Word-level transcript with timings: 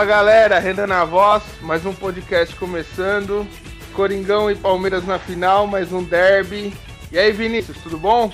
Fala 0.00 0.12
galera, 0.12 0.58
Renda 0.58 0.86
na 0.86 1.04
Voz, 1.04 1.42
mais 1.60 1.84
um 1.84 1.92
podcast 1.92 2.56
começando. 2.56 3.46
Coringão 3.92 4.50
e 4.50 4.56
Palmeiras 4.56 5.04
na 5.04 5.18
final, 5.18 5.66
mais 5.66 5.92
um 5.92 6.02
derby. 6.02 6.72
E 7.12 7.18
aí, 7.18 7.30
Vinícius, 7.32 7.76
tudo 7.82 7.98
bom? 7.98 8.32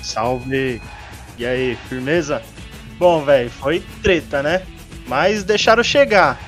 Salve! 0.00 0.80
E 1.36 1.44
aí, 1.44 1.76
firmeza? 1.88 2.40
Bom, 3.00 3.24
velho, 3.24 3.50
foi 3.50 3.82
treta, 4.00 4.44
né? 4.44 4.62
Mas 5.08 5.42
deixaram 5.42 5.82
chegar. 5.82 6.38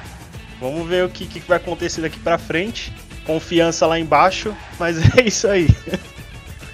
Vamos 0.61 0.89
ver 0.89 1.05
o 1.05 1.09
que, 1.09 1.27
que 1.27 1.41
vai 1.41 1.57
acontecer 1.57 2.03
daqui 2.03 2.21
pra 2.21 2.39
frente. 2.39 2.93
Confiança 3.27 3.89
lá 3.89 3.99
embaixo, 3.99 4.57
mas 4.79 4.99
é 5.19 5.23
isso 5.23 5.49
aí. 5.49 5.67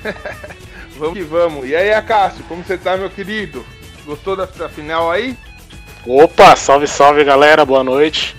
vamos 0.98 1.14
que 1.14 1.24
vamos. 1.24 1.66
E 1.66 1.74
aí, 1.74 1.94
Acácio, 1.94 2.44
como 2.44 2.62
você 2.62 2.76
tá, 2.76 2.94
meu 2.94 3.08
querido? 3.08 3.64
Gostou 4.04 4.36
da, 4.36 4.44
da 4.44 4.68
final 4.68 5.10
aí? 5.10 5.34
Opa, 6.09 6.55
salve, 6.55 6.87
salve 6.87 7.24
galera, 7.24 7.65
boa 7.65 7.83
noite. 7.83 8.37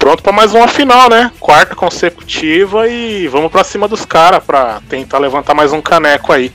Pronto 0.00 0.20
para 0.20 0.32
mais 0.32 0.52
uma 0.52 0.66
final, 0.66 1.08
né? 1.08 1.30
Quarta 1.38 1.72
consecutiva 1.72 2.88
e 2.88 3.28
vamos 3.28 3.52
para 3.52 3.62
cima 3.62 3.86
dos 3.86 4.04
caras 4.04 4.42
pra 4.42 4.82
tentar 4.88 5.18
levantar 5.18 5.54
mais 5.54 5.72
um 5.72 5.80
caneco 5.80 6.32
aí. 6.32 6.52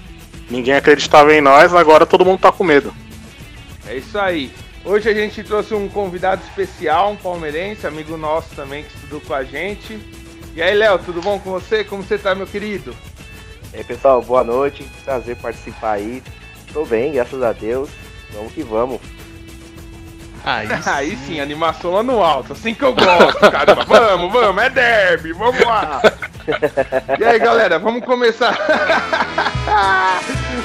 Ninguém 0.49 0.73
acreditava 0.73 1.33
em 1.33 1.39
nós, 1.39 1.73
agora 1.73 2.05
todo 2.05 2.25
mundo 2.25 2.41
tá 2.41 2.51
com 2.51 2.65
medo. 2.65 2.93
É 3.87 3.95
isso 3.95 4.19
aí. 4.19 4.51
Hoje 4.83 5.07
a 5.07 5.13
gente 5.13 5.41
trouxe 5.45 5.73
um 5.73 5.87
convidado 5.87 6.41
especial, 6.43 7.11
um 7.11 7.15
palmeirense, 7.15 7.87
amigo 7.87 8.17
nosso 8.17 8.53
também 8.53 8.83
que 8.83 8.93
estudou 8.93 9.21
com 9.21 9.33
a 9.33 9.45
gente. 9.45 9.97
E 10.53 10.61
aí, 10.61 10.75
Léo, 10.75 10.99
tudo 10.99 11.21
bom 11.21 11.39
com 11.39 11.51
você? 11.51 11.85
Como 11.85 12.03
você 12.03 12.17
tá, 12.17 12.35
meu 12.35 12.45
querido? 12.45 12.93
E 13.73 13.77
aí, 13.77 13.83
pessoal, 13.85 14.21
boa 14.21 14.43
noite. 14.43 14.85
Prazer 15.05 15.37
participar 15.37 15.93
aí. 15.93 16.21
Tô 16.73 16.85
bem, 16.85 17.13
graças 17.13 17.41
a 17.41 17.53
Deus. 17.53 17.89
Vamos 18.33 18.51
que 18.51 18.61
vamos. 18.61 18.99
Aí, 20.43 20.67
aí 20.85 21.09
sim. 21.11 21.25
sim, 21.25 21.39
animação 21.39 21.91
lá 21.91 22.03
no 22.03 22.23
alto, 22.23 22.53
assim 22.53 22.73
que 22.73 22.83
eu 22.83 22.93
gosto, 22.93 23.51
caramba. 23.51 23.83
vamos, 23.87 24.31
vamos, 24.31 24.63
é 24.63 24.69
derby, 24.69 25.33
vamos 25.33 25.61
lá. 25.61 26.01
E 27.19 27.23
aí, 27.23 27.37
galera, 27.37 27.77
vamos 27.77 28.03
começar. 28.03 28.57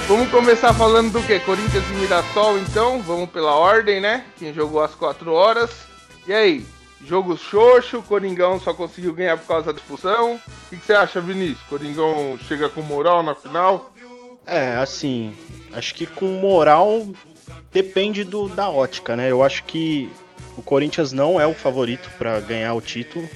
vamos 0.08 0.30
começar 0.30 0.72
falando 0.72 1.12
do 1.12 1.22
que? 1.22 1.38
Corinthians 1.40 1.84
e 1.90 1.92
Mirassol, 1.96 2.56
então. 2.58 3.02
Vamos 3.02 3.28
pela 3.28 3.54
ordem, 3.54 4.00
né? 4.00 4.24
Quem 4.38 4.54
jogou 4.54 4.82
às 4.82 4.94
4 4.94 5.30
horas. 5.30 5.70
E 6.26 6.32
aí, 6.32 6.64
jogo 7.04 7.36
xoxo, 7.36 8.02
Coringão 8.02 8.58
só 8.58 8.72
conseguiu 8.72 9.12
ganhar 9.12 9.36
por 9.36 9.46
causa 9.46 9.74
da 9.74 9.78
expulsão. 9.78 10.36
O 10.36 10.70
que 10.70 10.86
você 10.86 10.94
acha, 10.94 11.20
Vinícius? 11.20 11.60
Coringão 11.68 12.38
chega 12.48 12.70
com 12.70 12.80
moral 12.80 13.22
na 13.22 13.34
final? 13.34 13.92
É, 14.46 14.76
assim, 14.76 15.36
acho 15.72 15.94
que 15.94 16.06
com 16.06 16.26
moral 16.40 17.06
depende 17.72 18.24
do, 18.24 18.48
da 18.48 18.68
ótica, 18.68 19.16
né? 19.16 19.30
Eu 19.30 19.42
acho 19.42 19.64
que 19.64 20.10
o 20.56 20.62
Corinthians 20.62 21.12
não 21.12 21.40
é 21.40 21.46
o 21.46 21.54
favorito 21.54 22.10
para 22.18 22.40
ganhar 22.40 22.74
o 22.74 22.80
título. 22.80 23.28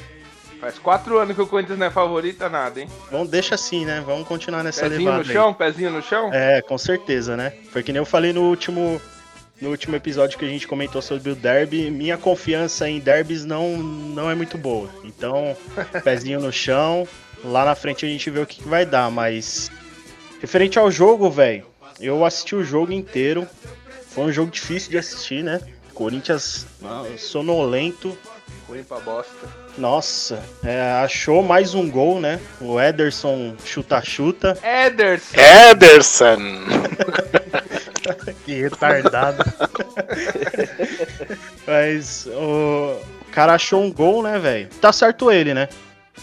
Faz 0.60 0.78
quatro 0.78 1.18
anos 1.18 1.36
que 1.36 1.42
o 1.42 1.46
Corinthians 1.46 1.78
não 1.78 1.86
é 1.86 1.90
favorito 1.90 2.42
a 2.42 2.48
nada, 2.48 2.80
hein? 2.80 2.88
Vamos, 3.10 3.28
deixa 3.28 3.54
assim, 3.54 3.84
né? 3.84 4.02
Vamos 4.04 4.26
continuar 4.26 4.64
nessa 4.64 4.82
pezinho 4.82 4.98
levada. 5.00 5.18
Pezinho 5.22 5.34
no 5.34 5.40
chão, 5.40 5.48
aí. 5.48 5.54
pezinho 5.54 5.90
no 5.90 6.02
chão? 6.02 6.34
É, 6.34 6.60
com 6.60 6.76
certeza, 6.76 7.36
né? 7.36 7.52
Foi 7.70 7.82
que 7.82 7.92
nem 7.92 8.00
eu 8.00 8.06
falei 8.06 8.32
no 8.32 8.42
último, 8.42 9.00
no 9.60 9.70
último 9.70 9.94
episódio 9.94 10.36
que 10.36 10.44
a 10.44 10.48
gente 10.48 10.66
comentou 10.66 11.00
sobre 11.00 11.30
o 11.30 11.36
derby. 11.36 11.90
Minha 11.92 12.16
confiança 12.16 12.88
em 12.88 12.98
derbys 12.98 13.44
não, 13.44 13.76
não 13.76 14.28
é 14.28 14.34
muito 14.34 14.58
boa. 14.58 14.88
Então, 15.04 15.56
pezinho 16.02 16.40
no 16.40 16.52
chão. 16.52 17.06
Lá 17.44 17.64
na 17.64 17.76
frente 17.76 18.04
a 18.04 18.08
gente 18.08 18.28
vê 18.28 18.40
o 18.40 18.46
que, 18.46 18.60
que 18.60 18.68
vai 18.68 18.84
dar, 18.84 19.10
mas. 19.12 19.70
Referente 20.40 20.76
ao 20.76 20.90
jogo, 20.90 21.30
velho, 21.30 21.66
eu 22.00 22.24
assisti 22.24 22.56
o 22.56 22.64
jogo 22.64 22.92
inteiro. 22.92 23.46
Foi 24.10 24.24
um 24.24 24.32
jogo 24.32 24.50
difícil 24.50 24.90
de 24.90 24.98
assistir, 24.98 25.42
né? 25.42 25.60
Corinthians 25.94 26.66
sonolento. 27.16 28.16
Ruim 28.68 28.84
pra 28.84 29.00
bosta. 29.00 29.48
Nossa, 29.76 30.42
é, 30.62 30.92
achou 31.02 31.42
mais 31.42 31.74
um 31.74 31.90
gol, 31.90 32.20
né? 32.20 32.38
O 32.60 32.80
Ederson 32.80 33.54
chuta-chuta. 33.64 34.58
Ederson! 34.62 35.36
Ederson! 35.70 36.36
que 38.44 38.62
retardado. 38.62 39.44
Mas 41.66 42.26
o 42.26 43.00
cara 43.32 43.54
achou 43.54 43.82
um 43.82 43.92
gol, 43.92 44.22
né, 44.22 44.38
velho? 44.38 44.68
Tá 44.80 44.92
certo 44.92 45.30
ele, 45.30 45.54
né? 45.54 45.68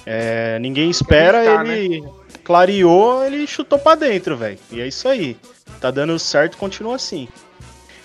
É, 0.06 0.60
ninguém 0.60 0.90
espera, 0.90 1.44
tá, 1.44 1.66
ele 1.66 2.02
né? 2.02 2.10
clareou, 2.44 3.26
ele 3.26 3.48
chutou 3.48 3.80
pra 3.80 3.96
dentro, 3.96 4.38
velho. 4.38 4.60
E 4.72 4.82
é 4.82 4.88
isso 4.88 5.08
aí. 5.08 5.38
Tá 5.80 5.92
dando 5.92 6.18
certo, 6.20 6.58
continua 6.58 6.96
assim. 6.96 7.28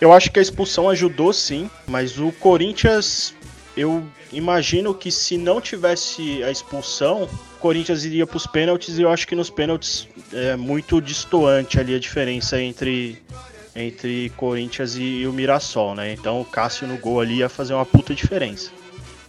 Eu 0.01 0.13
acho 0.13 0.31
que 0.31 0.39
a 0.39 0.43
expulsão 0.43 0.89
ajudou 0.89 1.33
sim, 1.33 1.71
mas 1.87 2.19
o 2.19 2.33
Corinthians, 2.33 3.35
eu 3.77 4.03
imagino 4.33 4.95
que 4.95 5.11
se 5.11 5.37
não 5.37 5.61
tivesse 5.61 6.43
a 6.43 6.51
expulsão, 6.51 7.25
o 7.25 7.59
Corinthians 7.61 8.05
iria 8.05 8.27
para 8.27 8.39
os 8.39 8.47
pênaltis 8.47 8.99
e 8.99 9.03
eu 9.03 9.11
acho 9.11 9.29
que 9.29 9.35
nos 9.35 9.51
pênaltis 9.51 10.09
é 10.33 10.57
muito 10.57 11.03
distoante 11.03 11.79
ali 11.79 11.95
a 11.95 11.99
diferença 11.99 12.61
entre 12.61 13.21
entre 13.77 14.31
Corinthians 14.37 14.97
e, 14.97 15.03
e 15.03 15.27
o 15.27 15.33
Mirassol, 15.33 15.95
né? 15.95 16.13
Então 16.13 16.41
o 16.41 16.45
Cássio 16.45 16.89
no 16.89 16.99
gol 16.99 17.21
ali 17.21 17.37
ia 17.37 17.49
fazer 17.49 17.75
uma 17.75 17.87
puta 17.87 18.15
diferença. 18.15 18.71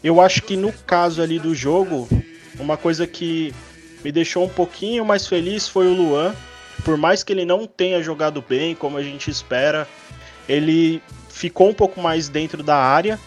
Eu 0.04 0.20
acho 0.20 0.42
que 0.42 0.56
no 0.56 0.74
caso 0.74 1.22
ali 1.22 1.38
do 1.38 1.54
jogo, 1.54 2.10
uma 2.60 2.76
coisa 2.76 3.06
que 3.06 3.54
me 4.04 4.12
deixou 4.12 4.46
um 4.46 4.50
pouquinho 4.50 5.06
mais 5.06 5.28
feliz 5.28 5.68
foi 5.68 5.88
o 5.88 5.94
Luan. 5.94 6.34
Por 6.84 6.98
mais 6.98 7.24
que 7.24 7.32
ele 7.32 7.46
não 7.46 7.68
tenha 7.68 8.02
jogado 8.02 8.44
bem, 8.48 8.74
como 8.74 8.98
a 8.98 9.04
gente 9.04 9.30
espera, 9.30 9.88
ele 10.48 11.02
ficou 11.30 11.70
um 11.70 11.74
pouco 11.74 12.02
mais 12.02 12.30
dentro 12.30 12.62
da 12.62 12.78
área 12.78 13.20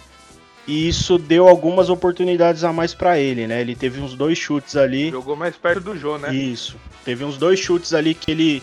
e 0.66 0.88
isso 0.88 1.19
deu 1.19 1.48
algumas 1.48 1.91
oportunidades 1.91 2.64
a 2.64 2.72
mais 2.72 2.94
para 2.94 3.19
ele, 3.19 3.47
né? 3.47 3.60
Ele 3.60 3.76
teve 3.76 4.00
uns 4.00 4.14
dois 4.14 4.38
chutes 4.38 4.76
ali. 4.76 5.10
Jogou 5.10 5.36
mais 5.36 5.56
perto 5.56 5.80
do 5.80 5.97
jogo, 5.97 6.19
né? 6.19 6.34
Isso. 6.34 6.76
Teve 7.04 7.24
uns 7.24 7.36
dois 7.36 7.58
chutes 7.58 7.92
ali 7.92 8.14
que 8.14 8.30
ele 8.30 8.62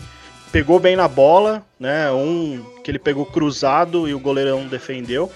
pegou 0.50 0.80
bem 0.80 0.96
na 0.96 1.06
bola, 1.06 1.64
né? 1.78 2.10
Um 2.10 2.64
que 2.82 2.90
ele 2.90 2.98
pegou 2.98 3.24
cruzado 3.24 4.08
e 4.08 4.14
o 4.14 4.18
goleirão 4.18 4.66
defendeu. 4.66 5.30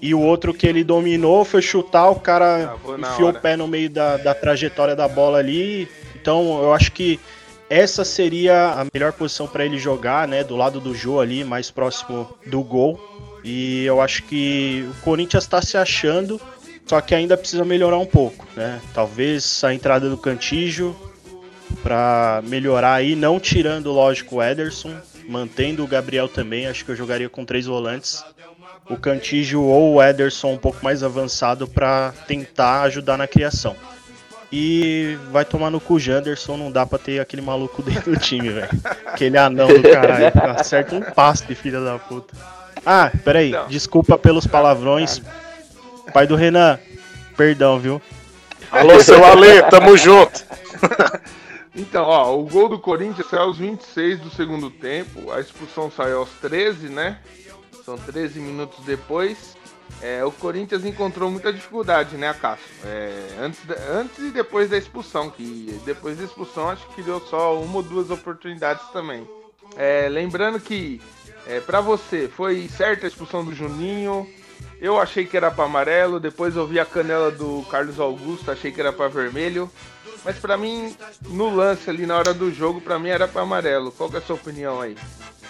E 0.00 0.14
o 0.14 0.20
outro 0.20 0.54
que 0.54 0.66
ele 0.66 0.84
dominou 0.84 1.44
foi 1.44 1.62
chutar, 1.62 2.10
o 2.10 2.20
cara 2.20 2.76
enfiou 2.98 3.30
o 3.30 3.34
pé 3.34 3.56
no 3.56 3.66
meio 3.66 3.90
da, 3.90 4.16
da 4.16 4.34
trajetória 4.34 4.94
da 4.94 5.08
bola 5.08 5.38
ali. 5.38 5.88
Então 6.20 6.62
eu 6.62 6.72
acho 6.72 6.92
que 6.92 7.18
essa 7.70 8.04
seria 8.04 8.72
a 8.72 8.86
melhor 8.92 9.12
posição 9.12 9.46
para 9.46 9.64
ele 9.64 9.78
jogar, 9.78 10.26
né? 10.26 10.42
Do 10.42 10.56
lado 10.56 10.80
do 10.80 10.94
Jô 10.94 11.20
ali, 11.20 11.44
mais 11.44 11.70
próximo 11.70 12.28
do 12.46 12.62
gol. 12.62 12.98
E 13.44 13.84
eu 13.84 14.00
acho 14.00 14.22
que 14.24 14.86
o 14.90 15.02
Corinthians 15.02 15.44
está 15.44 15.62
se 15.62 15.76
achando, 15.76 16.40
só 16.86 17.00
que 17.00 17.14
ainda 17.14 17.36
precisa 17.36 17.64
melhorar 17.64 17.98
um 17.98 18.06
pouco, 18.06 18.46
né? 18.56 18.80
Talvez 18.92 19.62
a 19.62 19.72
entrada 19.72 20.08
do 20.08 20.16
Cantígio 20.16 20.96
para 21.82 22.42
melhorar 22.46 22.94
aí, 22.94 23.14
não 23.14 23.38
tirando, 23.38 23.92
lógico, 23.92 24.36
o 24.36 24.42
Ederson, 24.42 24.94
mantendo 25.28 25.84
o 25.84 25.86
Gabriel 25.86 26.28
também. 26.28 26.66
Acho 26.66 26.84
que 26.84 26.90
eu 26.90 26.96
jogaria 26.96 27.28
com 27.28 27.44
três 27.44 27.66
volantes. 27.66 28.24
O 28.88 28.96
Cantígio 28.96 29.62
ou 29.62 29.94
o 29.94 30.02
Ederson 30.02 30.52
um 30.52 30.58
pouco 30.58 30.82
mais 30.82 31.02
avançado 31.02 31.68
para 31.68 32.12
tentar 32.26 32.82
ajudar 32.82 33.18
na 33.18 33.26
criação. 33.26 33.76
E 34.50 35.18
vai 35.30 35.44
tomar 35.44 35.70
no 35.70 35.80
cu 35.80 35.98
Janderson, 35.98 36.56
não 36.56 36.72
dá 36.72 36.86
pra 36.86 36.98
ter 36.98 37.20
aquele 37.20 37.42
maluco 37.42 37.82
dentro 37.82 38.12
do 38.12 38.18
time, 38.18 38.48
velho. 38.48 38.68
Aquele 39.06 39.36
anão 39.36 39.68
do 39.68 39.82
caralho. 39.82 40.32
Acerta 40.56 40.94
um 40.94 41.02
passe 41.02 41.46
de 41.46 41.54
filha 41.54 41.80
da 41.80 41.98
puta. 41.98 42.34
Ah, 42.86 43.10
peraí, 43.24 43.50
não. 43.50 43.66
desculpa 43.68 44.16
pelos 44.16 44.46
palavrões. 44.46 45.20
Pai 46.14 46.26
do 46.26 46.36
Renan, 46.36 46.78
perdão, 47.36 47.78
viu? 47.78 48.00
Alô, 48.70 48.98
seu 49.00 49.22
Ale, 49.24 49.62
tamo 49.70 49.96
junto. 49.96 50.44
Então, 51.78 52.02
ó, 52.02 52.36
o 52.36 52.42
gol 52.42 52.68
do 52.68 52.78
Corinthians 52.78 53.28
saiu 53.28 53.42
aos 53.42 53.58
26 53.58 54.18
do 54.18 54.30
segundo 54.30 54.68
tempo, 54.68 55.30
a 55.30 55.38
expulsão 55.38 55.88
saiu 55.88 56.18
aos 56.18 56.30
13, 56.40 56.88
né? 56.88 57.18
São 57.84 57.96
13 57.96 58.40
minutos 58.40 58.84
depois. 58.84 59.56
É, 60.00 60.24
o 60.24 60.30
Corinthians 60.30 60.84
encontrou 60.84 61.30
muita 61.30 61.52
dificuldade, 61.52 62.16
né, 62.16 62.32
Cássio? 62.32 62.66
É, 62.84 63.36
antes, 63.40 63.60
antes 63.90 64.18
e 64.18 64.30
depois 64.30 64.70
da 64.70 64.78
expulsão, 64.78 65.28
que 65.30 65.80
depois 65.84 66.16
da 66.18 66.24
expulsão 66.24 66.68
acho 66.68 66.86
que 66.88 67.02
deu 67.02 67.20
só 67.20 67.60
uma 67.60 67.76
ou 67.76 67.82
duas 67.82 68.10
oportunidades 68.10 68.86
também. 68.92 69.28
É, 69.76 70.08
lembrando 70.08 70.60
que, 70.60 71.00
é, 71.46 71.60
para 71.60 71.80
você, 71.80 72.28
foi 72.28 72.68
certa 72.68 73.06
a 73.06 73.08
expulsão 73.08 73.44
do 73.44 73.54
Juninho. 73.54 74.28
Eu 74.80 75.00
achei 75.00 75.24
que 75.24 75.36
era 75.36 75.50
para 75.50 75.64
amarelo, 75.64 76.20
depois 76.20 76.54
eu 76.54 76.66
vi 76.66 76.78
a 76.78 76.84
canela 76.84 77.32
do 77.32 77.64
Carlos 77.68 77.98
Augusto, 77.98 78.50
achei 78.50 78.70
que 78.70 78.80
era 78.80 78.92
para 78.92 79.08
vermelho. 79.08 79.68
Mas 80.24 80.36
para 80.36 80.56
mim, 80.56 80.94
no 81.28 81.54
lance 81.54 81.88
ali 81.88 82.06
na 82.06 82.16
hora 82.16 82.34
do 82.34 82.52
jogo, 82.52 82.80
para 82.80 82.98
mim 82.98 83.08
era 83.08 83.26
para 83.28 83.42
amarelo. 83.42 83.92
Qual 83.92 84.10
é 84.12 84.18
a 84.18 84.20
sua 84.20 84.36
opinião 84.36 84.80
aí? 84.80 84.96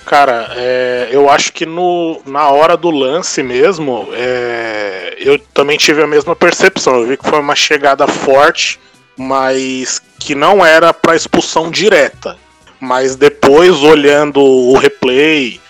Cara, 0.05 0.53
é, 0.57 1.09
eu 1.11 1.29
acho 1.29 1.53
que 1.53 1.67
no, 1.67 2.21
na 2.25 2.49
hora 2.49 2.77
do 2.77 2.91
lance 2.91 3.43
mesmo, 3.43 4.09
é, 4.13 5.17
eu 5.19 5.39
também 5.39 5.77
tive 5.77 6.03
a 6.03 6.07
mesma 6.07 6.35
percepção. 6.35 7.01
Eu 7.01 7.07
vi 7.07 7.17
que 7.17 7.29
foi 7.29 7.39
uma 7.39 7.55
chegada 7.55 8.07
forte, 8.07 8.81
mas 9.17 10.01
que 10.19 10.35
não 10.35 10.65
era 10.65 10.95
para 10.95 11.17
expulsão 11.17 11.71
direta. 11.71 12.37
Mas 12.81 13.17
depois, 13.17 13.83
olhando 13.83 14.41
o 14.41 14.77
replay, 14.79 15.61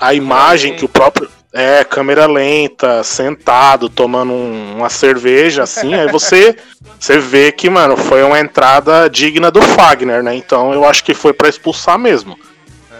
a 0.00 0.14
imagem 0.14 0.76
que 0.76 0.84
o 0.84 0.88
próprio. 0.88 1.28
É, 1.52 1.82
câmera 1.82 2.26
lenta, 2.26 3.02
sentado, 3.02 3.88
tomando 3.88 4.32
um, 4.32 4.76
uma 4.76 4.88
cerveja, 4.88 5.64
assim, 5.64 5.94
aí 5.94 6.06
você, 6.06 6.56
você 6.98 7.18
vê 7.18 7.50
que, 7.50 7.68
mano, 7.68 7.96
foi 7.96 8.22
uma 8.22 8.38
entrada 8.38 9.10
digna 9.10 9.50
do 9.50 9.60
Fagner, 9.60 10.22
né? 10.22 10.34
Então 10.34 10.72
eu 10.72 10.84
acho 10.84 11.02
que 11.02 11.12
foi 11.12 11.32
para 11.32 11.48
expulsar 11.48 11.98
mesmo. 11.98 12.38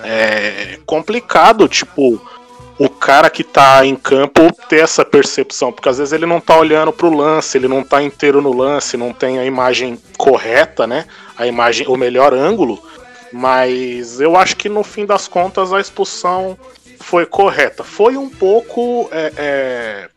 É 0.03 0.79
complicado, 0.85 1.69
tipo, 1.69 2.21
o 2.77 2.89
cara 2.89 3.31
que 3.31 3.45
tá 3.45 3.87
em 3.87 3.95
campo 3.95 4.51
ter 4.69 4.83
essa 4.83 5.05
percepção, 5.05 5.71
porque 5.71 5.89
às 5.89 5.99
vezes 5.99 6.13
ele 6.13 6.27
não 6.27 6.41
tá 6.41 6.57
olhando 6.57 6.93
pro 6.93 7.15
lance, 7.15 7.57
ele 7.57 7.69
não 7.69 7.85
tá 7.85 8.03
inteiro 8.03 8.41
no 8.41 8.53
lance, 8.53 8.97
não 8.97 9.13
tem 9.13 9.39
a 9.39 9.45
imagem 9.45 9.97
correta, 10.17 10.87
né? 10.87 11.05
A 11.37 11.47
imagem, 11.47 11.87
o 11.87 11.97
melhor 11.97 12.35
ângulo. 12.35 12.83
Mas 13.33 14.21
eu 14.21 14.37
acho 14.37 14.57
que 14.57 14.69
no 14.69 14.83
fim 14.83 15.07
das 15.07 15.29
contas 15.29 15.73
a 15.73 15.81
expulsão 15.81 16.59
foi 17.01 17.27
correta. 17.27 17.83
Foi 17.83 18.17
um 18.17 18.29
pouco. 18.29 19.09
É, 19.11 19.33
é, 19.37 20.09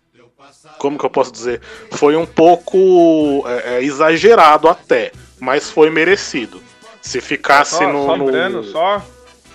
como 0.78 0.98
que 0.98 1.06
eu 1.06 1.10
posso 1.10 1.32
dizer? 1.32 1.62
Foi 1.92 2.16
um 2.16 2.26
pouco 2.26 3.44
é, 3.48 3.76
é 3.76 3.84
exagerado 3.84 4.68
até, 4.68 5.12
mas 5.40 5.70
foi 5.70 5.90
merecido. 5.90 6.62
Se 7.02 7.20
ficasse 7.20 7.78
só, 7.78 7.92
no. 7.92 8.06
Só 8.06 8.14
lembrando, 8.14 8.64
só 8.66 9.02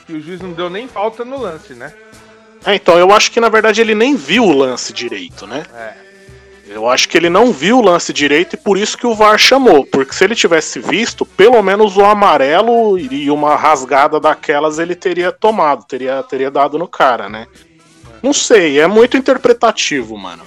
que 0.07 0.15
o 0.15 0.21
juiz 0.21 0.41
não 0.41 0.53
deu 0.53 0.69
nem 0.71 0.89
falta 0.89 1.25
no 1.25 1.39
lance, 1.39 1.75
né? 1.75 1.93
É, 2.65 2.75
então 2.75 2.99
eu 2.99 3.13
acho 3.13 3.31
que 3.31 3.41
na 3.41 3.49
verdade 3.49 3.81
ele 3.81 3.95
nem 3.95 4.17
viu 4.17 4.45
o 4.45 4.53
lance 4.53 4.93
direito, 4.93 5.47
né? 5.47 5.65
É. 5.75 6.08
Eu 6.69 6.89
acho 6.89 7.09
que 7.09 7.17
ele 7.17 7.31
não 7.31 7.53
viu 7.53 7.79
o 7.79 7.83
lance 7.83 8.13
direito 8.13 8.55
e 8.55 8.57
por 8.59 8.77
isso 8.77 8.97
que 8.97 9.07
o 9.07 9.15
VAR 9.15 9.39
chamou. 9.39 9.87
Porque 9.87 10.13
se 10.13 10.25
ele 10.25 10.35
tivesse 10.35 10.79
visto, 10.79 11.25
pelo 11.25 11.63
menos 11.63 11.97
o 11.97 12.05
amarelo 12.05 12.99
e 12.99 13.31
uma 13.31 13.57
rasgada 13.57 14.21
daquelas 14.21 14.79
ele 14.79 14.95
teria 14.95 15.33
tomado, 15.33 15.85
teria, 15.85 16.23
teria 16.23 16.51
dado 16.51 16.79
no 16.79 16.87
cara, 16.87 17.29
né? 17.29 17.47
Não 18.23 18.33
sei, 18.33 18.79
é 18.79 18.87
muito 18.87 19.17
interpretativo, 19.17 20.17
mano. 20.17 20.43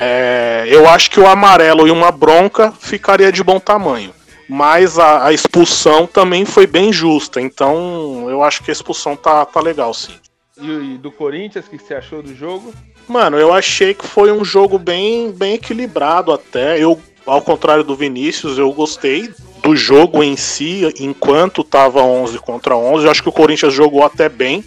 É, 0.00 0.64
eu 0.68 0.88
acho 0.88 1.10
que 1.10 1.20
o 1.20 1.26
amarelo 1.26 1.86
e 1.86 1.90
uma 1.90 2.10
bronca 2.10 2.72
ficaria 2.72 3.32
de 3.32 3.42
bom 3.42 3.58
tamanho. 3.58 4.14
Mas 4.48 4.98
a, 4.98 5.26
a, 5.26 5.32
expulsão 5.32 6.06
também 6.06 6.46
foi 6.46 6.66
bem 6.66 6.92
justa. 6.92 7.40
Então 7.40 8.30
eu 8.30 8.42
acho 8.42 8.62
que 8.62 8.70
a 8.70 8.72
expulsão 8.72 9.14
tá, 9.14 9.44
tá 9.44 9.60
legal, 9.60 9.92
sim. 9.92 10.14
E, 10.58 10.94
e 10.94 10.98
do 10.98 11.10
Corinthians, 11.12 11.66
o 11.66 11.70
que 11.70 11.78
você 11.78 11.94
achou 11.94 12.22
do 12.22 12.34
jogo? 12.34 12.72
Mano, 13.08 13.38
eu 13.38 13.52
achei 13.52 13.94
que 13.94 14.06
foi 14.06 14.30
um 14.30 14.44
jogo 14.44 14.78
bem, 14.78 15.32
bem 15.32 15.54
equilibrado 15.54 16.30
até. 16.30 16.78
Eu, 16.78 17.00
ao 17.24 17.40
contrário 17.40 17.82
do 17.82 17.96
Vinícius, 17.96 18.58
eu 18.58 18.70
gostei 18.70 19.30
do 19.62 19.74
jogo 19.74 20.22
em 20.22 20.36
si, 20.36 20.82
enquanto 21.00 21.64
tava 21.64 22.02
11 22.02 22.38
contra 22.38 22.76
11. 22.76 23.04
Eu 23.04 23.10
acho 23.10 23.22
que 23.22 23.28
o 23.28 23.32
Corinthians 23.32 23.72
jogou 23.72 24.04
até 24.04 24.28
bem. 24.28 24.62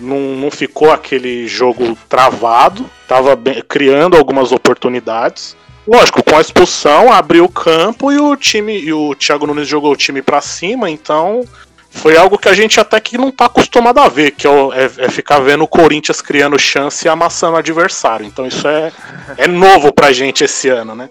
Não, 0.00 0.18
não 0.18 0.50
ficou 0.50 0.90
aquele 0.90 1.46
jogo 1.46 1.96
travado, 2.08 2.84
tava 3.08 3.34
bem, 3.34 3.62
criando 3.66 4.16
algumas 4.16 4.52
oportunidades. 4.52 5.56
Lógico, 5.86 6.22
com 6.22 6.36
a 6.36 6.40
expulsão 6.40 7.12
abriu 7.12 7.44
o 7.44 7.48
campo 7.48 8.10
e 8.10 8.18
o 8.18 8.34
time 8.36 8.76
e 8.76 8.92
o 8.92 9.14
Thiago 9.14 9.46
Nunes 9.46 9.68
jogou 9.68 9.92
o 9.92 9.96
time 9.96 10.20
para 10.20 10.40
cima, 10.40 10.90
então 10.90 11.44
foi 11.96 12.16
algo 12.16 12.38
que 12.38 12.48
a 12.48 12.54
gente 12.54 12.78
até 12.78 13.00
que 13.00 13.18
não 13.18 13.30
tá 13.32 13.46
acostumado 13.46 13.98
a 13.98 14.08
ver, 14.08 14.30
que 14.32 14.46
é, 14.46 14.50
é, 14.50 15.04
é, 15.06 15.08
ficar 15.08 15.40
vendo 15.40 15.64
o 15.64 15.68
Corinthians 15.68 16.20
criando 16.20 16.58
chance 16.58 17.06
e 17.06 17.08
amassando 17.08 17.54
o 17.54 17.58
adversário. 17.58 18.26
Então 18.26 18.46
isso 18.46 18.68
é, 18.68 18.92
é 19.36 19.46
novo 19.46 19.92
pra 19.92 20.12
gente 20.12 20.44
esse 20.44 20.68
ano, 20.68 20.94
né? 20.94 21.10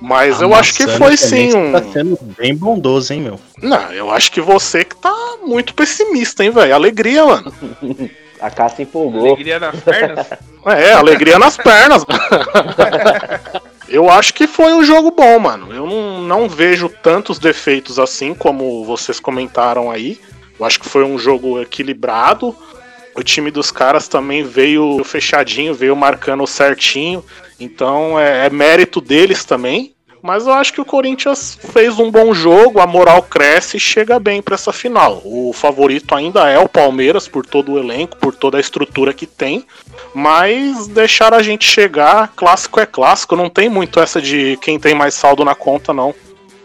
Mas 0.00 0.36
amassando 0.36 0.44
eu 0.44 0.54
acho 0.54 0.74
que 0.74 0.86
foi 0.86 1.16
sim 1.16 1.54
um. 1.54 1.72
Tá 1.72 1.82
sendo 1.82 2.18
bem 2.38 2.54
bondoso, 2.54 3.12
hein, 3.12 3.20
meu? 3.20 3.40
Não, 3.60 3.92
eu 3.92 4.10
acho 4.10 4.32
que 4.32 4.40
você 4.40 4.84
que 4.84 4.96
tá 4.96 5.14
muito 5.44 5.74
pessimista, 5.74 6.42
hein, 6.42 6.50
velho? 6.50 6.74
Alegria, 6.74 7.24
mano. 7.24 7.52
A 8.40 8.50
Cássia 8.50 8.84
empolgou. 8.84 9.26
Alegria 9.26 9.58
nas 9.58 9.80
pernas? 9.80 10.26
É, 10.66 10.92
alegria 10.92 11.38
nas 11.38 11.56
pernas. 11.56 12.04
Eu 13.90 14.08
acho 14.08 14.32
que 14.32 14.46
foi 14.46 14.72
um 14.72 14.84
jogo 14.84 15.10
bom, 15.10 15.38
mano. 15.40 15.72
Eu 15.72 15.84
não, 15.84 16.22
não 16.22 16.48
vejo 16.48 16.88
tantos 16.88 17.40
defeitos 17.40 17.98
assim 17.98 18.32
como 18.32 18.84
vocês 18.84 19.18
comentaram 19.18 19.90
aí. 19.90 20.20
Eu 20.58 20.64
acho 20.64 20.78
que 20.78 20.88
foi 20.88 21.04
um 21.04 21.18
jogo 21.18 21.60
equilibrado. 21.60 22.56
O 23.16 23.22
time 23.24 23.50
dos 23.50 23.72
caras 23.72 24.06
também 24.06 24.44
veio 24.44 25.02
fechadinho, 25.02 25.74
veio 25.74 25.96
marcando 25.96 26.46
certinho. 26.46 27.24
Então 27.58 28.18
é, 28.18 28.46
é 28.46 28.50
mérito 28.50 29.00
deles 29.00 29.44
também. 29.44 29.92
Mas 30.22 30.46
eu 30.46 30.52
acho 30.52 30.72
que 30.72 30.80
o 30.80 30.84
Corinthians 30.84 31.58
fez 31.72 31.98
um 31.98 32.10
bom 32.10 32.34
jogo, 32.34 32.80
a 32.80 32.86
moral 32.86 33.22
cresce 33.22 33.78
e 33.78 33.80
chega 33.80 34.18
bem 34.18 34.42
para 34.42 34.54
essa 34.54 34.72
final. 34.72 35.22
O 35.24 35.52
favorito 35.52 36.14
ainda 36.14 36.48
é 36.48 36.58
o 36.58 36.68
Palmeiras, 36.68 37.26
por 37.26 37.46
todo 37.46 37.72
o 37.72 37.78
elenco, 37.78 38.16
por 38.16 38.34
toda 38.34 38.58
a 38.58 38.60
estrutura 38.60 39.14
que 39.14 39.26
tem. 39.26 39.66
Mas 40.14 40.86
deixar 40.86 41.32
a 41.32 41.42
gente 41.42 41.64
chegar, 41.64 42.32
clássico 42.36 42.80
é 42.80 42.86
clássico, 42.86 43.34
não 43.34 43.48
tem 43.48 43.68
muito 43.68 43.98
essa 43.98 44.20
de 44.20 44.58
quem 44.58 44.78
tem 44.78 44.94
mais 44.94 45.14
saldo 45.14 45.44
na 45.44 45.54
conta, 45.54 45.92
não. 45.94 46.14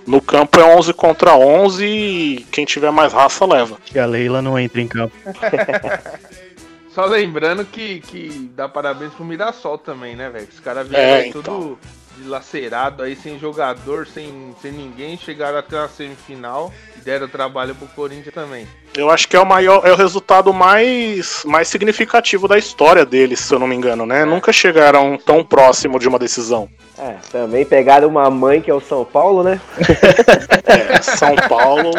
No 0.05 0.21
campo 0.21 0.59
é 0.59 0.63
11 0.63 0.93
contra 0.93 1.35
11 1.35 1.85
e 1.85 2.45
quem 2.51 2.65
tiver 2.65 2.91
mais 2.91 3.11
raça 3.11 3.45
leva. 3.45 3.77
Que 3.85 3.97
a 3.97 4.05
Leila 4.05 4.41
não 4.41 4.59
entra 4.59 4.81
em 4.81 4.87
campo. 4.87 5.15
Só 6.93 7.05
lembrando 7.05 7.65
que, 7.65 7.99
que 8.01 8.49
dá 8.55 8.69
parabéns 8.69 9.13
pro 9.13 9.25
Mirassol 9.25 9.77
também, 9.77 10.15
né, 10.15 10.29
velho? 10.29 10.47
Os 10.49 10.59
caras 10.61 10.87
vieram 10.87 11.15
é, 11.15 11.27
então. 11.27 11.41
tudo 11.41 11.79
dilacerado 12.17 13.03
aí, 13.03 13.15
sem 13.15 13.39
jogador, 13.39 14.07
sem, 14.07 14.55
sem 14.61 14.71
ninguém, 14.71 15.17
chegaram 15.17 15.57
até 15.57 15.77
a 15.77 15.87
semifinal 15.87 16.73
e 16.97 17.01
deram 17.01 17.27
trabalho 17.27 17.75
pro 17.75 17.87
Corinthians 17.87 18.33
também. 18.33 18.67
Eu 18.95 19.09
acho 19.09 19.27
que 19.27 19.35
é 19.35 19.39
o 19.39 19.45
maior, 19.45 19.85
é 19.85 19.91
o 19.91 19.95
resultado 19.95 20.53
mais, 20.53 21.43
mais 21.45 21.67
significativo 21.67 22.47
da 22.47 22.57
história 22.57 23.05
deles, 23.05 23.41
se 23.41 23.53
eu 23.53 23.59
não 23.59 23.67
me 23.67 23.75
engano, 23.75 24.05
né? 24.05 24.21
É. 24.21 24.25
Nunca 24.25 24.53
chegaram 24.53 25.17
tão 25.17 25.43
próximo 25.43 25.99
de 25.99 26.07
uma 26.07 26.17
decisão. 26.17 26.69
É, 26.97 27.15
também 27.29 27.65
pegaram 27.65 28.07
uma 28.07 28.29
mãe 28.29 28.61
que 28.61 28.71
é 28.71 28.73
o 28.73 28.79
São 28.79 29.03
Paulo, 29.03 29.43
né? 29.43 29.59
É, 30.67 30.99
São 30.99 31.35
Paulo 31.47 31.91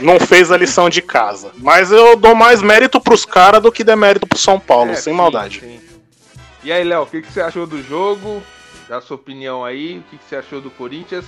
não 0.00 0.18
fez 0.18 0.50
a 0.50 0.56
lição 0.56 0.88
de 0.88 1.02
casa. 1.02 1.50
Mas 1.58 1.92
eu 1.92 2.16
dou 2.16 2.34
mais 2.34 2.62
mérito 2.62 2.98
pros 2.98 3.26
caras 3.26 3.60
do 3.60 3.70
que 3.70 3.84
demérito 3.84 4.26
pro 4.26 4.38
São 4.38 4.58
Paulo, 4.58 4.92
é, 4.92 4.94
sem 4.94 5.12
sim, 5.12 5.16
maldade. 5.16 5.60
Sim. 5.60 5.91
E 6.64 6.70
aí, 6.70 6.84
Léo, 6.84 7.02
o 7.02 7.06
que, 7.06 7.22
que 7.22 7.32
você 7.32 7.40
achou 7.40 7.66
do 7.66 7.82
jogo? 7.82 8.40
Dá 8.88 9.00
sua 9.00 9.16
opinião 9.16 9.64
aí. 9.64 9.98
O 9.98 10.02
que, 10.02 10.16
que 10.16 10.24
você 10.24 10.36
achou 10.36 10.60
do 10.60 10.70
Corinthians? 10.70 11.24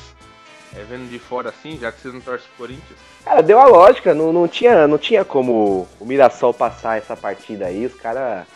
É, 0.77 0.85
vendo 0.85 1.09
de 1.09 1.19
fora 1.19 1.49
assim, 1.49 1.79
já 1.79 1.91
que 1.91 2.01
você 2.01 2.09
não 2.09 2.21
torce 2.21 2.45
pro 2.49 2.67
Corinthians. 2.67 2.99
Cara, 3.25 3.43
deu 3.43 3.59
a 3.59 3.67
lógica. 3.67 4.15
Não, 4.15 4.33
não, 4.33 4.47
tinha, 4.47 4.87
não 4.87 4.97
tinha 4.97 5.25
como 5.25 5.89
o 5.99 6.05
Mirassol 6.05 6.55
passar 6.55 6.99
essa 6.99 7.17
partida 7.17 7.67
aí. 7.67 7.85
Os 7.85 7.95
caras 7.95 8.47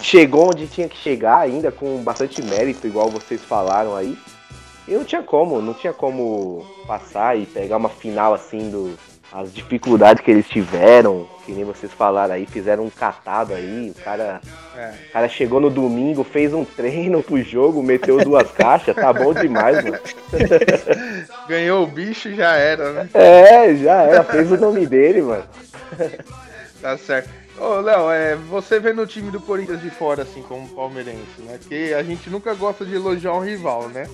chegou 0.00 0.50
onde 0.50 0.68
tinha 0.68 0.88
que 0.88 0.96
chegar 0.96 1.38
ainda, 1.38 1.72
com 1.72 2.02
bastante 2.02 2.40
mérito, 2.42 2.86
igual 2.86 3.10
vocês 3.10 3.42
falaram 3.42 3.96
aí. 3.96 4.16
E 4.86 4.92
não 4.92 5.04
tinha 5.04 5.22
como, 5.22 5.60
não 5.60 5.74
tinha 5.74 5.92
como 5.92 6.64
passar 6.86 7.36
e 7.36 7.46
pegar 7.46 7.76
uma 7.76 7.88
final 7.88 8.32
assim 8.32 8.70
do, 8.70 8.96
as 9.32 9.52
dificuldades 9.52 10.22
que 10.22 10.30
eles 10.30 10.48
tiveram, 10.48 11.28
que 11.44 11.52
nem 11.52 11.64
vocês 11.64 11.92
falaram 11.92 12.34
aí, 12.34 12.46
fizeram 12.46 12.84
um 12.84 12.90
catado 12.90 13.52
aí, 13.52 13.90
o 13.90 14.02
cara, 14.02 14.40
é. 14.76 14.94
o 15.08 15.12
cara 15.12 15.28
chegou 15.28 15.60
no 15.60 15.68
domingo, 15.68 16.24
fez 16.24 16.52
um 16.54 16.64
treino 16.64 17.22
pro 17.22 17.42
jogo, 17.42 17.82
meteu 17.82 18.18
duas 18.24 18.50
caixas, 18.50 18.96
tá 18.96 19.12
bom 19.12 19.34
demais, 19.34 19.84
mano. 19.84 19.98
Ganhou 21.46 21.84
o 21.84 21.86
bicho 21.86 22.34
já 22.34 22.54
era, 22.56 22.92
né? 22.92 23.08
É, 23.12 23.74
já 23.76 24.02
era, 24.02 24.24
fez 24.24 24.50
o 24.50 24.56
nome 24.56 24.86
dele, 24.86 25.22
mano. 25.22 25.44
Tá 26.80 26.96
certo. 26.96 27.28
Ô, 27.58 27.80
Léo, 27.80 28.08
é, 28.08 28.36
você 28.36 28.78
vê 28.78 28.92
no 28.92 29.04
time 29.04 29.32
do 29.32 29.40
Corinthians 29.40 29.82
de 29.82 29.90
fora, 29.90 30.22
assim, 30.22 30.42
como 30.42 30.68
palmeirense, 30.68 31.40
né? 31.40 31.58
Porque 31.58 31.92
a 31.98 32.04
gente 32.04 32.30
nunca 32.30 32.54
gosta 32.54 32.84
de 32.84 32.94
elogiar 32.94 33.34
um 33.34 33.40
rival, 33.40 33.88
né? 33.88 34.08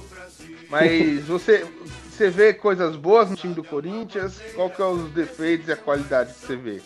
Mas 0.70 1.24
você, 1.26 1.66
você 2.14 2.30
vê 2.30 2.52
coisas 2.52 2.94
boas 2.96 3.28
no 3.28 3.36
time 3.36 3.54
do 3.54 3.64
Corinthians? 3.64 4.40
Qual 4.54 4.70
que 4.70 4.80
é 4.80 4.84
os 4.84 5.10
defeitos 5.10 5.68
e 5.68 5.72
a 5.72 5.76
qualidade 5.76 6.32
que 6.32 6.46
você 6.46 6.56
vê? 6.56 6.80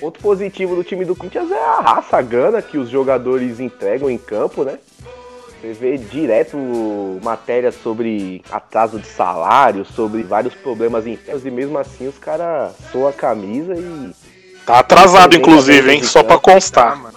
Outro 0.00 0.22
positivo 0.22 0.76
do 0.76 0.84
time 0.84 1.04
do 1.04 1.16
Corinthians 1.16 1.50
é 1.50 1.64
a 1.64 1.80
raça, 1.80 2.16
a 2.18 2.22
gana 2.22 2.62
que 2.62 2.78
os 2.78 2.88
jogadores 2.88 3.58
entregam 3.58 4.10
em 4.10 4.18
campo, 4.18 4.62
né? 4.62 4.78
Você 5.60 5.72
vê 5.72 5.98
direto 5.98 6.56
matérias 7.22 7.74
sobre 7.74 8.42
atraso 8.50 9.00
de 9.00 9.06
salário, 9.06 9.84
sobre 9.84 10.22
vários 10.22 10.54
problemas 10.54 11.06
internos, 11.06 11.44
e 11.44 11.50
mesmo 11.50 11.78
assim 11.78 12.06
os 12.06 12.18
caras 12.18 12.72
soam 12.92 13.08
a 13.08 13.12
camisa 13.12 13.74
e. 13.74 14.12
Tá 14.64 14.80
atrasado, 14.80 15.34
inclusive, 15.34 15.92
hein? 15.92 16.02
Só 16.02 16.22
pra 16.22 16.38
constar. 16.38 17.00
Tá, 17.00 17.12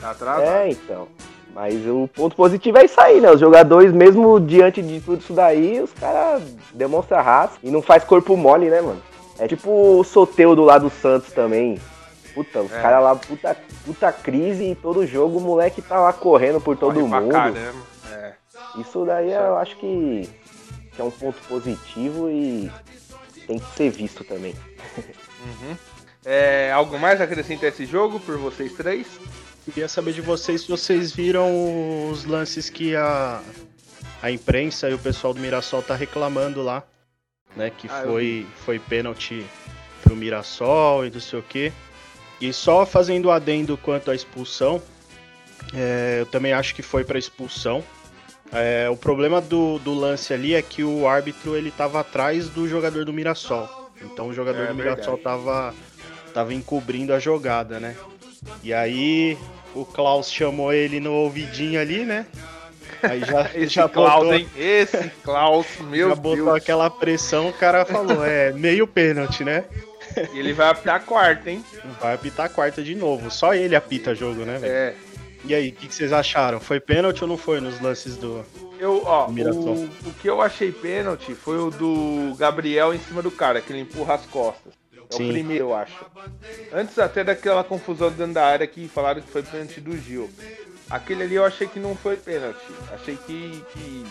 tá 0.00 0.10
atrasado. 0.10 0.46
É, 0.46 0.70
então. 0.70 1.08
Mas 1.54 1.86
o 1.86 2.08
ponto 2.08 2.34
positivo 2.34 2.78
é 2.78 2.84
isso 2.84 3.00
aí, 3.00 3.20
né? 3.20 3.30
Os 3.30 3.40
jogadores, 3.40 3.92
mesmo 3.92 4.40
diante 4.40 4.80
de 4.80 5.00
tudo 5.00 5.20
isso 5.20 5.34
daí, 5.34 5.80
os 5.80 5.92
caras 5.92 6.42
demonstram 6.72 7.22
raça 7.22 7.58
e 7.62 7.70
não 7.70 7.82
faz 7.82 8.04
corpo 8.04 8.36
mole, 8.36 8.70
né, 8.70 8.80
mano? 8.80 9.02
É 9.38 9.46
tipo 9.46 9.98
o 9.98 10.04
Soteudo 10.04 10.62
lá 10.62 10.78
do 10.78 10.88
Santos 10.88 11.32
também. 11.32 11.78
Puta, 12.34 12.60
os 12.62 12.72
é. 12.72 12.80
caras 12.80 13.02
lá, 13.02 13.14
puta, 13.14 13.56
puta 13.84 14.12
crise 14.12 14.70
e 14.70 14.74
todo 14.74 15.06
jogo 15.06 15.38
o 15.38 15.40
moleque 15.40 15.82
tá 15.82 16.00
lá 16.00 16.12
correndo 16.12 16.60
por 16.60 16.76
todo 16.76 16.94
Corre 16.94 17.20
mundo. 17.20 17.36
É. 18.10 18.32
Isso 18.78 19.04
daí 19.04 19.32
eu 19.32 19.56
acho 19.58 19.76
que, 19.76 20.28
que, 20.94 21.00
é 21.00 21.04
um 21.04 21.10
ponto 21.10 21.38
positivo 21.46 22.30
e 22.30 22.70
tem 23.46 23.58
que 23.58 23.76
ser 23.76 23.90
visto 23.90 24.24
também. 24.24 24.54
Uhum. 25.42 25.76
É, 26.24 26.70
algo 26.70 26.96
mais 27.00 27.20
a 27.20 27.24
acrescentar 27.24 27.68
esse 27.68 27.84
jogo 27.84 28.20
por 28.20 28.38
vocês 28.38 28.72
três? 28.74 29.08
Queria 29.64 29.88
saber 29.88 30.12
de 30.12 30.20
vocês 30.20 30.62
se 30.62 30.68
vocês 30.68 31.12
viram 31.12 32.10
os 32.10 32.24
lances 32.24 32.68
que 32.68 32.96
a, 32.96 33.40
a 34.20 34.30
imprensa 34.30 34.90
e 34.90 34.94
o 34.94 34.98
pessoal 34.98 35.32
do 35.32 35.40
Mirassol 35.40 35.82
tá 35.82 35.94
reclamando 35.94 36.62
lá, 36.62 36.82
né? 37.54 37.70
Que 37.70 37.86
ah, 37.88 38.02
foi, 38.04 38.46
foi 38.64 38.78
pênalti 38.80 39.46
pro 40.02 40.16
Mirassol 40.16 41.06
e 41.06 41.10
não 41.10 41.20
sei 41.20 41.38
o 41.38 41.42
quê. 41.42 41.72
E 42.40 42.52
só 42.52 42.84
fazendo 42.84 43.30
adendo 43.30 43.76
quanto 43.76 44.10
à 44.10 44.16
expulsão, 44.16 44.82
é, 45.72 46.18
eu 46.20 46.26
também 46.26 46.52
acho 46.52 46.74
que 46.74 46.82
foi 46.82 47.04
para 47.04 47.16
expulsão. 47.16 47.84
É, 48.52 48.90
o 48.90 48.96
problema 48.96 49.40
do, 49.40 49.78
do 49.78 49.94
lance 49.94 50.34
ali 50.34 50.54
é 50.54 50.60
que 50.60 50.82
o 50.82 51.06
árbitro 51.06 51.56
ele 51.56 51.70
tava 51.70 52.00
atrás 52.00 52.48
do 52.48 52.68
jogador 52.68 53.04
do 53.04 53.12
Mirassol. 53.12 53.92
Então 54.02 54.26
o 54.26 54.32
jogador 54.32 54.64
é, 54.64 54.66
do 54.66 54.74
Mirassol 54.74 55.16
tava, 55.18 55.72
tava 56.34 56.52
encobrindo 56.52 57.14
a 57.14 57.20
jogada, 57.20 57.78
né? 57.78 57.96
E 58.62 58.72
aí 58.72 59.38
o 59.74 59.84
Klaus 59.84 60.30
chamou 60.30 60.72
ele 60.72 61.00
no 61.00 61.12
ouvidinho 61.12 61.80
ali, 61.80 62.04
né? 62.04 62.26
Aí 63.02 63.20
já, 63.20 63.50
Esse 63.54 63.74
já 63.74 63.88
Klaus, 63.88 64.24
botou, 64.24 64.34
hein? 64.34 64.48
Esse 64.56 65.10
Klaus, 65.22 65.66
meu 65.80 66.10
já 66.10 66.14
botou 66.14 66.44
Deus. 66.46 66.56
aquela 66.56 66.90
pressão, 66.90 67.48
o 67.48 67.52
cara 67.52 67.84
falou, 67.84 68.24
é 68.24 68.52
meio 68.52 68.86
pênalti, 68.86 69.44
né? 69.44 69.64
E 70.32 70.38
ele 70.38 70.52
vai 70.52 70.68
apitar 70.68 70.96
a 70.96 71.00
quarta, 71.00 71.50
hein? 71.50 71.64
Vai 72.00 72.14
apitar 72.14 72.46
a 72.46 72.48
quarta 72.48 72.82
de 72.82 72.94
novo. 72.94 73.30
Só 73.30 73.54
ele 73.54 73.74
apita 73.74 74.14
jogo, 74.14 74.44
né, 74.44 74.58
velho? 74.58 74.72
É. 74.72 74.94
E 75.44 75.54
aí, 75.54 75.70
o 75.70 75.72
que, 75.72 75.88
que, 75.88 75.94
vocês 75.94 76.12
acharam? 76.12 76.60
Foi 76.60 76.78
pênalti 76.78 77.22
ou 77.22 77.28
não 77.28 77.36
foi 77.36 77.60
nos 77.60 77.80
lances 77.80 78.16
do. 78.16 78.44
Eu, 78.78 79.02
ó, 79.04 79.26
do 79.26 79.70
o, 79.70 79.84
o, 79.84 80.14
que 80.20 80.28
eu 80.28 80.40
achei 80.40 80.70
pênalti 80.70 81.34
foi 81.34 81.58
o 81.58 81.70
do 81.70 82.34
Gabriel 82.36 82.94
em 82.94 82.98
cima 82.98 83.22
do 83.22 83.30
cara, 83.30 83.60
que 83.60 83.72
ele 83.72 83.80
empurra 83.80 84.14
as 84.14 84.26
costas. 84.26 84.72
É 85.12 85.16
Sim. 85.16 85.28
o 85.28 85.32
primeiro, 85.32 85.64
eu 85.64 85.74
acho. 85.74 86.06
Antes 86.72 86.98
até 86.98 87.22
daquela 87.22 87.62
confusão 87.62 88.10
dentro 88.10 88.32
da 88.32 88.46
área 88.46 88.66
que 88.66 88.88
falaram 88.88 89.20
que 89.20 89.30
foi 89.30 89.42
pênalti 89.42 89.80
do 89.80 89.96
Gil. 89.96 90.30
Aquele 90.88 91.22
ali 91.22 91.34
eu 91.34 91.44
achei 91.44 91.66
que 91.66 91.78
não 91.78 91.94
foi 91.94 92.16
pênalti. 92.16 92.64
Achei 92.92 93.16
que, 93.16 93.62
que 93.72 94.06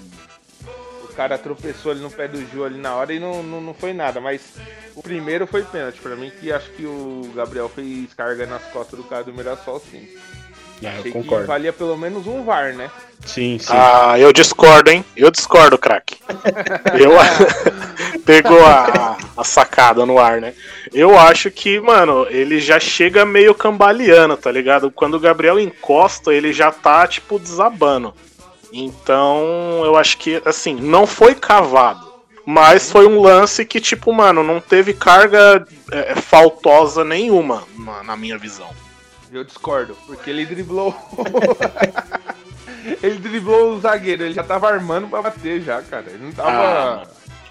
o 1.03 1.07
cara 1.13 1.37
tropeçou 1.37 1.91
ali 1.91 2.01
no 2.01 2.11
pé 2.11 2.27
do 2.27 2.37
Gil 2.49 2.65
ali 2.65 2.77
na 2.79 2.95
hora 2.95 3.13
e 3.13 3.19
não, 3.19 3.41
não, 3.41 3.61
não 3.61 3.73
foi 3.73 3.93
nada. 3.93 4.21
Mas 4.21 4.41
o 4.95 5.01
primeiro 5.01 5.47
foi 5.47 5.63
pênalti 5.63 5.99
pra 5.99 6.15
mim, 6.15 6.31
que 6.39 6.51
acho 6.51 6.69
que 6.71 6.85
o 6.85 7.31
Gabriel 7.35 7.69
fez 7.69 8.13
carga 8.13 8.45
nas 8.45 8.63
costas 8.65 8.99
do 8.99 9.05
cara 9.05 9.23
do 9.23 9.33
Mirassol, 9.33 9.79
sim. 9.79 10.07
É, 10.83 10.99
eu 10.99 11.11
concordo. 11.11 11.45
valia 11.45 11.71
pelo 11.71 11.95
menos 11.95 12.25
um 12.25 12.43
VAR, 12.43 12.73
né? 12.73 12.89
Sim, 13.25 13.59
sim. 13.59 13.67
Ah, 13.69 14.17
eu 14.17 14.33
discordo, 14.33 14.89
hein? 14.89 15.05
Eu 15.15 15.29
discordo, 15.29 15.77
craque. 15.77 16.17
eu 16.99 17.11
pegou 18.25 18.63
a, 18.65 19.17
a, 19.37 19.43
sacada 19.43 20.05
no 20.05 20.17
ar, 20.17 20.41
né? 20.41 20.53
Eu 20.93 21.17
acho 21.17 21.49
que, 21.51 21.79
mano, 21.79 22.25
ele 22.29 22.59
já 22.59 22.79
chega 22.79 23.25
meio 23.25 23.53
cambaleando, 23.53 24.37
tá 24.37 24.51
ligado? 24.51 24.91
Quando 24.91 25.15
o 25.15 25.19
Gabriel 25.19 25.59
encosta, 25.59 26.33
ele 26.33 26.53
já 26.53 26.71
tá, 26.71 27.07
tipo, 27.07 27.39
desabando. 27.39 28.13
Então, 28.71 29.81
eu 29.83 29.97
acho 29.97 30.17
que, 30.17 30.41
assim, 30.45 30.75
não 30.75 31.05
foi 31.05 31.35
cavado. 31.35 32.11
Mas 32.45 32.91
foi 32.91 33.05
um 33.05 33.21
lance 33.21 33.65
que, 33.65 33.79
tipo, 33.79 34.11
mano, 34.11 34.43
não 34.43 34.59
teve 34.59 34.93
carga 34.93 35.65
é, 35.91 36.15
faltosa 36.15 37.03
nenhuma, 37.03 37.63
na, 37.77 38.03
na 38.03 38.17
minha 38.17 38.37
visão. 38.37 38.69
Eu 39.31 39.43
discordo, 39.43 39.95
porque 40.07 40.29
ele 40.29 40.45
driblou. 40.45 40.95
ele 43.01 43.17
driblou 43.17 43.73
o 43.73 43.79
zagueiro, 43.79 44.23
ele 44.23 44.33
já 44.33 44.43
tava 44.43 44.67
armando 44.69 45.07
pra 45.07 45.21
bater 45.21 45.61
já, 45.61 45.81
cara. 45.81 46.05
Ele 46.07 46.25
não 46.25 46.31
tava. 46.31 46.49
Ah, 46.49 47.07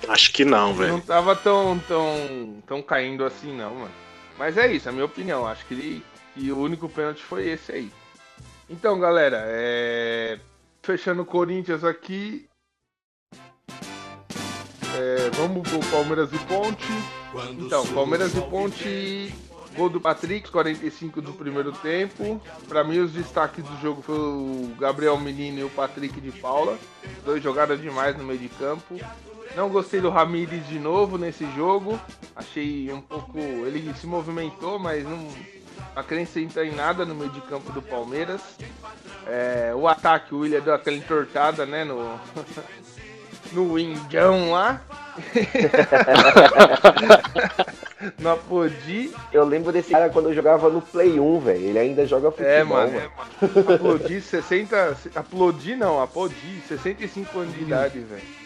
acho 0.09 0.33
que 0.33 0.45
não, 0.45 0.75
velho. 0.75 0.93
Não 0.93 1.01
tava 1.01 1.35
tão, 1.37 1.79
tão, 1.87 2.63
tão 2.67 2.83
caindo 2.83 3.25
assim, 3.25 3.57
não, 3.57 3.75
mano. 3.75 3.95
Mas 4.39 4.57
é 4.57 4.73
isso, 4.73 4.89
é 4.89 4.91
a 4.91 4.93
minha 4.93 5.05
opinião. 5.05 5.47
Acho 5.47 5.67
que, 5.67 5.75
ele, 5.75 6.05
que 6.35 6.51
o 6.51 6.59
único 6.59 6.89
pênalti 6.89 7.23
foi 7.23 7.49
esse 7.49 7.73
aí. 7.73 7.93
Então, 8.69 8.99
galera, 8.99 9.43
é... 9.47 10.39
fechando 10.83 11.23
o 11.23 11.27
Corinthians 11.27 11.85
aqui. 11.85 12.49
É... 14.97 15.31
Vamos 15.35 15.69
pro 15.69 15.81
Palmeiras 15.91 16.33
e 16.33 16.39
Ponte. 16.47 16.87
Então, 17.59 17.87
Palmeiras 17.89 18.35
e 18.35 18.41
Ponte 18.41 19.33
Gol 19.77 19.89
do 19.89 20.01
Patrick, 20.01 20.51
45 20.51 21.23
do 21.23 21.33
primeiro 21.33 21.73
tempo. 21.73 22.41
Para 22.69 22.83
mim, 22.83 22.99
os 22.99 23.13
destaques 23.13 23.65
do 23.65 23.81
jogo 23.81 24.03
foi 24.03 24.19
o 24.19 24.75
Gabriel 24.79 25.19
Menino 25.19 25.61
e 25.61 25.65
o 25.65 25.71
Patrick 25.71 26.21
de 26.21 26.33
Paula. 26.33 26.79
Dois 27.25 27.43
jogaram 27.43 27.77
demais 27.77 28.17
no 28.17 28.25
meio 28.25 28.39
de 28.39 28.49
campo. 28.49 28.99
Não 29.57 29.69
gostei 29.69 30.01
do 30.01 30.11
Ramires 30.11 30.67
de 30.69 30.79
novo 30.79 31.19
nesse 31.19 31.45
jogo. 31.55 31.99
Achei 32.35 32.91
um 32.93 33.01
pouco. 33.01 33.39
Ele 33.39 33.93
se 33.95 34.07
movimentou, 34.07 34.79
mas 34.79 35.05
não 35.05 35.27
acrescentou 35.95 36.65
em 36.65 36.73
nada 36.73 37.05
no 37.05 37.15
meio 37.15 37.31
de 37.31 37.41
campo 37.43 37.71
do 37.73 37.83
Palmeiras. 37.83 38.41
É, 39.27 39.73
o 39.75 39.87
ataque, 39.89 40.35
o 40.35 40.41
William 40.41 40.61
deu 40.61 40.75
aquela 40.75 40.97
entortada, 40.97 41.67
né? 41.67 41.85
No, 41.85 42.19
no 43.53 43.79
Indião 43.79 44.53
lá. 44.53 44.81
no 48.19 48.31
Apodi. 48.31 49.13
Eu 49.33 49.45
lembro 49.45 49.73
desse 49.73 49.91
cara 49.91 50.09
quando 50.09 50.31
eu 50.31 50.35
jogava 50.35 50.71
no 50.71 50.81
Play 50.81 51.19
1, 51.19 51.41
velho. 51.41 51.65
Ele 51.65 51.79
ainda 51.79 52.07
joga 52.07 52.31
futebol, 52.31 52.53
é, 52.53 52.65
mano. 52.65 52.93
mano. 52.93 53.75
Aplodi 53.75 54.21
60. 54.21 54.97
Aplodi 55.15 55.77
não, 55.77 56.01
Apodi, 56.01 56.63
65 56.69 57.39
anos 57.39 57.55
de 57.55 57.63
idade, 57.63 57.99
velho. 57.99 58.40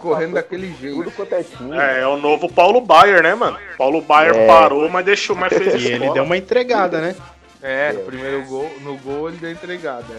Correndo 0.00 0.34
daquele 0.34 0.74
jeito. 0.74 0.96
Tudo 0.96 1.10
quanto 1.10 1.34
é 1.34 1.42
time. 1.42 1.76
É, 1.76 2.00
é 2.00 2.06
o 2.06 2.16
novo 2.16 2.52
Paulo 2.52 2.80
Baier, 2.80 3.22
né, 3.22 3.34
mano? 3.34 3.58
Paulo 3.76 4.00
Baier 4.00 4.36
é. 4.36 4.46
parou, 4.46 4.88
mas 4.88 5.04
deixou, 5.04 5.36
mas 5.36 5.52
fez 5.52 5.74
E 5.82 5.92
ele 5.92 6.10
deu 6.10 6.24
uma 6.24 6.36
entregada, 6.36 7.00
né? 7.00 7.16
É, 7.62 7.92
no 7.92 8.00
primeiro 8.00 8.44
gol, 8.44 8.70
no 8.80 8.96
gol 8.98 9.28
ele 9.28 9.38
deu 9.38 9.50
entregada. 9.50 10.14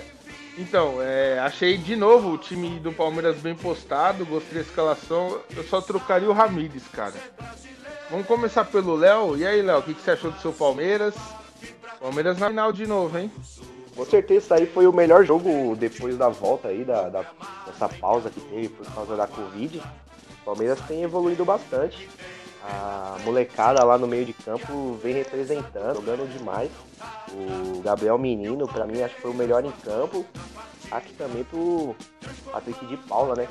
Então, 0.58 1.02
é, 1.02 1.40
achei 1.40 1.78
de 1.78 1.96
novo 1.96 2.32
o 2.32 2.38
time 2.38 2.80
do 2.80 2.92
Palmeiras 2.92 3.38
bem 3.38 3.56
postado, 3.56 4.26
gostei 4.26 4.56
da 4.56 4.62
escalação. 4.62 5.40
Eu 5.56 5.64
só 5.64 5.80
trocaria 5.80 6.30
o 6.30 6.34
Ramires, 6.34 6.84
cara. 6.92 7.14
Vamos 8.10 8.28
começar 8.28 8.66
pelo 8.66 8.96
Léo. 8.96 9.38
E 9.38 9.46
aí, 9.46 9.62
Léo, 9.62 9.80
o 9.80 9.84
que, 9.84 9.94
que, 9.94 10.02
você 10.02 10.12
achou 10.12 10.32
do 10.32 10.42
seu 10.42 10.52
Palmeiras? 10.52 11.16
Palmeiras 12.00 12.38
na 12.38 12.50
final 12.50 12.74
de 12.74 12.86
novo, 12.86 13.18
hein? 13.18 13.32
Com 13.96 14.06
certeza, 14.06 14.40
isso 14.40 14.54
aí 14.54 14.66
foi 14.66 14.88
o 14.88 14.94
melhor 14.94 15.24
jogo 15.26 15.76
depois 15.76 16.18
da 16.18 16.30
volta 16.30 16.70
aí, 16.70 16.84
da, 16.84 17.10
da, 17.10 17.26
dessa 17.80 17.88
pausa 17.88 18.30
que 18.30 18.42
teve 18.42 18.68
por 18.70 18.86
causa 18.94 19.16
da 19.16 19.26
Covid. 19.26 19.80
O 19.80 20.46
Palmeiras 20.46 20.80
tem 20.88 21.04
evoluído 21.04 21.46
bastante. 21.46 22.10
A 22.62 23.18
molecada 23.24 23.84
lá 23.86 23.98
no 23.98 24.06
meio 24.06 24.26
de 24.26 24.34
campo 24.34 25.00
vem 25.02 25.14
representando, 25.14 25.96
jogando 25.96 26.30
demais. 26.38 26.70
O 27.32 27.82
Gabriel 27.82 28.18
Menino, 28.18 28.68
para 28.68 28.86
mim, 28.86 29.02
acho 29.02 29.16
que 29.16 29.22
foi 29.22 29.32
o 29.32 29.36
melhor 29.36 29.64
em 29.64 29.72
campo. 29.72 30.26
Aqui 30.92 31.14
também 31.14 31.44
pro 31.46 31.96
Patrick 32.52 32.86
de 32.86 32.98
Paula, 32.98 33.36
né? 33.36 33.48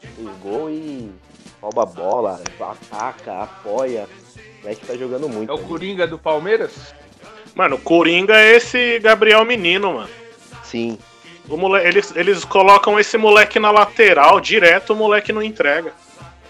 Fez 0.00 0.28
gol 0.42 0.68
e 0.68 1.10
rouba 1.60 1.84
a 1.84 1.86
bola, 1.86 2.42
ataca, 2.60 3.42
apoia. 3.42 4.06
O 4.58 4.62
moleque 4.62 4.86
tá 4.86 4.96
jogando 4.96 5.28
muito. 5.28 5.50
É 5.50 5.54
o 5.54 5.58
Coringa 5.58 6.06
do 6.06 6.18
Palmeiras? 6.18 6.94
Mano, 7.54 7.76
o 7.76 7.80
Coringa 7.80 8.34
é 8.34 8.56
esse 8.56 8.98
Gabriel 8.98 9.44
Menino, 9.44 9.94
mano. 9.94 10.10
Sim. 10.64 10.98
Moleque, 11.48 11.86
eles, 11.86 12.16
eles 12.16 12.44
colocam 12.44 12.98
esse 12.98 13.18
moleque 13.18 13.58
na 13.58 13.70
lateral, 13.70 14.40
direto 14.40 14.92
o 14.92 14.96
moleque 14.96 15.32
não 15.32 15.42
entrega. 15.42 15.92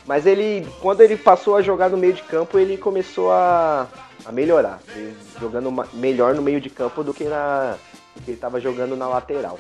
Mas 0.06 0.26
ele, 0.26 0.66
quando 0.80 1.00
ele 1.00 1.16
passou 1.16 1.56
a 1.56 1.62
jogar 1.62 1.88
no 1.88 1.96
meio 1.96 2.12
de 2.12 2.22
campo, 2.22 2.58
ele 2.58 2.76
começou 2.76 3.32
a, 3.32 3.86
a 4.24 4.32
melhorar. 4.32 4.80
Jogando 5.40 5.72
melhor 5.92 6.34
no 6.34 6.42
meio 6.42 6.60
de 6.60 6.68
campo 6.68 7.02
do 7.02 7.14
que, 7.14 7.24
na, 7.24 7.76
do 8.14 8.22
que 8.22 8.30
ele 8.30 8.36
estava 8.36 8.60
jogando 8.60 8.96
na 8.96 9.08
lateral. 9.08 9.58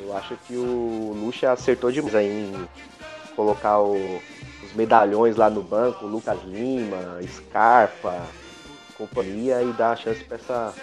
Eu 0.00 0.16
acho 0.16 0.36
que 0.46 0.54
o 0.54 1.16
Lucha 1.16 1.50
acertou 1.50 1.90
demais 1.90 2.14
em 2.14 2.68
colocar 3.34 3.80
o, 3.80 4.20
os 4.64 4.72
medalhões 4.74 5.36
lá 5.36 5.50
no 5.50 5.62
banco, 5.62 6.06
Lucas 6.06 6.38
Lima, 6.44 7.20
Scarpa, 7.26 8.22
companhia, 8.96 9.62
e 9.62 9.72
dar 9.72 9.92
a 9.92 9.96
chance 9.96 10.22
para 10.24 10.36
essa 10.36 10.74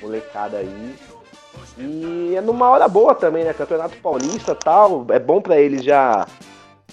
molecada 0.00 0.58
aí. 0.58 0.94
E 1.76 2.34
é 2.36 2.40
numa 2.40 2.68
hora 2.68 2.86
boa 2.86 3.14
também, 3.14 3.44
né? 3.44 3.52
Campeonato 3.52 3.96
Paulista 3.98 4.54
tal. 4.54 5.06
É 5.10 5.18
bom 5.18 5.40
para 5.40 5.58
eles 5.58 5.82
já 5.82 6.26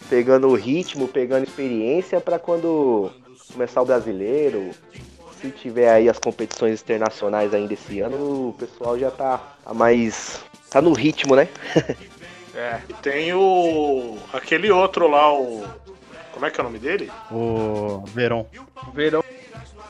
pegando 0.09 0.47
o 0.47 0.55
ritmo, 0.55 1.07
pegando 1.07 1.43
experiência 1.43 2.19
para 2.19 2.39
quando 2.39 3.11
começar 3.51 3.81
o 3.81 3.85
brasileiro, 3.85 4.71
se 5.39 5.49
tiver 5.49 5.89
aí 5.89 6.09
as 6.09 6.19
competições 6.19 6.81
internacionais 6.81 7.53
ainda 7.53 7.73
esse 7.73 7.99
ano, 7.99 8.49
o 8.49 8.55
pessoal 8.57 8.97
já 8.97 9.11
tá, 9.11 9.39
tá 9.63 9.73
mais. 9.73 10.43
tá 10.69 10.81
no 10.81 10.93
ritmo, 10.93 11.35
né? 11.35 11.47
é. 12.55 12.79
E 12.87 12.93
tem 12.95 13.33
o. 13.33 14.17
aquele 14.33 14.71
outro 14.71 15.09
lá, 15.09 15.33
o. 15.33 15.63
Como 16.31 16.45
é 16.45 16.51
que 16.51 16.59
é 16.59 16.63
o 16.63 16.65
nome 16.65 16.79
dele? 16.79 17.11
O 17.31 18.03
Verón. 18.07 18.45
Verón. 18.93 19.23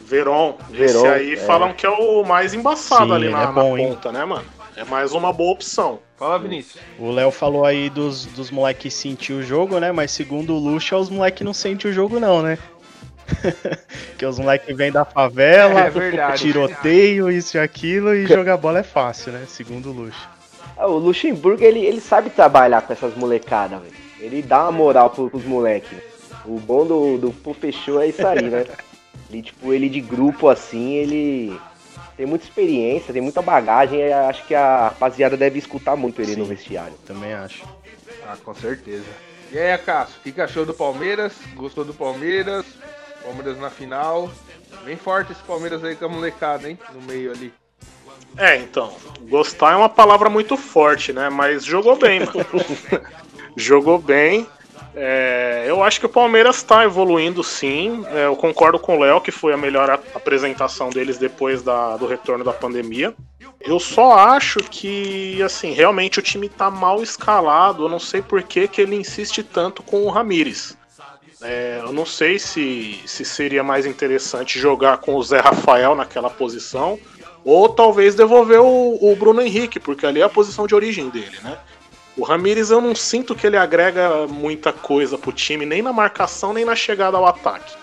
Veron. 0.01 0.57
Esse 0.73 1.07
aí 1.07 1.33
é. 1.33 1.37
falam 1.37 1.73
que 1.73 1.85
é 1.85 1.89
o 1.89 2.23
mais 2.23 2.53
embaçado 2.53 3.07
Sim, 3.07 3.13
ali 3.13 3.29
na, 3.29 3.43
é 3.43 3.47
bom, 3.47 3.77
na 3.77 3.83
ponta, 3.83 4.09
hein? 4.09 4.13
né, 4.13 4.25
mano? 4.25 4.45
É 4.75 4.83
mais 4.83 5.11
uma 5.11 5.33
boa 5.33 5.51
opção. 5.51 5.99
Fala, 6.17 6.39
Vinícius. 6.39 6.81
O 6.97 7.11
Léo 7.11 7.31
falou 7.31 7.65
aí 7.65 7.89
dos, 7.89 8.25
dos 8.25 8.49
moleques 8.49 8.93
sentir 8.93 9.33
o 9.33 9.43
jogo, 9.43 9.79
né? 9.79 9.91
Mas 9.91 10.11
segundo 10.11 10.53
o 10.53 10.59
Lucha, 10.59 10.97
os 10.97 11.09
moleques 11.09 11.45
não 11.45 11.53
sentem 11.53 11.91
o 11.91 11.93
jogo, 11.93 12.19
não, 12.19 12.41
né? 12.41 12.57
que 14.17 14.25
os 14.25 14.39
moleques 14.39 14.75
vêm 14.75 14.91
da 14.91 15.05
favela, 15.05 15.81
é 15.81 15.89
verdade, 15.89 16.41
tiroteio, 16.41 17.31
isso 17.31 17.57
e 17.57 17.59
aquilo, 17.59 18.13
e 18.13 18.27
jogar 18.27 18.57
bola 18.57 18.79
é 18.79 18.83
fácil, 18.83 19.31
né? 19.31 19.45
Segundo 19.47 19.89
o 19.89 19.93
Luxo. 19.93 20.29
Ah, 20.77 20.87
o 20.87 20.97
Luxemburgo, 20.97 21.63
ele, 21.63 21.79
ele 21.79 22.01
sabe 22.01 22.29
trabalhar 22.29 22.81
com 22.81 22.93
essas 22.93 23.15
molecadas, 23.15 23.81
velho. 23.81 23.93
Ele 24.19 24.41
dá 24.41 24.63
uma 24.63 24.71
moral 24.71 25.09
pros 25.09 25.43
moleques. 25.43 25.97
O 26.45 26.59
bom 26.59 26.85
do, 26.85 27.17
do 27.17 27.31
Pô 27.31 27.53
Fechou 27.53 28.01
é 28.01 28.07
isso 28.07 28.25
aí, 28.25 28.49
né? 28.49 28.65
Ele, 29.29 29.43
tipo, 29.43 29.71
ele 29.71 29.87
de 29.87 30.01
grupo 30.01 30.49
assim, 30.49 30.95
ele 30.95 31.57
tem 32.21 32.27
muita 32.27 32.45
experiência, 32.45 33.11
tem 33.11 33.21
muita 33.21 33.41
bagagem, 33.41 33.99
e 33.99 34.13
acho 34.13 34.45
que 34.45 34.53
a 34.53 34.89
rapaziada 34.89 35.35
deve 35.35 35.57
escutar 35.57 35.95
muito 35.95 36.21
ele 36.21 36.35
Sim, 36.35 36.39
no 36.39 36.45
vestiário. 36.45 36.93
Também 37.03 37.33
acho. 37.33 37.63
Ah, 38.27 38.37
com 38.45 38.53
certeza. 38.53 39.07
E 39.51 39.57
aí, 39.57 39.75
Cássio, 39.79 40.17
o 40.19 40.31
que 40.31 40.39
achou 40.39 40.63
do 40.63 40.71
Palmeiras? 40.71 41.33
Gostou 41.55 41.83
do 41.83 41.95
Palmeiras? 41.95 42.63
Palmeiras 43.23 43.57
na 43.57 43.71
final. 43.71 44.29
Bem 44.85 44.95
forte 44.95 45.31
esse 45.31 45.41
Palmeiras 45.41 45.83
aí 45.83 45.95
com 45.95 46.05
a 46.05 46.09
molecada, 46.09 46.69
hein? 46.69 46.77
No 46.93 47.01
meio 47.01 47.31
ali. 47.31 47.51
É, 48.37 48.57
então, 48.57 48.95
gostar 49.21 49.73
é 49.73 49.75
uma 49.75 49.89
palavra 49.89 50.29
muito 50.29 50.55
forte, 50.55 51.11
né? 51.11 51.27
Mas 51.27 51.65
jogou 51.65 51.95
bem, 51.95 52.19
mano. 52.19 52.45
jogou 53.57 53.97
bem. 53.97 54.45
É, 54.93 55.63
eu 55.67 55.81
acho 55.81 55.99
que 55.99 56.05
o 56.05 56.09
Palmeiras 56.09 56.57
está 56.57 56.83
evoluindo 56.83 57.43
sim. 57.43 58.05
É, 58.11 58.25
eu 58.25 58.35
concordo 58.35 58.77
com 58.77 58.97
o 58.97 58.99
Léo 58.99 59.21
que 59.21 59.31
foi 59.31 59.53
a 59.53 59.57
melhor 59.57 59.89
apresentação 59.89 60.89
deles 60.89 61.17
depois 61.17 61.61
da, 61.61 61.95
do 61.97 62.05
retorno 62.05 62.43
da 62.43 62.53
pandemia. 62.53 63.13
Eu 63.59 63.79
só 63.79 64.13
acho 64.13 64.59
que, 64.59 65.41
assim, 65.41 65.71
realmente 65.71 66.19
o 66.19 66.21
time 66.21 66.47
está 66.47 66.69
mal 66.69 67.01
escalado. 67.01 67.85
Eu 67.85 67.89
não 67.89 67.99
sei 67.99 68.21
por 68.21 68.41
que, 68.43 68.67
que 68.67 68.81
ele 68.81 68.95
insiste 68.95 69.43
tanto 69.43 69.81
com 69.83 70.03
o 70.03 70.09
Ramires. 70.09 70.77
É, 71.41 71.79
eu 71.83 71.91
não 71.91 72.05
sei 72.05 72.37
se, 72.37 72.99
se 73.05 73.25
seria 73.25 73.63
mais 73.63 73.85
interessante 73.85 74.59
jogar 74.59 74.97
com 74.97 75.15
o 75.15 75.23
Zé 75.23 75.39
Rafael 75.39 75.95
naquela 75.95 76.29
posição 76.29 76.99
ou 77.43 77.67
talvez 77.69 78.13
devolver 78.13 78.59
o, 78.59 78.97
o 79.01 79.15
Bruno 79.15 79.41
Henrique, 79.41 79.79
porque 79.79 80.05
ali 80.05 80.21
é 80.21 80.23
a 80.23 80.29
posição 80.29 80.67
de 80.67 80.75
origem 80.75 81.09
dele, 81.09 81.37
né? 81.43 81.57
O 82.17 82.23
Ramires 82.23 82.71
eu 82.71 82.81
não 82.81 82.93
sinto 82.93 83.33
que 83.33 83.47
ele 83.47 83.57
agrega 83.57 84.27
muita 84.27 84.73
coisa 84.73 85.17
pro 85.17 85.31
time, 85.31 85.65
nem 85.65 85.81
na 85.81 85.93
marcação, 85.93 86.53
nem 86.53 86.65
na 86.65 86.75
chegada 86.75 87.17
ao 87.17 87.25
ataque. 87.25 87.73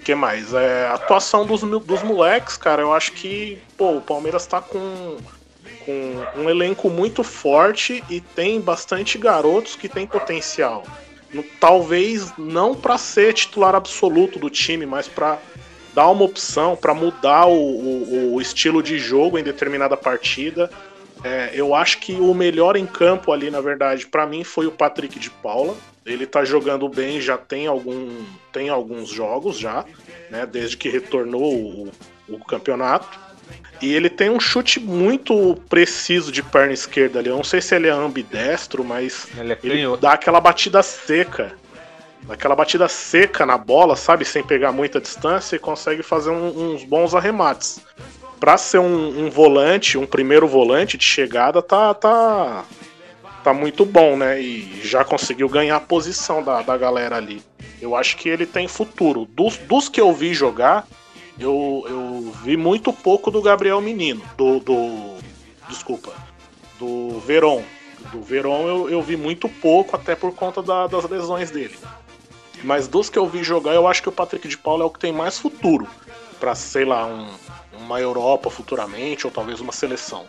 O 0.00 0.04
que 0.04 0.14
mais? 0.14 0.54
É, 0.54 0.86
a 0.86 0.94
atuação 0.94 1.44
dos, 1.44 1.62
dos 1.62 2.02
moleques, 2.02 2.56
cara, 2.56 2.82
eu 2.82 2.92
acho 2.92 3.12
que 3.12 3.58
pô, 3.76 3.96
o 3.96 4.00
Palmeiras 4.00 4.46
tá 4.46 4.60
com, 4.60 5.18
com 5.84 6.26
um 6.36 6.48
elenco 6.48 6.88
muito 6.88 7.24
forte 7.24 8.02
e 8.08 8.20
tem 8.20 8.60
bastante 8.60 9.18
garotos 9.18 9.74
que 9.74 9.88
tem 9.88 10.06
potencial. 10.06 10.84
Talvez 11.60 12.32
não 12.38 12.74
para 12.74 12.96
ser 12.96 13.34
titular 13.34 13.74
absoluto 13.74 14.38
do 14.38 14.48
time, 14.48 14.86
mas 14.86 15.08
para 15.08 15.36
dar 15.92 16.08
uma 16.08 16.24
opção, 16.24 16.76
para 16.76 16.94
mudar 16.94 17.46
o, 17.46 17.52
o, 17.52 18.34
o 18.34 18.40
estilo 18.40 18.82
de 18.82 18.98
jogo 18.98 19.36
em 19.36 19.42
determinada 19.42 19.96
partida 19.96 20.70
é, 21.24 21.50
eu 21.52 21.74
acho 21.74 21.98
que 21.98 22.12
o 22.12 22.32
melhor 22.32 22.76
em 22.76 22.86
campo 22.86 23.32
ali, 23.32 23.50
na 23.50 23.60
verdade, 23.60 24.06
para 24.06 24.26
mim 24.26 24.44
foi 24.44 24.66
o 24.66 24.72
Patrick 24.72 25.18
de 25.18 25.30
Paula. 25.30 25.76
Ele 26.06 26.26
tá 26.26 26.44
jogando 26.44 26.88
bem, 26.88 27.20
já 27.20 27.36
tem, 27.36 27.66
algum, 27.66 28.24
tem 28.52 28.68
alguns 28.68 29.10
jogos 29.10 29.58
já, 29.58 29.84
né? 30.30 30.46
Desde 30.46 30.76
que 30.76 30.88
retornou 30.88 31.54
o, 31.54 31.92
o 32.28 32.38
campeonato. 32.44 33.18
E 33.80 33.92
ele 33.94 34.08
tem 34.08 34.30
um 34.30 34.40
chute 34.40 34.80
muito 34.80 35.54
preciso 35.68 36.32
de 36.32 36.42
perna 36.42 36.72
esquerda 36.72 37.18
ali. 37.18 37.28
Eu 37.28 37.36
não 37.36 37.44
sei 37.44 37.60
se 37.60 37.74
ele 37.74 37.88
é 37.88 37.90
ambidestro, 37.90 38.82
mas 38.82 39.28
ele, 39.36 39.52
é 39.52 39.58
ele 39.62 39.96
dá 39.98 40.12
aquela 40.12 40.40
batida 40.40 40.82
seca. 40.82 41.52
Aquela 42.28 42.54
batida 42.54 42.88
seca 42.88 43.46
na 43.46 43.56
bola, 43.56 43.94
sabe? 43.94 44.24
Sem 44.24 44.42
pegar 44.42 44.72
muita 44.72 45.00
distância 45.00 45.56
e 45.56 45.58
consegue 45.58 46.02
fazer 46.02 46.30
um, 46.30 46.72
uns 46.72 46.84
bons 46.84 47.14
arremates 47.14 47.80
para 48.38 48.56
ser 48.56 48.78
um, 48.78 49.26
um, 49.26 49.30
volante, 49.30 49.98
um 49.98 50.06
primeiro 50.06 50.46
volante 50.46 50.96
de 50.96 51.04
chegada, 51.04 51.60
tá, 51.60 51.92
tá, 51.94 52.64
tá 53.42 53.52
muito 53.52 53.84
bom, 53.84 54.16
né? 54.16 54.40
E 54.40 54.80
já 54.82 55.04
conseguiu 55.04 55.48
ganhar 55.48 55.76
a 55.76 55.80
posição 55.80 56.42
da, 56.42 56.62
da 56.62 56.76
galera 56.76 57.16
ali. 57.16 57.42
Eu 57.80 57.94
acho 57.94 58.16
que 58.16 58.28
ele 58.28 58.46
tem 58.46 58.66
futuro. 58.68 59.24
Dos, 59.24 59.56
dos 59.56 59.88
que 59.88 60.00
eu 60.00 60.12
vi 60.12 60.34
jogar, 60.34 60.86
eu, 61.38 61.84
eu 61.88 62.32
vi 62.42 62.56
muito 62.56 62.92
pouco 62.92 63.30
do 63.30 63.40
Gabriel 63.42 63.80
Menino, 63.80 64.22
do. 64.36 64.60
do 64.60 65.16
desculpa, 65.68 66.12
do 66.78 67.20
Veron. 67.20 67.62
Do 68.12 68.22
Veron 68.22 68.66
eu, 68.66 68.90
eu 68.90 69.02
vi 69.02 69.16
muito 69.16 69.48
pouco, 69.48 69.94
até 69.94 70.14
por 70.14 70.34
conta 70.34 70.62
da, 70.62 70.86
das 70.86 71.08
lesões 71.08 71.50
dele. 71.50 71.76
Mas 72.64 72.88
dos 72.88 73.08
que 73.08 73.18
eu 73.18 73.26
vi 73.26 73.44
jogar, 73.44 73.74
eu 73.74 73.86
acho 73.86 74.02
que 74.02 74.08
o 74.08 74.12
Patrick 74.12 74.48
de 74.48 74.58
Paula 74.58 74.82
é 74.82 74.86
o 74.86 74.90
que 74.90 74.98
tem 74.98 75.12
mais 75.12 75.38
futuro. 75.38 75.86
para 76.40 76.54
sei 76.54 76.84
lá, 76.84 77.06
um, 77.06 77.28
uma 77.88 78.00
Europa 78.00 78.50
futuramente, 78.50 79.26
ou 79.26 79.32
talvez 79.32 79.60
uma 79.60 79.72
seleção. 79.72 80.26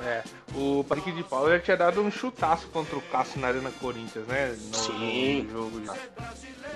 É, 0.00 0.22
o 0.54 0.84
Patrick 0.84 1.12
de 1.12 1.22
Paula 1.22 1.50
já 1.50 1.60
tinha 1.60 1.76
dado 1.76 2.00
um 2.02 2.10
chutaço 2.10 2.66
contra 2.68 2.96
o 2.96 3.02
Cássio 3.02 3.40
na 3.40 3.48
Arena 3.48 3.70
Corinthians, 3.80 4.26
né? 4.26 4.56
No, 4.70 4.74
Sim. 4.74 5.42
No 5.42 5.50
jogo 5.50 5.84
já. 5.84 5.96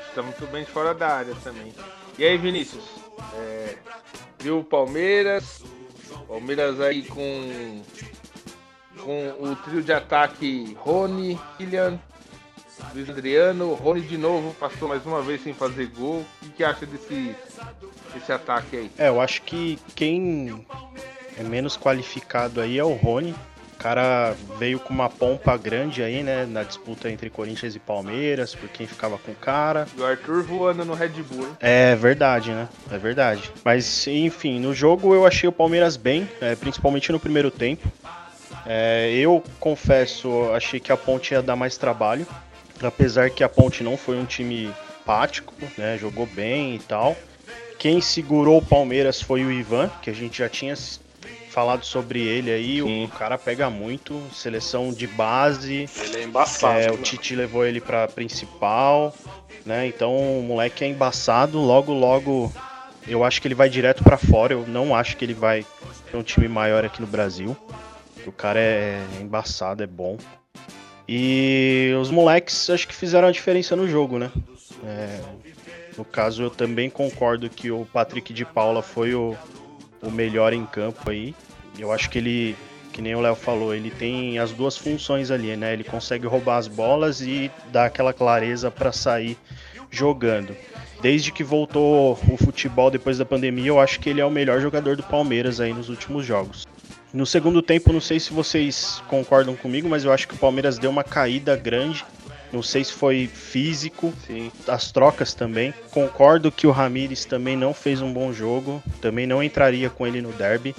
Está 0.09 0.23
muito 0.23 0.47
bem 0.47 0.65
fora 0.65 0.95
da 0.95 1.09
área 1.09 1.35
também. 1.43 1.75
E 2.19 2.25
aí, 2.25 2.37
Vinícius? 2.39 2.85
É, 3.35 3.77
viu 4.39 4.61
o 4.61 4.65
Palmeiras? 4.65 5.63
Palmeiras 6.29 6.81
aí 6.81 7.03
com, 7.03 7.83
com 8.99 9.29
o 9.41 9.57
trio 9.57 9.83
de 9.83 9.93
ataque 9.93 10.77
Rony, 10.81 11.39
Kylian, 11.57 11.99
Luiz 12.95 13.09
Adriano, 13.09 13.75
Rony 13.75 14.03
de 14.03 14.19
novo 14.19 14.55
passou 14.55 14.89
mais 14.89 15.05
uma 15.07 15.23
vez 15.23 15.43
sem 15.43 15.55
fazer 15.55 15.87
gol. 15.87 16.21
O 16.21 16.45
que, 16.45 16.51
que 16.51 16.65
acha 16.65 16.87
desse, 16.87 17.35
desse 18.13 18.33
ataque 18.33 18.77
aí? 18.77 18.91
É, 18.99 19.09
eu 19.09 19.21
acho 19.21 19.43
que 19.43 19.79
quem 19.95 20.65
é 21.39 21.43
menos 21.43 21.77
qualificado 21.77 22.61
aí 22.61 22.79
é 22.79 22.85
o 22.85 22.93
Rony. 22.93 23.35
O 23.75 23.83
cara 23.83 24.37
veio 24.61 24.79
com 24.79 24.95
uma 24.95 25.09
pompa 25.09 25.57
grande 25.57 26.05
aí, 26.05 26.23
né? 26.23 26.47
Na 26.47 26.63
disputa 26.63 27.11
entre 27.11 27.29
Corinthians 27.29 27.75
e 27.75 27.81
Palmeiras, 27.81 28.55
por 28.55 28.69
quem 28.69 28.87
ficava 28.87 29.19
com 29.19 29.33
o 29.33 29.35
cara. 29.35 29.89
E 29.97 30.01
o 30.01 30.07
Arthur 30.07 30.45
voando 30.45 30.85
no 30.85 30.95
Red 30.95 31.09
Bull. 31.09 31.47
Hein? 31.47 31.57
É 31.59 31.97
verdade, 31.97 32.53
né? 32.53 32.69
É 32.93 32.99
verdade. 32.99 33.51
Mas, 33.65 34.07
enfim, 34.07 34.61
no 34.61 34.73
jogo 34.73 35.15
eu 35.15 35.27
achei 35.27 35.49
o 35.49 35.53
Palmeiras 35.53 35.97
bem, 35.97 36.29
é, 36.41 36.55
principalmente 36.55 37.11
no 37.11 37.19
primeiro 37.19 37.51
tempo. 37.51 37.91
É, 38.65 39.11
eu 39.17 39.43
confesso, 39.59 40.53
achei 40.55 40.79
que 40.79 40.93
a 40.93 40.97
ponte 40.97 41.35
ia 41.35 41.43
dar 41.43 41.57
mais 41.57 41.77
trabalho 41.77 42.25
apesar 42.87 43.31
que 43.31 43.45
a 43.45 43.49
Ponte 43.49 43.83
não 43.83 43.97
foi 43.97 44.19
um 44.19 44.25
time 44.25 44.73
pático, 45.05 45.53
né? 45.77 45.99
Jogou 45.99 46.27
bem 46.27 46.77
e 46.77 46.79
tal. 46.79 47.17
Quem 47.83 48.01
segurou 48.01 48.59
o 48.59 48.65
Palmeiras 48.65 49.21
foi 49.21 49.45
o 49.45 49.51
Ivan, 49.51 49.91
que 50.01 50.09
a 50.09 50.13
gente 50.13 50.39
já 50.39 50.49
tinha 50.49 50.73
falado 51.51 51.85
sobre 51.85 52.21
ele 52.21 52.49
aí. 52.49 52.81
Sim. 52.81 53.07
O 53.07 53.09
cara 53.09 53.37
pega 53.37 53.69
muito, 53.69 54.23
seleção 54.33 54.93
de 54.93 55.09
base. 55.09 55.91
Ele 56.01 56.19
é 56.19 56.23
embaçado. 56.23 56.79
É, 56.79 56.93
o 56.93 56.99
Tite 56.99 57.35
levou 57.35 57.67
ele 57.67 57.81
para 57.81 58.07
principal, 58.07 59.13
né? 59.67 59.85
Então 59.85 60.17
o 60.17 60.45
moleque 60.45 60.85
é 60.85 60.87
embaçado. 60.87 61.59
Logo, 61.59 61.93
logo, 61.93 62.53
eu 63.09 63.25
acho 63.25 63.43
que 63.43 63.49
ele 63.49 63.55
vai 63.57 63.69
direto 63.69 64.05
para 64.05 64.17
fora. 64.17 64.53
Eu 64.53 64.65
não 64.65 64.95
acho 64.95 65.17
que 65.17 65.25
ele 65.25 65.35
vai 65.35 65.67
ter 66.09 66.17
um 66.17 66.23
time 66.23 66.47
maior 66.47 66.85
aqui 66.85 67.01
no 67.01 67.09
Brasil. 67.09 67.57
O 68.25 68.31
cara 68.31 68.61
é 68.61 69.05
embaçado, 69.21 69.83
é 69.83 69.89
bom. 69.89 70.19
E 71.09 71.93
os 72.01 72.13
moleques 72.13 72.71
acho 72.71 72.87
que 72.87 72.95
fizeram 72.95 73.27
a 73.27 73.33
diferença 73.33 73.75
no 73.75 73.89
jogo, 73.89 74.21
né? 74.21 74.31
É, 74.85 75.21
no 75.97 76.05
caso, 76.05 76.43
eu 76.43 76.51
também 76.51 76.89
concordo 76.89 77.49
que 77.51 77.71
o 77.71 77.87
Patrick 77.93 78.33
de 78.33 78.45
Paula 78.45 78.83
foi 78.83 79.15
o, 79.15 79.37
o 80.01 80.11
melhor 80.11 80.53
em 80.53 80.65
campo 80.65 81.11
aí. 81.11 81.35
Eu 81.79 81.93
acho 81.93 82.09
que 82.09 82.19
ele, 82.19 82.57
que 82.93 83.03
nem 83.03 83.15
o 83.15 83.21
Léo 83.21 83.35
falou, 83.35 83.75
ele 83.75 83.91
tem 83.91 84.39
as 84.39 84.53
duas 84.53 84.77
funções 84.77 85.31
ali, 85.31 85.57
né? 85.57 85.73
Ele 85.73 85.85
consegue 85.85 86.27
roubar 86.27 86.59
as 86.59 86.69
bolas 86.69 87.21
e 87.21 87.51
dar 87.71 87.87
aquela 87.87 88.13
clareza 88.13 88.71
para 88.71 88.93
sair 88.93 89.37
jogando. 89.91 90.57
Desde 91.01 91.33
que 91.33 91.43
voltou 91.43 92.13
o 92.13 92.37
futebol 92.37 92.91
depois 92.91 93.19
da 93.19 93.25
pandemia, 93.25 93.67
eu 93.67 93.81
acho 93.81 94.01
que 94.01 94.09
ele 94.09 94.21
é 94.21 94.25
o 94.25 94.31
melhor 94.31 94.61
jogador 94.61 94.97
do 94.97 95.03
Palmeiras 95.03 95.61
aí 95.61 95.73
nos 95.73 95.89
últimos 95.89 96.25
jogos. 96.25 96.67
No 97.13 97.27
segundo 97.27 97.61
tempo, 97.61 97.93
não 97.93 98.01
sei 98.01 98.19
se 98.19 98.33
vocês 98.33 99.03
concordam 99.09 99.55
comigo, 99.55 99.89
mas 99.89 100.05
eu 100.05 100.13
acho 100.13 100.27
que 100.27 100.35
o 100.35 100.39
Palmeiras 100.39 100.79
deu 100.79 100.91
uma 100.91 101.05
caída 101.05 101.55
grande. 101.55 102.05
Não 102.53 102.63
sei 102.63 102.85
se 102.85 102.93
foi 102.93 103.27
físico, 103.27 104.13
Sim. 104.27 104.53
as 104.69 104.93
trocas 104.93 105.33
também. 105.33 105.73
Concordo 105.91 106.53
que 106.53 106.67
o 106.67 106.71
Ramires 106.71 107.25
também 107.25 107.57
não 107.57 107.73
fez 107.73 108.03
um 108.03 108.13
bom 108.13 108.33
jogo, 108.33 108.83
também 109.01 109.27
não 109.27 109.43
entraria 109.43 109.89
com 109.89 110.07
ele 110.07 110.21
no 110.21 110.33
derby. 110.33 110.77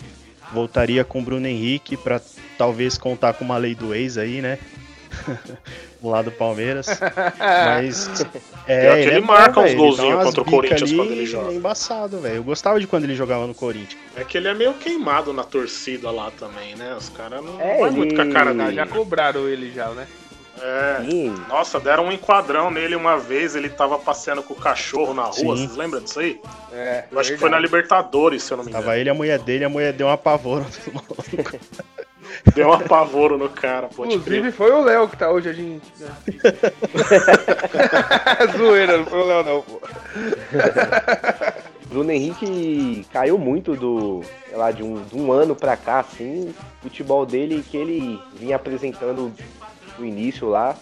Voltaria 0.53 1.03
com 1.03 1.19
o 1.19 1.23
Bruno 1.23 1.47
Henrique 1.47 1.97
para 1.97 2.21
talvez 2.59 2.95
contar 2.95 3.33
com 3.33 3.43
uma 3.43 3.57
lei 3.57 3.73
do 3.73 3.95
ex 3.95 4.19
aí, 4.19 4.39
né? 4.39 4.59
do 5.99 6.09
lado 6.09 6.25
do 6.25 6.31
Palmeiras. 6.31 6.86
Mas. 7.39 8.21
É, 8.67 8.86
é 8.86 8.91
que 8.91 9.01
ele, 9.01 9.12
ele 9.17 9.21
marca 9.21 9.62
bom, 9.62 9.65
uns 9.65 9.73
golzinhos 9.73 10.23
contra 10.23 10.41
o 10.41 10.45
Corinthians 10.45 10.91
quando 10.91 11.12
ele 11.12 11.25
joga. 11.25 11.51
É 11.51 11.55
embaçado, 11.55 12.19
velho. 12.19 12.36
Eu 12.36 12.43
gostava 12.43 12.79
de 12.79 12.86
quando 12.86 13.05
ele 13.05 13.15
jogava 13.15 13.47
no 13.47 13.53
Corinthians. 13.55 13.99
É 14.15 14.23
que 14.23 14.38
ele 14.38 14.47
é 14.47 14.53
meio 14.53 14.73
queimado 14.75 15.33
na 15.33 15.43
torcida 15.43 16.12
lá 16.12 16.29
também, 16.31 16.75
né? 16.75 16.95
Os 16.95 17.09
caras 17.09 17.43
não 17.43 17.59
é, 17.59 17.81
ele... 17.81 17.91
muito 17.91 18.15
com 18.15 18.21
a 18.21 18.27
cara 18.27 18.53
da. 18.53 18.71
Já 18.71 18.86
cobraram 18.86 19.47
ele 19.47 19.71
já, 19.71 19.89
né? 19.89 20.07
É. 20.63 20.99
Nossa, 21.49 21.78
deram 21.78 22.06
um 22.06 22.12
enquadrão 22.12 22.71
nele 22.71 22.95
uma 22.95 23.17
vez, 23.17 23.54
ele 23.54 23.67
tava 23.67 23.99
passeando 23.99 24.41
com 24.41 24.54
o 24.54 24.58
cachorro 24.58 25.13
na 25.13 25.23
rua, 25.23 25.34
Sim. 25.34 25.45
vocês 25.45 25.76
lembram 25.76 25.99
disso 25.99 26.21
aí? 26.21 26.39
É. 26.71 27.04
Eu 27.12 27.19
acho 27.19 27.34
que 27.34 27.38
foi 27.38 27.49
na 27.49 27.60
Libertadores, 27.60 28.43
se 28.43 28.54
eu 28.54 28.58
não 28.58 28.63
me 28.63 28.69
engano. 28.69 28.86
Tava 28.86 28.97
ele 28.97 29.10
e 29.10 29.12
a 29.12 29.13
mulher 29.13 29.39
dele, 29.39 29.65
a 29.65 29.69
mulher 29.69 29.91
deu 29.91 30.08
um 30.08 30.12
apavoro 30.12 30.65
Deu 32.56 32.69
um 32.69 32.73
apavoro 32.73 33.38
no 33.38 33.49
cara, 33.49 33.89
pode 33.89 34.13
Inclusive 34.13 34.41
crer. 34.41 34.54
foi 34.54 34.71
o 34.71 34.82
Léo 34.82 35.10
que 35.10 35.17
tá 35.17 35.30
hoje 35.30 35.49
a 35.49 35.54
gente. 35.54 35.86
Né? 35.99 36.08
Zoeira, 38.58 38.97
não 38.97 39.06
foi 39.06 39.19
o 39.19 39.26
Léo 39.26 39.43
não, 39.43 39.62
pô. 39.62 39.82
Bruno 41.88 42.12
Henrique 42.12 43.06
caiu 43.12 43.38
muito 43.38 43.76
do, 43.76 44.23
sei 44.47 44.58
lá, 44.58 44.71
de 44.71 44.82
um, 44.82 45.04
de 45.04 45.15
um 45.15 45.32
ano 45.32 45.56
pra 45.56 45.78
cá, 45.78 45.99
assim, 45.99 46.49
o 46.80 46.84
futebol 46.84 47.26
dele 47.26 47.63
que 47.69 47.78
ele 47.78 48.19
vinha 48.34 48.56
apresentando 48.56 49.32
no 49.97 50.06
início 50.06 50.47
lá, 50.47 50.75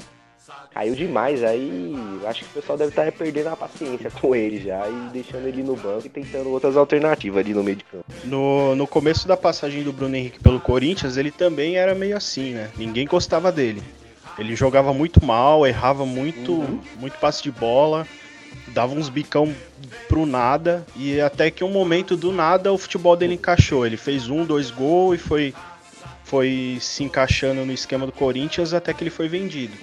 caiu 0.74 0.96
demais. 0.96 1.44
Aí 1.44 1.94
acho 2.26 2.44
que 2.44 2.52
o 2.52 2.62
pessoal 2.62 2.78
deve 2.78 2.90
estar 2.90 3.12
perdendo 3.12 3.50
a 3.50 3.56
paciência 3.56 4.12
com 4.20 4.36
ele 4.36 4.60
já 4.60 4.88
e 4.88 5.10
deixando 5.12 5.48
ele 5.48 5.64
no 5.64 5.76
banco 5.76 6.06
e 6.06 6.10
tentando 6.10 6.50
outras 6.50 6.78
alternativas 6.78 7.40
ali 7.40 7.54
no 7.54 7.64
meio 7.64 7.78
de 7.78 7.84
campo. 7.86 8.06
No, 8.24 8.76
no 8.76 8.88
começo 8.88 9.28
da 9.28 9.38
passagem 9.38 9.84
do 9.84 9.94
Bruno 9.94 10.16
Henrique 10.16 10.40
pelo 10.40 10.60
Corinthians, 10.60 11.18
ele 11.18 11.32
também 11.32 11.78
era 11.78 11.96
meio 11.96 12.16
assim, 12.16 12.54
né? 12.54 12.70
Ninguém 12.78 13.06
gostava 13.06 13.52
dele. 13.52 13.82
Ele 14.38 14.56
jogava 14.56 14.94
muito 14.94 15.24
mal, 15.24 15.68
errava 15.68 16.06
muito, 16.06 16.54
uhum. 16.54 16.80
muito 17.00 17.18
passe 17.20 17.44
de 17.44 17.52
bola 17.52 18.08
dava 18.68 18.94
uns 18.94 19.10
bicão 19.10 19.54
pro 20.08 20.26
nada 20.26 20.86
e 20.96 21.20
até 21.20 21.52
que 21.52 21.64
um 21.64 21.72
momento 21.72 22.16
do 22.16 22.32
nada 22.32 22.72
o 22.72 22.78
futebol 22.78 23.16
dele 23.16 23.36
encaixou. 23.36 23.86
Ele 23.86 23.98
fez 23.98 24.30
um, 24.30 24.46
dois 24.46 24.72
gols 24.72 25.16
e 25.16 25.18
foi 25.18 25.54
foi 26.32 26.78
se 26.80 27.04
encaixando 27.04 27.66
no 27.66 27.74
esquema 27.74 28.06
do 28.06 28.12
Corinthians 28.14 28.74
até 28.74 28.94
que 28.94 29.04
ele 29.04 29.10
foi 29.10 29.28
vendido. 29.28 29.76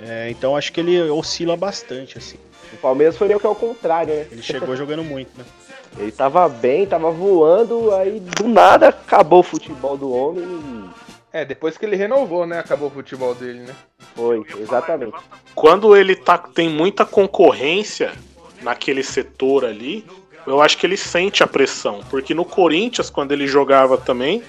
É, 0.00 0.30
então 0.30 0.56
acho 0.56 0.72
que 0.72 0.80
ele 0.80 0.98
oscila 1.10 1.58
bastante 1.58 2.16
assim. 2.16 2.38
O 2.72 2.76
Palmeiras 2.78 3.18
foi 3.18 3.28
meio 3.28 3.38
que 3.38 3.46
ao 3.46 3.54
contrário, 3.54 4.14
né? 4.14 4.26
Ele 4.32 4.40
chegou 4.40 4.74
jogando 4.74 5.04
muito, 5.04 5.30
né? 5.36 5.44
Ele 5.96 6.10
tava 6.10 6.48
bem, 6.48 6.84
tava 6.86 7.08
voando, 7.12 7.94
aí 7.94 8.18
do 8.18 8.48
nada 8.48 8.88
acabou 8.88 9.38
o 9.38 9.44
futebol 9.44 9.96
do 9.96 10.12
homem 10.12 10.42
e 10.42 10.84
é, 11.32 11.44
depois 11.44 11.78
que 11.78 11.84
ele 11.84 11.94
renovou, 11.94 12.44
né? 12.44 12.58
Acabou 12.58 12.88
o 12.88 12.90
futebol 12.90 13.32
dele, 13.32 13.60
né? 13.60 13.74
Foi, 14.16 14.44
exatamente. 14.58 15.16
Quando 15.54 15.96
ele 15.96 16.16
tá, 16.16 16.36
tem 16.36 16.68
muita 16.68 17.04
concorrência 17.04 18.12
naquele 18.60 19.04
setor 19.04 19.64
ali, 19.64 20.04
eu 20.46 20.60
acho 20.60 20.76
que 20.76 20.84
ele 20.84 20.96
sente 20.96 21.44
a 21.44 21.46
pressão. 21.46 22.00
Porque 22.10 22.34
no 22.34 22.44
Corinthians, 22.44 23.08
quando 23.08 23.30
ele 23.30 23.46
jogava 23.46 23.96
também, 23.96 24.42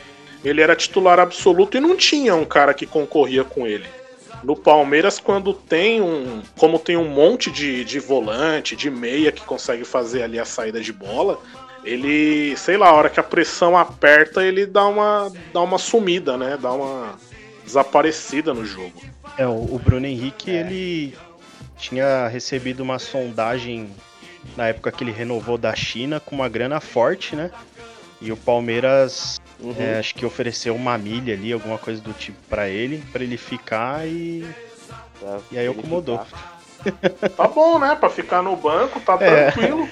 ele 0.46 0.62
era 0.62 0.76
titular 0.76 1.20
absoluto 1.20 1.78
e 1.78 1.80
não 1.80 1.96
tinha 1.96 2.36
um 2.36 2.46
cara 2.46 2.74
que 2.74 2.86
concorria 2.86 3.44
com 3.44 3.66
ele. 3.66 3.86
No 4.44 4.56
Palmeiras, 4.56 5.20
quando 5.20 5.54
tem 5.54 6.02
um. 6.02 6.44
Como 6.58 6.78
tem 6.78 6.96
um 6.96 7.10
monte 7.10 7.50
de, 7.50 7.84
de 7.84 8.00
volante, 8.00 8.76
de 8.76 8.92
meia 8.92 9.32
que 9.32 9.44
consegue 9.44 9.84
fazer 9.84 10.22
ali 10.22 10.40
a 10.40 10.46
saída 10.46 10.80
de 10.80 10.94
bola, 10.94 11.40
ele, 11.84 12.56
sei 12.56 12.78
lá, 12.78 12.90
a 12.90 12.94
hora 12.94 13.10
que 13.10 13.20
a 13.20 13.24
pressão 13.24 13.76
aperta, 13.76 14.44
ele 14.44 14.66
dá 14.66 14.86
uma, 14.88 15.32
dá 15.52 15.62
uma 15.62 15.80
sumida, 15.80 16.38
né? 16.38 16.58
Dá 16.62 16.72
uma 16.72 17.18
desaparecida 17.64 18.54
no 18.54 18.66
jogo. 18.66 19.02
É, 19.38 19.48
o 19.48 19.80
Bruno 19.84 20.06
Henrique, 20.06 20.52
é. 20.52 20.60
ele 20.60 21.16
tinha 21.78 22.28
recebido 22.28 22.82
uma 22.82 23.00
sondagem 23.00 23.90
na 24.56 24.68
época 24.68 24.92
que 24.92 25.04
ele 25.04 25.12
renovou 25.12 25.58
da 25.58 25.76
China 25.76 26.20
com 26.20 26.36
uma 26.36 26.48
grana 26.48 26.80
forte, 26.80 27.36
né? 27.36 27.52
E 28.22 28.32
o 28.32 28.38
Palmeiras, 28.38 29.40
uhum. 29.60 29.76
é, 29.78 30.00
acho 30.00 30.16
que 30.16 30.26
ofereceu 30.26 30.76
uma 30.76 30.98
milha 30.98 31.34
ali, 31.34 31.52
alguma 31.52 31.78
coisa 31.78 32.02
do 32.02 32.14
tipo 32.14 32.38
para 32.50 32.70
ele, 32.70 33.04
para 33.12 33.24
ele 33.24 33.38
ficar 33.38 34.08
e. 34.08 34.46
Pra 35.20 35.40
e 35.52 35.58
aí 35.58 35.68
acomodou. 35.68 36.20
Tá 37.36 37.48
bom, 37.48 37.80
né? 37.80 37.96
Pra 37.96 38.10
ficar 38.10 38.42
no 38.42 38.56
banco, 38.56 39.00
tá 39.00 39.18
é. 39.22 39.52
tranquilo. 39.52 39.90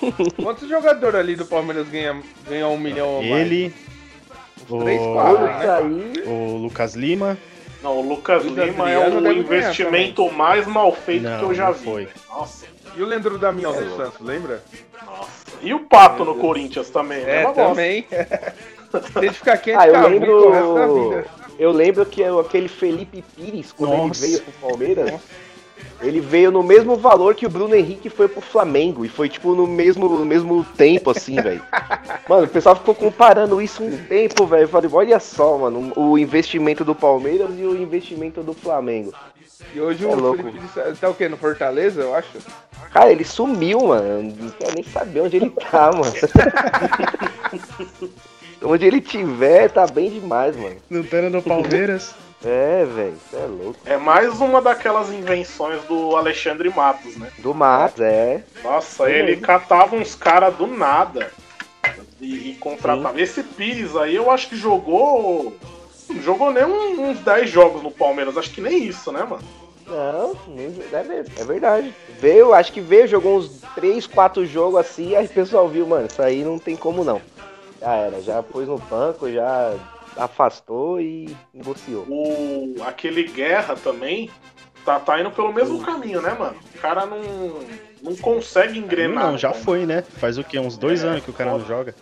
Quantos 0.42 0.68
jogadores 0.68 1.20
ali 1.20 1.36
do 1.36 1.44
Palmeiras 1.44 1.88
ganham, 1.88 2.22
ganham 2.48 2.72
um 2.72 2.78
milhão 2.78 3.08
ou 3.08 3.22
mais? 3.22 3.42
Ele, 3.42 3.74
o, 4.68 4.78
três, 4.78 5.00
quatro, 5.00 5.46
né? 5.46 6.22
o 6.26 6.56
Lucas 6.56 6.94
Lima. 6.94 7.36
Não, 7.82 7.98
o 7.98 8.08
Lucas 8.08 8.44
o 8.44 8.48
Lima 8.48 8.90
é 8.90 8.98
o 8.98 9.32
investimento 9.32 10.30
mais 10.30 10.66
mal 10.66 10.92
feito 10.92 11.22
não, 11.22 11.38
que 11.38 11.44
eu 11.44 11.54
já 11.54 11.70
vi. 11.70 11.84
Foi. 11.84 12.08
Nossa. 12.28 12.66
E 12.96 13.02
o 13.02 13.06
Leandro 13.06 13.38
Damião 13.38 13.74
é 13.74 13.80
do 13.80 13.96
Santos, 13.96 14.20
lembra? 14.20 14.62
Nossa. 15.04 15.30
E 15.62 15.72
o 15.72 15.80
Pato 15.80 16.24
no 16.24 16.34
Corinthians 16.36 16.90
também, 16.90 17.24
né? 17.24 17.42
É, 17.42 17.52
também. 17.52 18.06
Tem 19.14 19.28
que 19.28 19.34
ficar 19.34 19.58
quente, 19.58 19.78
ah, 19.78 19.88
eu 19.88 20.08
lembro... 20.08 21.24
Eu 21.58 21.72
lembro 21.72 22.06
que 22.06 22.24
aquele 22.24 22.68
Felipe 22.68 23.22
Pires, 23.36 23.70
quando 23.70 23.90
Nossa. 23.90 24.24
ele 24.24 24.32
veio 24.32 24.44
pro 24.44 24.68
Palmeiras, 24.68 25.10
Nossa. 25.10 25.24
Ele 26.02 26.20
veio 26.20 26.50
no 26.50 26.62
mesmo 26.62 26.96
valor 26.96 27.34
que 27.34 27.44
o 27.44 27.50
Bruno 27.50 27.74
Henrique 27.74 28.08
foi 28.08 28.26
pro 28.26 28.40
Flamengo. 28.40 29.04
E 29.04 29.08
foi, 29.08 29.28
tipo, 29.28 29.54
no 29.54 29.66
mesmo, 29.66 30.08
no 30.08 30.24
mesmo 30.24 30.64
tempo, 30.76 31.10
assim, 31.10 31.36
velho. 31.36 31.62
Mano, 32.28 32.44
o 32.44 32.48
pessoal 32.48 32.74
ficou 32.74 32.94
comparando 32.94 33.60
isso 33.60 33.82
um 33.82 33.96
tempo, 34.06 34.46
velho. 34.46 34.62
Eu 34.62 34.68
falei, 34.68 34.90
olha 34.92 35.20
só, 35.20 35.58
mano, 35.58 35.92
o 35.96 36.18
investimento 36.18 36.84
do 36.84 36.94
Palmeiras 36.94 37.50
e 37.58 37.62
o 37.62 37.76
investimento 37.76 38.42
do 38.42 38.54
Flamengo. 38.54 39.12
E 39.74 39.80
hoje 39.80 40.04
é 40.04 40.08
o 40.08 40.18
louco. 40.18 40.42
Felipe 40.42 40.66
tá 40.98 41.10
o 41.10 41.14
quê? 41.14 41.28
No 41.28 41.36
Fortaleza, 41.36 42.00
eu 42.00 42.14
acho? 42.14 42.38
Cara, 42.92 43.12
ele 43.12 43.24
sumiu, 43.24 43.88
mano. 43.88 44.34
Não 44.38 44.50
quero 44.50 44.74
nem 44.74 44.84
saber 44.84 45.20
onde 45.20 45.36
ele 45.36 45.50
tá, 45.50 45.90
mano. 45.92 46.12
onde 48.62 48.86
ele 48.86 49.00
tiver, 49.00 49.70
tá 49.70 49.86
bem 49.86 50.10
demais, 50.10 50.56
mano. 50.56 50.76
Não 50.88 51.02
tá 51.02 51.22
no 51.22 51.42
Palmeiras? 51.42 52.14
É, 52.44 52.86
velho, 52.86 53.18
é 53.34 53.46
louco. 53.46 53.78
É 53.84 53.96
mais 53.98 54.40
uma 54.40 54.62
daquelas 54.62 55.12
invenções 55.12 55.82
do 55.84 56.16
Alexandre 56.16 56.70
Matos, 56.70 57.16
né? 57.16 57.30
Do 57.38 57.52
Matos, 57.52 58.00
é. 58.00 58.42
Nossa, 58.62 59.10
ele 59.10 59.36
catava 59.36 59.94
uns 59.94 60.14
caras 60.14 60.54
do 60.54 60.66
nada 60.66 61.30
e, 62.18 62.50
e 62.50 62.54
contratava. 62.54 63.14
Sim. 63.14 63.22
Esse 63.22 63.42
Pires 63.42 63.94
aí 63.94 64.16
eu 64.16 64.30
acho 64.30 64.48
que 64.48 64.56
jogou. 64.56 65.54
Não 66.08 66.22
jogou 66.22 66.50
nem 66.50 66.64
uns 66.64 67.20
10 67.20 67.50
jogos 67.50 67.82
no 67.82 67.90
Palmeiras, 67.90 68.36
acho 68.36 68.50
que 68.50 68.60
nem 68.60 68.84
isso, 68.84 69.12
né, 69.12 69.22
mano? 69.22 69.42
Não, 69.86 70.36
é, 70.56 71.40
é 71.40 71.44
verdade. 71.44 71.94
Veio, 72.18 72.54
acho 72.54 72.72
que 72.72 72.80
veio, 72.80 73.06
jogou 73.06 73.38
uns 73.38 73.60
3, 73.74 74.06
4 74.06 74.46
jogos 74.46 74.80
assim, 74.80 75.14
aí 75.14 75.26
o 75.26 75.28
pessoal 75.28 75.68
viu, 75.68 75.86
mano, 75.86 76.06
isso 76.06 76.22
aí 76.22 76.42
não 76.42 76.58
tem 76.58 76.74
como 76.74 77.04
não. 77.04 77.20
Já 77.80 77.94
era, 77.94 78.20
já 78.20 78.42
pôs 78.42 78.68
no 78.68 78.78
banco, 78.78 79.30
já 79.30 79.74
afastou 80.16 81.00
e 81.00 81.34
negociou. 81.52 82.04
O, 82.08 82.76
aquele 82.82 83.24
Guerra 83.24 83.74
também 83.74 84.30
tá, 84.84 85.00
tá 85.00 85.18
indo 85.20 85.30
pelo 85.30 85.52
mesmo 85.52 85.82
caminho, 85.82 86.20
né, 86.20 86.36
mano? 86.38 86.56
O 86.74 86.78
cara 86.78 87.06
não, 87.06 87.20
não 88.02 88.16
consegue 88.16 88.78
engrenar. 88.78 89.30
Não, 89.30 89.38
já 89.38 89.52
foi, 89.52 89.86
né? 89.86 90.02
Faz 90.02 90.36
o 90.36 90.44
quê? 90.44 90.58
Uns 90.58 90.76
dois 90.76 91.02
é, 91.02 91.08
anos 91.08 91.24
que 91.24 91.30
o 91.30 91.34
cara 91.34 91.52
não 91.52 91.64
joga. 91.64 91.94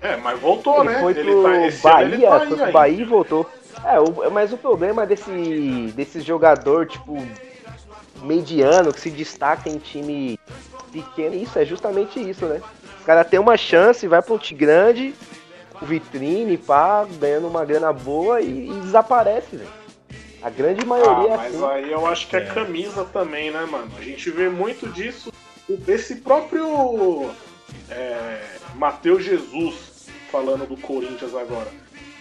É, 0.00 0.16
mas 0.16 0.38
voltou, 0.38 0.84
ele 0.84 0.92
né? 0.92 1.00
Foi 1.00 1.12
ele 1.12 1.30
pro 1.30 1.42
tá, 1.42 1.48
Bahia, 1.82 2.28
tá 2.30 2.40
foi 2.40 2.56
pro 2.58 2.72
Bahia 2.72 3.00
e 3.00 3.04
voltou. 3.04 3.50
É, 3.82 3.98
o, 3.98 4.30
mas 4.30 4.52
o 4.52 4.58
problema 4.58 5.06
desse, 5.06 5.92
desse 5.96 6.20
jogador, 6.20 6.86
tipo, 6.86 7.16
mediano, 8.22 8.92
que 8.92 9.00
se 9.00 9.10
destaca 9.10 9.70
em 9.70 9.78
time 9.78 10.38
pequeno, 10.92 11.34
isso 11.34 11.58
é 11.58 11.64
justamente 11.64 12.20
isso, 12.20 12.44
né? 12.46 12.60
O 13.04 13.06
cara 13.06 13.22
tem 13.22 13.38
uma 13.38 13.54
chance, 13.54 14.08
vai 14.08 14.22
pra 14.22 14.32
um 14.32 14.38
time 14.38 14.58
grande, 14.58 15.14
vitrine, 15.82 16.56
pá, 16.56 17.06
ganhando 17.20 17.46
uma 17.46 17.62
grana 17.62 17.92
boa 17.92 18.40
e, 18.40 18.70
e 18.70 18.80
desaparece, 18.80 19.56
velho. 19.56 19.68
A 20.40 20.48
grande 20.48 20.86
maioria 20.86 21.32
ah, 21.38 21.46
é 21.46 21.50
mas 21.50 21.62
aí 21.62 21.92
eu 21.92 22.06
acho 22.06 22.26
que 22.28 22.34
é, 22.34 22.38
é 22.38 22.46
camisa 22.46 23.04
também, 23.04 23.50
né, 23.50 23.66
mano? 23.66 23.92
A 23.98 24.00
gente 24.00 24.30
vê 24.30 24.48
muito 24.48 24.88
disso. 24.88 25.30
Esse 25.86 26.16
próprio 26.16 27.30
é, 27.90 28.42
Matheus 28.74 29.22
Jesus 29.22 30.06
falando 30.32 30.66
do 30.66 30.76
Corinthians 30.78 31.34
agora. 31.34 31.68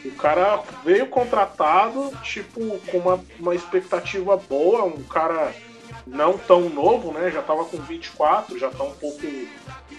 O 0.04 0.12
cara 0.12 0.62
veio 0.84 1.08
contratado, 1.08 2.12
tipo, 2.24 2.78
com 2.91 2.98
uma, 2.98 3.24
uma 3.39 3.56
expectativa 3.56 4.36
boa, 4.36 4.84
um 4.84 5.02
cara 5.04 5.54
não 6.06 6.38
tão 6.38 6.67
novo, 6.67 7.13
né? 7.13 7.32
Já 7.32 7.41
tava 7.41 7.63
com 7.63 7.78
24, 7.78 8.60
já 8.60 8.69
tá 8.69 8.84
um 8.84 8.91
pouco 8.91 9.22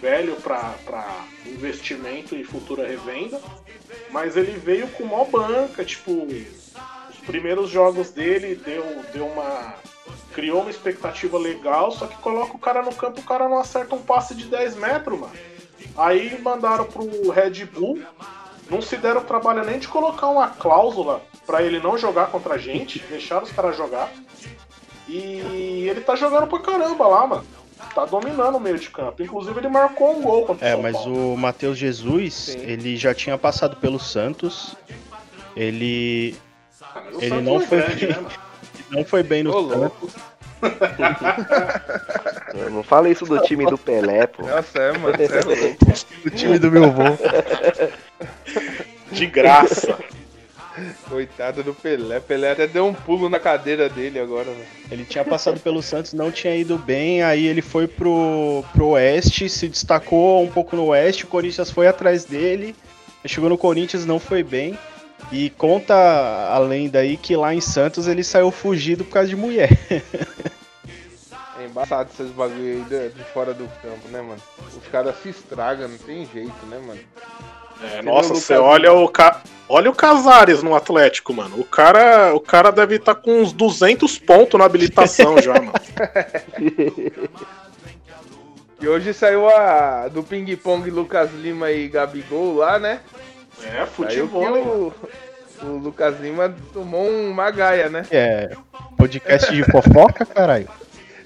velho 0.01 0.37
para 0.37 1.25
investimento 1.47 2.35
e 2.35 2.45
futura 2.45 2.87
revenda, 2.87 3.41
mas 4.11 4.37
ele 4.37 4.53
veio 4.53 4.89
com 4.89 5.05
mó 5.05 5.25
banca, 5.25 5.85
tipo, 5.85 6.13
os 6.13 7.17
primeiros 7.27 7.71
jogos 7.71 8.11
dele 8.11 8.55
deu, 8.55 8.85
deu 9.13 9.27
uma. 9.27 9.75
criou 10.35 10.61
uma 10.61 10.71
expectativa 10.71 11.39
legal, 11.39 11.91
só 11.93 12.07
que 12.07 12.17
coloca 12.19 12.55
o 12.55 12.59
cara 12.59 12.83
no 12.83 12.95
campo, 12.95 13.21
o 13.21 13.25
cara 13.25 13.49
não 13.49 13.59
acerta 13.59 13.95
um 13.95 14.03
passe 14.03 14.35
de 14.35 14.45
10 14.47 14.77
metros, 14.77 15.19
mano. 15.19 15.33
Aí 15.97 16.41
mandaram 16.43 16.85
pro 16.85 17.31
Red 17.31 17.65
Bull, 17.67 18.03
não 18.71 18.83
se 18.83 18.97
deram 18.97 19.21
o 19.21 19.25
trabalho 19.25 19.65
nem 19.65 19.79
de 19.79 19.89
colocar 19.89 20.29
uma 20.29 20.49
cláusula 20.49 21.23
para 21.47 21.63
ele 21.63 21.79
não 21.79 21.97
jogar 21.97 22.27
contra 22.27 22.55
a 22.55 22.59
gente, 22.59 22.99
deixaram 23.09 23.45
os 23.45 23.53
caras 23.53 23.77
jogar. 23.77 24.13
E 25.07 25.87
ele 25.89 26.01
tá 26.01 26.17
jogando 26.17 26.47
pra 26.47 26.59
caramba 26.61 27.07
lá, 27.07 27.27
mano 27.27 27.64
tá 27.95 28.05
dominando 28.05 28.57
o 28.57 28.61
meio 28.61 28.79
de 28.79 28.91
campo. 28.91 29.23
Inclusive, 29.23 29.59
ele 29.59 29.69
marcou 29.69 30.17
um 30.17 30.23
gol 30.23 30.47
contra 30.47 30.67
É, 30.67 30.77
mas 30.77 30.97
o 31.07 31.37
Matheus 31.37 31.79
Jesus, 31.79 32.35
Sim. 32.35 32.61
ele 32.61 32.97
já 32.97 33.15
tinha 33.15 33.37
passado 33.37 33.77
pelo 33.77 33.99
Santos. 33.99 34.77
Ele 35.57 36.37
Ele 37.21 37.41
não 37.41 37.61
foi, 37.61 37.79
grande, 37.79 38.07
bem, 38.07 38.17
né, 38.17 38.27
não 38.91 39.05
foi 39.05 39.23
bem 39.23 39.43
no 39.43 39.57
Ô, 39.57 39.91
não 42.71 42.83
fala 42.83 43.09
isso 43.09 43.25
do 43.25 43.39
time 43.41 43.67
do 43.67 43.77
Pelé, 43.77 44.27
pô. 44.27 44.47
Nossa, 44.47 44.79
é, 44.79 44.99
mano. 44.99 45.17
É 46.25 46.27
o 46.27 46.31
time 46.31 46.59
do 46.59 46.71
meu 46.71 46.85
avô. 46.85 47.03
De 49.13 49.27
graça. 49.27 49.99
Coitado 51.09 51.63
do 51.63 51.75
Pelé. 51.75 52.21
Pelé 52.21 52.53
até 52.53 52.67
deu 52.67 52.87
um 52.87 52.95
pulo 52.95 53.29
na 53.29 53.39
cadeira 53.39 53.89
dele 53.89 54.19
agora, 54.19 54.51
né? 54.51 54.65
Ele 54.91 55.05
tinha 55.05 55.25
passado 55.25 55.61
pelo 55.61 55.83
Santos, 55.83 56.13
não 56.13 56.31
tinha 56.31 56.57
ido 56.57 56.77
bem, 56.77 57.23
aí 57.23 57.47
ele 57.47 57.63
foi 57.63 57.87
pro, 57.87 58.65
pro 58.73 58.89
Oeste, 58.89 59.49
se 59.49 59.69
destacou 59.69 60.43
um 60.43 60.51
pouco 60.51 60.75
no 60.75 60.87
Oeste, 60.87 61.25
o 61.25 61.29
Corinthians 61.29 61.71
foi 61.71 61.87
atrás 61.87 62.25
dele, 62.25 62.75
chegou 63.25 63.49
no 63.49 63.59
Corinthians, 63.59 64.05
não 64.05 64.19
foi 64.19 64.43
bem. 64.43 64.79
E 65.33 65.51
conta 65.51 65.95
a 65.95 66.59
lenda 66.59 66.99
aí 66.99 67.17
que 67.17 67.35
lá 67.35 67.55
em 67.55 67.61
Santos 67.61 68.07
ele 68.07 68.23
saiu 68.23 68.51
fugido 68.51 69.05
por 69.05 69.13
causa 69.13 69.29
de 69.29 69.37
mulher. 69.37 69.71
É 71.59 71.67
embaçado 71.67 72.11
esses 72.13 72.31
bagulho 72.33 72.59
aí 72.61 72.81
de, 72.83 73.09
de 73.11 73.25
fora 73.33 73.55
do 73.55 73.67
campo, 73.81 74.09
né, 74.09 74.21
mano? 74.21 74.43
Os 74.77 74.87
caras 74.89 75.15
se 75.23 75.31
estragam, 75.31 75.89
não 75.89 75.99
tem 75.99 76.27
jeito, 76.27 76.67
né, 76.67 76.79
mano? 76.79 77.01
É, 77.83 78.03
nossa, 78.03 78.35
você 78.35 78.55
olha 78.55 78.93
o, 78.93 79.09
ca... 79.09 79.43
olha 79.69 79.91
o 79.91 79.95
Casares 79.95 80.63
no 80.63 80.75
Atlético, 80.75 81.35
mano. 81.35 81.59
O 81.59 81.65
cara, 81.65 82.35
o 82.35 82.41
cara 82.41 82.71
deve 82.71 82.97
estar 82.97 83.15
tá 83.15 83.21
com 83.21 83.43
uns 83.43 83.53
200 83.53 84.19
pontos 84.19 84.59
na 84.59 84.65
habilitação 84.67 85.41
já, 85.41 85.55
mano. 85.55 85.73
E 88.85 88.89
hoje 88.89 89.15
saiu 89.15 89.49
a 89.49 90.09
do 90.09 90.23
ping-pong 90.23 90.91
Lucas 90.91 91.33
Lima 91.33 91.71
e 91.71 91.89
Gabigol 91.89 92.57
lá, 92.57 92.79
né? 92.79 93.01
É, 93.63 93.87
futebol. 93.87 94.93
O, 95.63 95.67
o, 95.67 95.79
Lucas 95.79 96.21
Lima 96.21 96.55
tomou 96.71 97.09
uma 97.09 97.51
gaia, 97.51 97.89
né? 97.89 98.05
É, 98.11 98.55
podcast 98.99 99.51
de 99.55 99.65
fofoca, 99.65 100.27
caralho. 100.27 100.69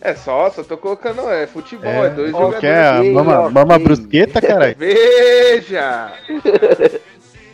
É 0.01 0.15
só, 0.15 0.49
só 0.51 0.63
tô 0.63 0.77
colocando, 0.77 1.29
é 1.29 1.47
futebol, 1.47 1.91
é, 1.91 2.07
é 2.07 2.11
dois 2.11 2.31
jogadores. 2.31 2.61
Quer 2.61 3.03
mama, 3.05 3.51
mama 3.51 3.79
brusqueta, 3.79 4.41
caralho? 4.41 4.77
Veja! 4.79 6.13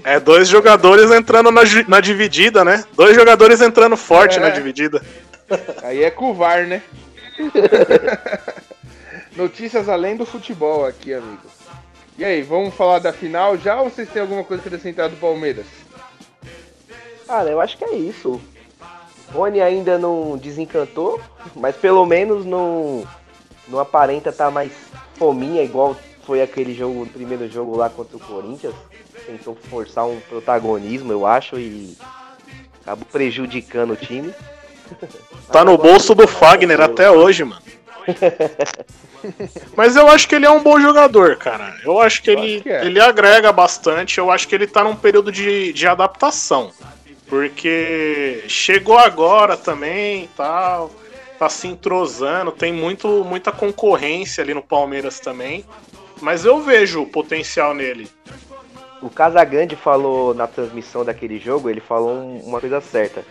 É 0.06 0.20
dois 0.20 0.46
jogadores 0.48 1.10
entrando 1.10 1.50
na, 1.50 1.62
na 1.88 1.98
dividida, 1.98 2.62
né? 2.62 2.84
Dois 2.92 3.16
jogadores 3.16 3.62
entrando 3.62 3.96
forte 3.96 4.36
é. 4.36 4.40
na 4.40 4.50
dividida. 4.50 5.00
Aí 5.82 6.02
é 6.02 6.10
com 6.10 6.30
o 6.30 6.34
VAR, 6.34 6.66
né? 6.66 6.82
Notícias 9.34 9.88
além 9.88 10.14
do 10.14 10.26
futebol 10.26 10.84
aqui, 10.84 11.14
amigo. 11.14 11.40
E 12.18 12.24
aí, 12.24 12.42
vamos 12.42 12.74
falar 12.74 12.98
da 12.98 13.14
final 13.14 13.56
já 13.56 13.80
ou 13.80 13.88
vocês 13.88 14.08
têm 14.08 14.20
alguma 14.20 14.44
coisa 14.44 14.62
a 14.62 14.66
acrescentar 14.66 15.08
do 15.08 15.16
Palmeiras? 15.16 15.66
Cara, 17.26 17.50
eu 17.50 17.60
acho 17.60 17.78
que 17.78 17.84
é 17.84 17.96
isso. 17.96 18.40
Rony 19.32 19.60
ainda 19.60 19.98
não 19.98 20.36
desencantou, 20.36 21.20
mas 21.54 21.76
pelo 21.76 22.04
menos 22.06 22.44
não, 22.44 23.06
não 23.68 23.78
aparenta 23.78 24.30
estar 24.30 24.46
tá 24.46 24.50
mais 24.50 24.72
fominha, 25.16 25.62
igual 25.62 25.96
foi 26.24 26.42
aquele 26.42 26.74
jogo, 26.74 27.02
o 27.02 27.06
primeiro 27.06 27.48
jogo 27.50 27.76
lá 27.76 27.88
contra 27.90 28.16
o 28.16 28.20
Corinthians. 28.20 28.74
Tentou 29.26 29.56
forçar 29.70 30.06
um 30.06 30.20
protagonismo, 30.20 31.12
eu 31.12 31.26
acho, 31.26 31.58
e 31.58 31.96
acabou 32.82 33.06
prejudicando 33.10 33.92
o 33.92 33.96
time. 33.96 34.32
Tá 35.52 35.62
no 35.62 35.76
bolso 35.76 36.14
do 36.14 36.26
Fagner 36.26 36.80
até 36.80 37.10
hoje, 37.10 37.44
mano. 37.44 37.62
Mas 39.76 39.96
eu 39.96 40.08
acho 40.08 40.28
que 40.28 40.34
ele 40.34 40.46
é 40.46 40.50
um 40.50 40.62
bom 40.62 40.80
jogador, 40.80 41.36
cara. 41.36 41.76
Eu 41.84 42.00
acho 42.00 42.22
que, 42.22 42.30
eu 42.30 42.38
ele, 42.38 42.54
acho 42.54 42.62
que 42.62 42.70
é. 42.70 42.84
ele 42.84 43.00
agrega 43.00 43.52
bastante. 43.52 44.18
Eu 44.18 44.30
acho 44.30 44.48
que 44.48 44.54
ele 44.54 44.66
tá 44.66 44.84
num 44.84 44.96
período 44.96 45.32
de, 45.32 45.72
de 45.72 45.86
adaptação. 45.86 46.70
Porque 47.26 48.44
chegou 48.48 48.98
agora 48.98 49.56
também 49.56 50.28
tal. 50.36 50.90
Tá 51.38 51.48
se 51.48 51.66
entrosando. 51.66 52.52
Tem 52.52 52.72
muito, 52.72 53.24
muita 53.24 53.50
concorrência 53.50 54.42
ali 54.42 54.54
no 54.54 54.62
Palmeiras 54.62 55.20
também. 55.20 55.64
Mas 56.20 56.44
eu 56.44 56.60
vejo 56.62 57.02
o 57.02 57.06
potencial 57.06 57.74
nele. 57.74 58.08
O 59.02 59.10
Casagrande 59.10 59.76
falou 59.76 60.32
na 60.32 60.46
transmissão 60.46 61.04
daquele 61.04 61.38
jogo, 61.38 61.68
ele 61.68 61.80
falou 61.80 62.40
uma 62.42 62.60
coisa 62.60 62.80
certa 62.80 63.22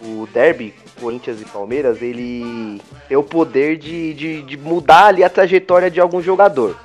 o 0.00 0.28
derby, 0.32 0.74
Corinthians 1.00 1.40
e 1.40 1.44
Palmeiras, 1.44 2.02
ele 2.02 2.80
tem 3.08 3.16
o 3.16 3.22
poder 3.22 3.76
de, 3.76 4.14
de, 4.14 4.42
de 4.42 4.56
mudar 4.56 5.06
ali 5.06 5.24
a 5.24 5.30
trajetória 5.30 5.90
de 5.90 6.00
algum 6.00 6.22
jogador. 6.22 6.76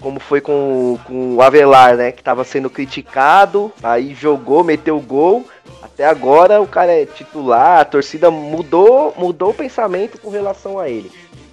Como 0.00 0.20
foi 0.20 0.40
com, 0.40 0.98
com 1.04 1.36
o 1.36 1.42
Avelar, 1.42 1.96
né? 1.96 2.12
Que 2.12 2.20
estava 2.20 2.44
sendo 2.44 2.68
criticado, 2.68 3.72
aí 3.82 4.14
jogou, 4.14 4.62
meteu 4.62 5.00
gol. 5.00 5.46
Até 5.82 6.04
agora 6.04 6.60
o 6.60 6.66
cara 6.66 6.92
é 6.92 7.06
titular, 7.06 7.80
a 7.80 7.84
torcida 7.84 8.30
mudou, 8.30 9.14
mudou 9.16 9.50
o 9.50 9.54
pensamento 9.54 10.18
com 10.20 10.30
relação 10.30 10.78
a 10.78 10.88
ele. 10.88 11.10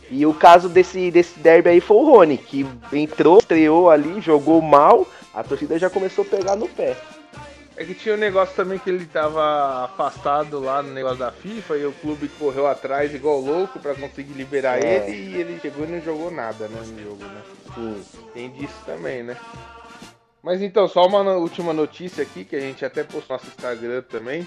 E 0.09 0.25
o 0.25 0.33
caso 0.33 0.69
desse, 0.69 1.09
desse 1.09 1.39
derby 1.39 1.69
aí 1.69 1.81
foi 1.81 1.97
o 1.97 2.05
Rony, 2.05 2.37
que 2.37 2.65
entrou, 2.91 3.39
estreou 3.39 3.89
ali, 3.89 4.21
jogou 4.21 4.61
mal, 4.61 5.07
a 5.33 5.43
torcida 5.43 5.79
já 5.79 5.89
começou 5.89 6.23
a 6.23 6.27
pegar 6.27 6.55
no 6.55 6.67
pé. 6.67 6.95
É 7.75 7.83
que 7.83 7.95
tinha 7.95 8.13
um 8.13 8.19
negócio 8.19 8.55
também 8.55 8.77
que 8.77 8.87
ele 8.87 9.05
tava 9.05 9.85
afastado 9.85 10.59
lá 10.59 10.83
no 10.83 10.93
negócio 10.93 11.17
da 11.17 11.31
FIFA 11.31 11.77
e 11.77 11.85
o 11.87 11.91
clube 11.91 12.27
correu 12.27 12.67
atrás 12.67 13.13
igual 13.15 13.39
louco 13.39 13.79
para 13.79 13.95
conseguir 13.95 14.33
liberar 14.33 14.77
é. 14.77 15.07
ele 15.09 15.15
e 15.15 15.41
ele 15.41 15.59
chegou 15.59 15.85
e 15.85 15.89
não 15.89 15.99
jogou 15.99 16.29
nada 16.29 16.67
né, 16.67 16.79
no 16.85 17.03
jogo, 17.03 17.23
né? 17.23 17.41
Sim. 17.73 18.03
Tem 18.31 18.51
disso 18.51 18.75
também, 18.85 19.23
né? 19.23 19.35
Mas 20.43 20.61
então, 20.61 20.89
só 20.89 21.07
uma 21.07 21.21
última 21.37 21.71
notícia 21.71 22.21
aqui 22.21 22.43
que 22.43 22.55
a 22.55 22.59
gente 22.59 22.83
até 22.83 23.01
postou 23.01 23.37
no 23.37 23.41
nosso 23.41 23.47
Instagram 23.47 24.01
também. 24.01 24.45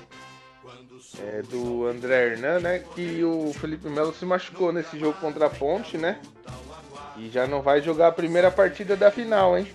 É 1.19 1.43
do 1.43 1.87
André 1.87 2.33
Hernan, 2.33 2.61
né? 2.61 2.85
Que 2.95 3.25
o 3.25 3.53
Felipe 3.55 3.89
Melo 3.89 4.13
se 4.13 4.27
machucou 4.27 4.73
nesse 4.73 4.99
jogo 4.99 5.19
contra 5.19 5.47
a 5.47 5.51
Ponte, 5.51 5.97
né? 5.97 6.21
E 7.17 7.31
já 7.31 7.47
não 7.47 7.63
vai 7.63 7.81
jogar 7.81 8.09
a 8.09 8.13
primeira 8.13 8.51
partida 8.51 8.95
da 8.95 9.11
final, 9.11 9.57
hein? 9.57 9.67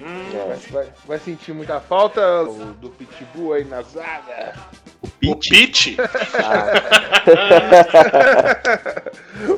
Hum, 0.00 0.30
vai, 0.48 0.56
vai, 0.56 0.92
vai, 1.06 1.18
sentir 1.18 1.52
muita 1.52 1.78
falta 1.78 2.44
do 2.80 2.90
Pitbull 2.90 3.52
aí 3.52 3.64
na 3.64 3.82
zaga. 3.82 4.54
O 5.02 5.36
Pit? 5.36 5.96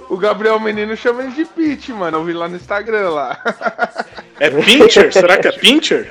O, 0.08 0.16
Gabriel 0.16 0.60
Menino 0.60 0.96
chama 0.96 1.24
ele 1.24 1.32
de 1.32 1.44
Pit, 1.44 1.92
mano. 1.92 2.18
Eu 2.18 2.24
vi 2.24 2.32
lá 2.32 2.48
no 2.48 2.54
Instagram 2.54 3.10
lá. 3.10 3.36
É 4.38 4.48
Pincher? 4.48 5.12
Será 5.12 5.36
que 5.38 5.48
é 5.48 5.52
Pincher? 5.52 6.08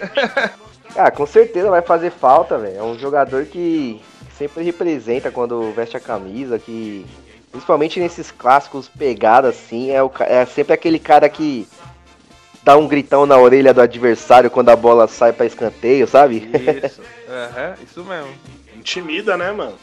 Ah, 0.95 1.09
com 1.09 1.25
certeza 1.25 1.69
vai 1.69 1.81
fazer 1.81 2.11
falta, 2.11 2.57
velho. 2.57 2.77
É 2.77 2.83
um 2.83 2.99
jogador 2.99 3.45
que 3.45 4.01
sempre 4.37 4.63
representa 4.63 5.31
quando 5.31 5.71
veste 5.71 5.95
a 5.95 6.01
camisa, 6.01 6.59
que 6.59 7.05
principalmente 7.51 7.99
nesses 7.99 8.31
clássicos 8.31 8.89
pegados 8.89 9.51
assim, 9.51 9.91
é, 9.91 10.03
o, 10.03 10.11
é 10.21 10.45
sempre 10.45 10.73
aquele 10.73 10.99
cara 10.99 11.29
que 11.29 11.67
dá 12.63 12.77
um 12.77 12.87
gritão 12.87 13.25
na 13.25 13.37
orelha 13.37 13.73
do 13.73 13.81
adversário 13.81 14.49
quando 14.49 14.69
a 14.69 14.75
bola 14.75 15.07
sai 15.07 15.31
para 15.33 15.45
escanteio, 15.45 16.07
sabe? 16.07 16.49
Isso, 16.83 17.01
uhum, 17.01 17.83
isso 17.83 18.03
mesmo. 18.03 18.33
Intimida, 18.81 19.37
né, 19.37 19.51
mano? 19.51 19.77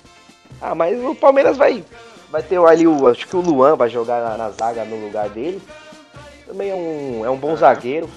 Ah, 0.60 0.74
mas 0.74 1.02
o 1.02 1.14
Palmeiras 1.14 1.56
vai, 1.56 1.84
vai 2.30 2.42
ter 2.42 2.58
ali 2.58 2.86
o. 2.86 3.06
Acho 3.06 3.26
que 3.26 3.36
o 3.36 3.40
Luan 3.40 3.76
vai 3.76 3.88
jogar 3.88 4.20
na, 4.20 4.36
na 4.36 4.50
zaga 4.50 4.84
no 4.84 4.96
lugar 4.96 5.28
dele. 5.28 5.62
Também 6.46 6.70
é 6.70 6.74
um, 6.74 7.24
é 7.24 7.30
um 7.30 7.36
bom 7.36 7.50
uhum. 7.50 7.56
zagueiro. 7.56 8.10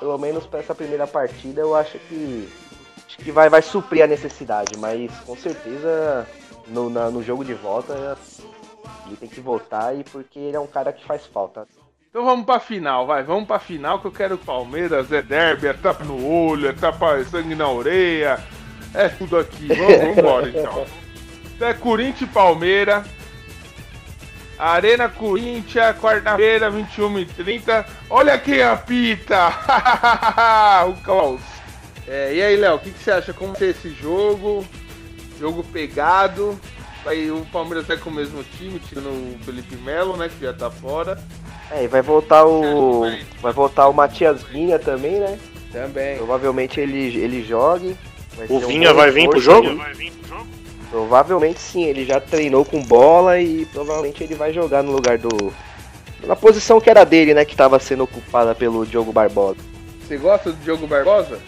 Pelo 0.00 0.18
menos 0.18 0.44
para 0.44 0.60
essa 0.60 0.74
primeira 0.74 1.06
partida 1.06 1.60
eu 1.60 1.74
acho 1.74 1.98
que. 1.98 2.48
Acho 3.06 3.18
que 3.18 3.30
vai, 3.30 3.48
vai 3.48 3.62
suprir 3.62 4.02
a 4.02 4.08
necessidade, 4.08 4.76
mas 4.76 5.10
com 5.20 5.36
certeza 5.36 6.26
no, 6.66 6.90
na, 6.90 7.10
no 7.10 7.22
jogo 7.22 7.44
de 7.44 7.54
volta 7.54 8.18
ele 9.06 9.16
tem 9.16 9.28
que 9.28 9.40
voltar 9.40 9.96
e 9.96 10.02
porque 10.02 10.38
ele 10.38 10.56
é 10.56 10.60
um 10.60 10.66
cara 10.66 10.92
que 10.92 11.04
faz 11.04 11.24
falta. 11.26 11.66
Então 12.08 12.24
vamos 12.24 12.46
pra 12.46 12.58
final, 12.58 13.06
vai. 13.06 13.22
Vamos 13.22 13.46
pra 13.46 13.58
final 13.58 14.00
que 14.00 14.06
eu 14.06 14.12
quero 14.12 14.38
Palmeiras, 14.38 15.12
é 15.12 15.20
derby, 15.20 15.66
é 15.66 15.72
tapa 15.72 16.04
no 16.04 16.26
olho, 16.26 16.68
é 16.68 16.72
tapa 16.72 17.18
é 17.18 17.24
sangue 17.24 17.54
na 17.54 17.68
orelha. 17.68 18.38
É 18.94 19.08
tudo 19.08 19.36
aqui. 19.36 19.66
Vamos, 19.66 19.96
vamos 19.96 20.18
embora 20.18 20.48
então. 20.48 20.86
É 21.60 21.74
Corinthians 21.74 22.30
e 22.30 22.32
Palmeiras. 22.32 23.04
Arena 24.58 25.08
Corinthians, 25.08 25.96
quarta-feira, 25.98 26.70
21h30. 26.70 27.84
Olha 28.08 28.38
quem 28.38 28.62
apita! 28.62 29.48
o 30.88 30.94
Klaus. 31.02 31.40
É, 32.06 32.34
e 32.34 32.42
aí, 32.42 32.56
Léo, 32.56 32.76
o 32.76 32.78
que, 32.78 32.90
que, 32.90 33.02
você 33.02 33.10
acha? 33.10 33.32
Como 33.32 33.56
ser 33.56 33.70
esse 33.70 33.90
jogo? 33.90 34.64
Jogo 35.40 35.64
pegado. 35.64 36.58
Aí 37.04 37.30
o 37.30 37.44
Palmeiras 37.52 37.86
vai 37.86 37.96
com 37.96 38.10
o 38.10 38.12
mesmo 38.12 38.42
time, 38.56 38.78
tirando 38.78 39.08
o 39.08 39.38
Felipe 39.44 39.76
Melo, 39.76 40.16
né? 40.16 40.28
Que 40.28 40.44
já 40.44 40.52
tá 40.52 40.70
fora. 40.70 41.18
É, 41.70 41.84
e 41.84 41.88
vai 41.88 42.00
voltar 42.00 42.46
o. 42.46 43.02
Vai 43.40 43.52
voltar 43.52 43.88
o 43.88 43.92
Matias 43.92 44.42
Vinha 44.44 44.78
também, 44.78 45.18
né? 45.18 45.38
Também. 45.72 46.16
Provavelmente 46.16 46.78
ele, 46.80 47.16
ele 47.16 47.42
jogue. 47.42 47.96
O 48.48 48.58
Vinha 48.60 48.92
um 48.92 48.94
vai 48.94 49.10
vir 49.10 49.28
pro 49.28 49.40
jogo? 49.40 49.76
Vai? 49.76 50.12
Provavelmente 50.90 51.58
sim, 51.58 51.84
ele 51.84 52.04
já 52.04 52.20
treinou 52.20 52.64
com 52.64 52.80
bola 52.80 53.40
e 53.40 53.66
provavelmente 53.66 54.22
ele 54.22 54.34
vai 54.34 54.52
jogar 54.52 54.82
no 54.82 54.92
lugar 54.92 55.18
do. 55.18 55.52
Na 56.24 56.36
posição 56.36 56.80
que 56.80 56.88
era 56.88 57.04
dele, 57.04 57.34
né? 57.34 57.44
Que 57.44 57.52
estava 57.52 57.78
sendo 57.78 58.04
ocupada 58.04 58.54
pelo 58.54 58.86
Diogo 58.86 59.12
Barbosa. 59.12 59.58
Você 60.00 60.16
gosta 60.16 60.52
do 60.52 60.62
Diogo 60.62 60.86
Barbosa? 60.86 61.40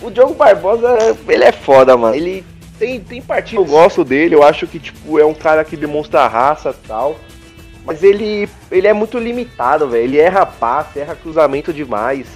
O 0.00 0.10
Diogo 0.10 0.34
Barbosa, 0.34 1.16
ele 1.28 1.44
é 1.44 1.52
foda, 1.52 1.96
mano. 1.96 2.14
Ele 2.14 2.44
tem, 2.78 3.00
tem 3.00 3.20
partida. 3.20 3.60
Eu 3.60 3.64
gosto 3.64 4.04
dele, 4.04 4.34
eu 4.34 4.42
acho 4.42 4.66
que 4.66 4.78
tipo, 4.78 5.18
é 5.18 5.24
um 5.24 5.34
cara 5.34 5.64
que 5.64 5.76
demonstra 5.76 6.26
raça 6.26 6.70
e 6.70 6.86
tal. 6.86 7.18
Mas 7.84 8.02
ele, 8.02 8.48
ele 8.70 8.86
é 8.86 8.92
muito 8.92 9.18
limitado, 9.18 9.88
velho. 9.88 10.04
Ele 10.04 10.18
erra 10.18 10.44
passe, 10.44 10.98
erra 10.98 11.14
cruzamento 11.14 11.72
demais. 11.72 12.26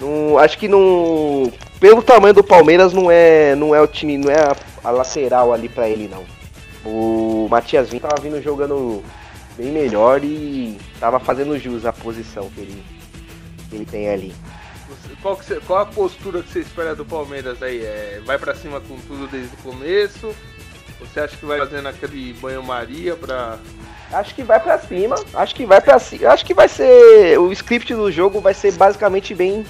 Não, 0.00 0.38
acho 0.38 0.58
que 0.58 0.66
não. 0.66 1.52
Pelo 1.82 2.00
tamanho 2.00 2.32
do 2.32 2.44
Palmeiras, 2.44 2.92
não 2.92 3.10
é, 3.10 3.56
não 3.56 3.74
é 3.74 3.80
o 3.80 3.88
time, 3.88 4.16
não 4.16 4.30
é 4.30 4.38
a, 4.38 4.56
a 4.84 4.90
lateral 4.92 5.52
ali 5.52 5.68
para 5.68 5.88
ele, 5.88 6.06
não. 6.06 6.24
O 6.88 7.48
Matias 7.50 7.90
Vinho 7.90 8.00
tava 8.00 8.22
vindo 8.22 8.40
jogando 8.40 9.02
bem 9.56 9.72
melhor 9.72 10.22
e 10.22 10.78
tava 11.00 11.18
fazendo 11.18 11.58
jus 11.58 11.84
à 11.84 11.92
posição 11.92 12.48
que 12.50 12.60
ele, 12.60 12.84
que 13.68 13.74
ele 13.74 13.84
tem 13.84 14.08
ali. 14.08 14.32
Qual, 15.20 15.34
você, 15.34 15.56
qual 15.66 15.80
a 15.80 15.86
postura 15.86 16.40
que 16.40 16.52
você 16.52 16.60
espera 16.60 16.94
do 16.94 17.04
Palmeiras 17.04 17.60
aí? 17.60 17.80
É, 17.84 18.22
vai 18.24 18.38
para 18.38 18.54
cima 18.54 18.80
com 18.80 18.96
tudo 19.00 19.26
desde 19.26 19.52
o 19.52 19.58
começo? 19.58 20.32
Você 21.00 21.18
acha 21.18 21.36
que 21.36 21.44
vai 21.44 21.58
fazendo 21.58 21.88
aquele 21.88 22.32
banho-maria 22.34 23.16
pra. 23.16 23.58
Acho 24.12 24.32
que 24.36 24.44
vai 24.44 24.60
para 24.60 24.78
cima. 24.78 25.16
Acho 25.34 25.52
que 25.52 25.66
vai 25.66 25.80
para 25.80 25.98
cima. 25.98 26.28
Acho 26.28 26.46
que 26.46 26.54
vai 26.54 26.68
ser. 26.68 27.40
O 27.40 27.50
script 27.50 27.92
do 27.92 28.12
jogo 28.12 28.40
vai 28.40 28.54
ser 28.54 28.70
basicamente 28.70 29.34
bem 29.34 29.66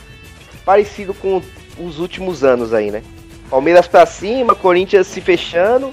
parecido 0.62 1.14
com 1.14 1.40
os 1.78 1.98
últimos 1.98 2.44
anos 2.44 2.72
aí, 2.72 2.90
né? 2.90 3.02
Palmeiras 3.48 3.86
para 3.86 4.06
cima, 4.06 4.54
Corinthians 4.54 5.06
se 5.06 5.20
fechando. 5.20 5.92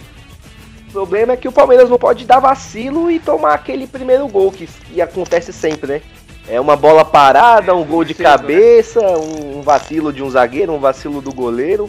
O 0.88 0.92
problema 0.92 1.34
é 1.34 1.38
que 1.38 1.48
o 1.48 1.52
Palmeiras 1.52 1.90
não 1.90 1.98
pode 1.98 2.26
dar 2.26 2.40
vacilo 2.40 3.12
e 3.12 3.20
tomar 3.20 3.54
aquele 3.54 3.86
primeiro 3.86 4.28
gol 4.28 4.52
que, 4.52 4.66
que 4.66 5.02
acontece 5.02 5.54
sempre, 5.54 5.94
né? 5.94 6.02
É 6.48 6.60
uma 6.60 6.76
bola 6.76 7.06
parada, 7.06 7.76
um 7.76 7.86
gol 7.86 8.04
de 8.04 8.18
né? 8.18 8.24
cabeça, 8.24 9.00
um 9.02 9.62
vacilo 9.62 10.12
de 10.12 10.24
um 10.24 10.30
zagueiro, 10.30 10.74
um 10.74 10.80
vacilo 10.80 11.22
do 11.22 11.32
goleiro. 11.32 11.88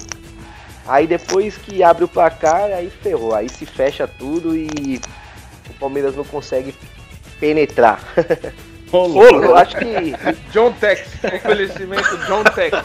Aí 0.86 1.06
depois 1.06 1.56
que 1.56 1.82
abre 1.82 2.04
o 2.04 2.08
placar, 2.08 2.64
aí 2.64 2.90
ferrou. 2.90 3.34
Aí 3.34 3.48
se 3.48 3.64
fecha 3.64 4.06
tudo 4.06 4.54
e 4.54 5.00
o 5.70 5.74
Palmeiras 5.74 6.14
não 6.14 6.24
consegue 6.24 6.74
penetrar. 7.38 8.00
Rolo. 8.90 9.22
Eu 9.22 9.56
acho 9.56 9.76
que. 9.76 10.14
John 10.52 10.72
Tex, 10.72 11.08
envelhecimento 11.24 12.16
John 12.26 12.44
Tex. 12.44 12.76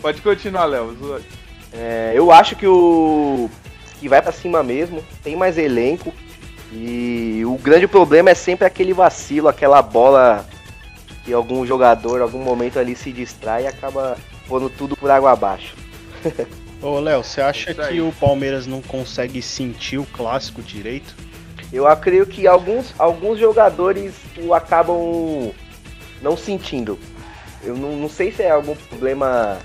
Pode 0.00 0.20
continuar, 0.20 0.66
Léo. 0.66 1.20
É, 1.72 2.12
eu 2.14 2.30
acho 2.30 2.54
que 2.56 2.66
o. 2.66 3.50
que 3.98 4.08
vai 4.08 4.22
para 4.22 4.32
cima 4.32 4.62
mesmo, 4.62 5.02
tem 5.22 5.34
mais 5.34 5.58
elenco. 5.58 6.12
E 6.72 7.42
o 7.46 7.56
grande 7.56 7.86
problema 7.86 8.30
é 8.30 8.34
sempre 8.34 8.66
aquele 8.66 8.92
vacilo, 8.92 9.48
aquela 9.48 9.80
bola 9.80 10.44
que 11.24 11.32
algum 11.32 11.64
jogador, 11.64 12.20
algum 12.20 12.42
momento 12.42 12.78
ali 12.78 12.94
se 12.94 13.12
distrai 13.12 13.64
e 13.64 13.66
acaba 13.66 14.18
pondo 14.46 14.68
tudo 14.68 14.96
por 14.96 15.10
água 15.10 15.32
abaixo. 15.32 15.74
Ô 16.82 17.00
Léo, 17.00 17.24
você 17.24 17.40
acha 17.40 17.72
que 17.72 18.00
o 18.00 18.12
Palmeiras 18.12 18.66
não 18.66 18.82
consegue 18.82 19.40
sentir 19.40 19.96
o 19.96 20.04
clássico 20.04 20.60
direito? 20.60 21.14
Eu 21.74 21.88
acredito 21.88 22.28
que 22.28 22.46
alguns, 22.46 22.94
alguns 22.96 23.36
jogadores 23.36 24.14
o 24.38 24.54
acabam 24.54 25.52
não 26.22 26.36
sentindo. 26.36 26.96
Eu 27.64 27.76
não, 27.76 27.96
não 27.96 28.08
sei 28.08 28.30
se 28.30 28.44
é 28.44 28.50
algum 28.52 28.76
problema. 28.76 29.58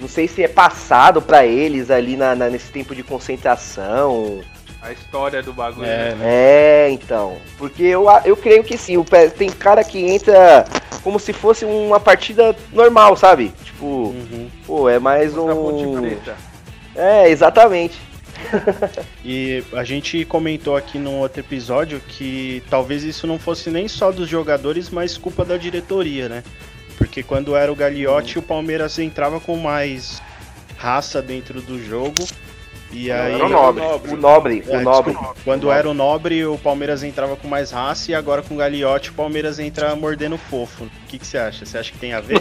Não 0.00 0.08
sei 0.08 0.26
se 0.26 0.42
é 0.42 0.48
passado 0.48 1.22
para 1.22 1.46
eles 1.46 1.92
ali 1.92 2.16
na, 2.16 2.34
na, 2.34 2.50
nesse 2.50 2.72
tempo 2.72 2.92
de 2.92 3.04
concentração. 3.04 4.40
A 4.82 4.90
história 4.90 5.40
do 5.44 5.52
bagulho. 5.52 5.86
É, 5.86 6.12
né? 6.16 6.18
é 6.24 6.90
então. 6.90 7.36
Porque 7.56 7.84
eu, 7.84 8.06
eu 8.24 8.36
creio 8.36 8.64
que 8.64 8.76
sim. 8.76 9.00
Tem 9.38 9.48
cara 9.48 9.84
que 9.84 10.04
entra 10.04 10.64
como 11.04 11.20
se 11.20 11.32
fosse 11.32 11.64
uma 11.64 12.00
partida 12.00 12.56
normal, 12.72 13.16
sabe? 13.16 13.52
Tipo, 13.62 13.86
uhum. 13.86 14.50
pô, 14.66 14.88
é 14.88 14.98
mais 14.98 15.38
um. 15.38 16.04
É, 16.96 17.28
exatamente. 17.30 18.11
e 19.24 19.62
a 19.72 19.84
gente 19.84 20.24
comentou 20.24 20.76
aqui 20.76 20.98
num 20.98 21.18
outro 21.18 21.40
episódio 21.40 22.00
que 22.00 22.62
talvez 22.68 23.02
isso 23.02 23.26
não 23.26 23.38
fosse 23.38 23.70
nem 23.70 23.88
só 23.88 24.10
dos 24.10 24.28
jogadores, 24.28 24.90
mas 24.90 25.16
culpa 25.16 25.44
da 25.44 25.56
diretoria, 25.56 26.28
né? 26.28 26.44
Porque 26.96 27.22
quando 27.22 27.56
era 27.56 27.72
o 27.72 27.76
Gagliotti, 27.76 28.38
o 28.38 28.42
Palmeiras 28.42 28.98
entrava 28.98 29.40
com 29.40 29.56
mais 29.56 30.22
raça 30.76 31.22
dentro 31.22 31.60
do 31.62 31.82
jogo 31.84 32.26
e 32.92 33.10
aí, 33.10 33.34
era 33.34 33.46
o 33.46 33.48
nobre. 33.48 33.82
O 33.82 34.16
nobre. 34.16 34.64
É, 34.68 34.76
o 34.76 34.80
nobre. 34.82 35.12
Desculpa, 35.12 35.36
quando 35.44 35.64
o 35.64 35.72
era 35.72 35.88
o 35.88 35.94
nobre, 35.94 36.44
o 36.44 36.58
Palmeiras 36.58 37.02
entrava 37.02 37.36
com 37.36 37.48
mais 37.48 37.70
raça 37.70 38.10
e 38.10 38.14
agora 38.14 38.42
com 38.42 38.54
o 38.54 38.56
Gagliotti, 38.58 39.10
o 39.10 39.14
Palmeiras 39.14 39.58
entra 39.58 39.96
mordendo 39.96 40.36
fofo. 40.36 40.84
O 40.84 41.06
que, 41.08 41.18
que 41.18 41.26
você 41.26 41.38
acha? 41.38 41.64
Você 41.64 41.78
acha 41.78 41.90
que 41.90 41.98
tem 41.98 42.12
a 42.12 42.20
ver? 42.20 42.40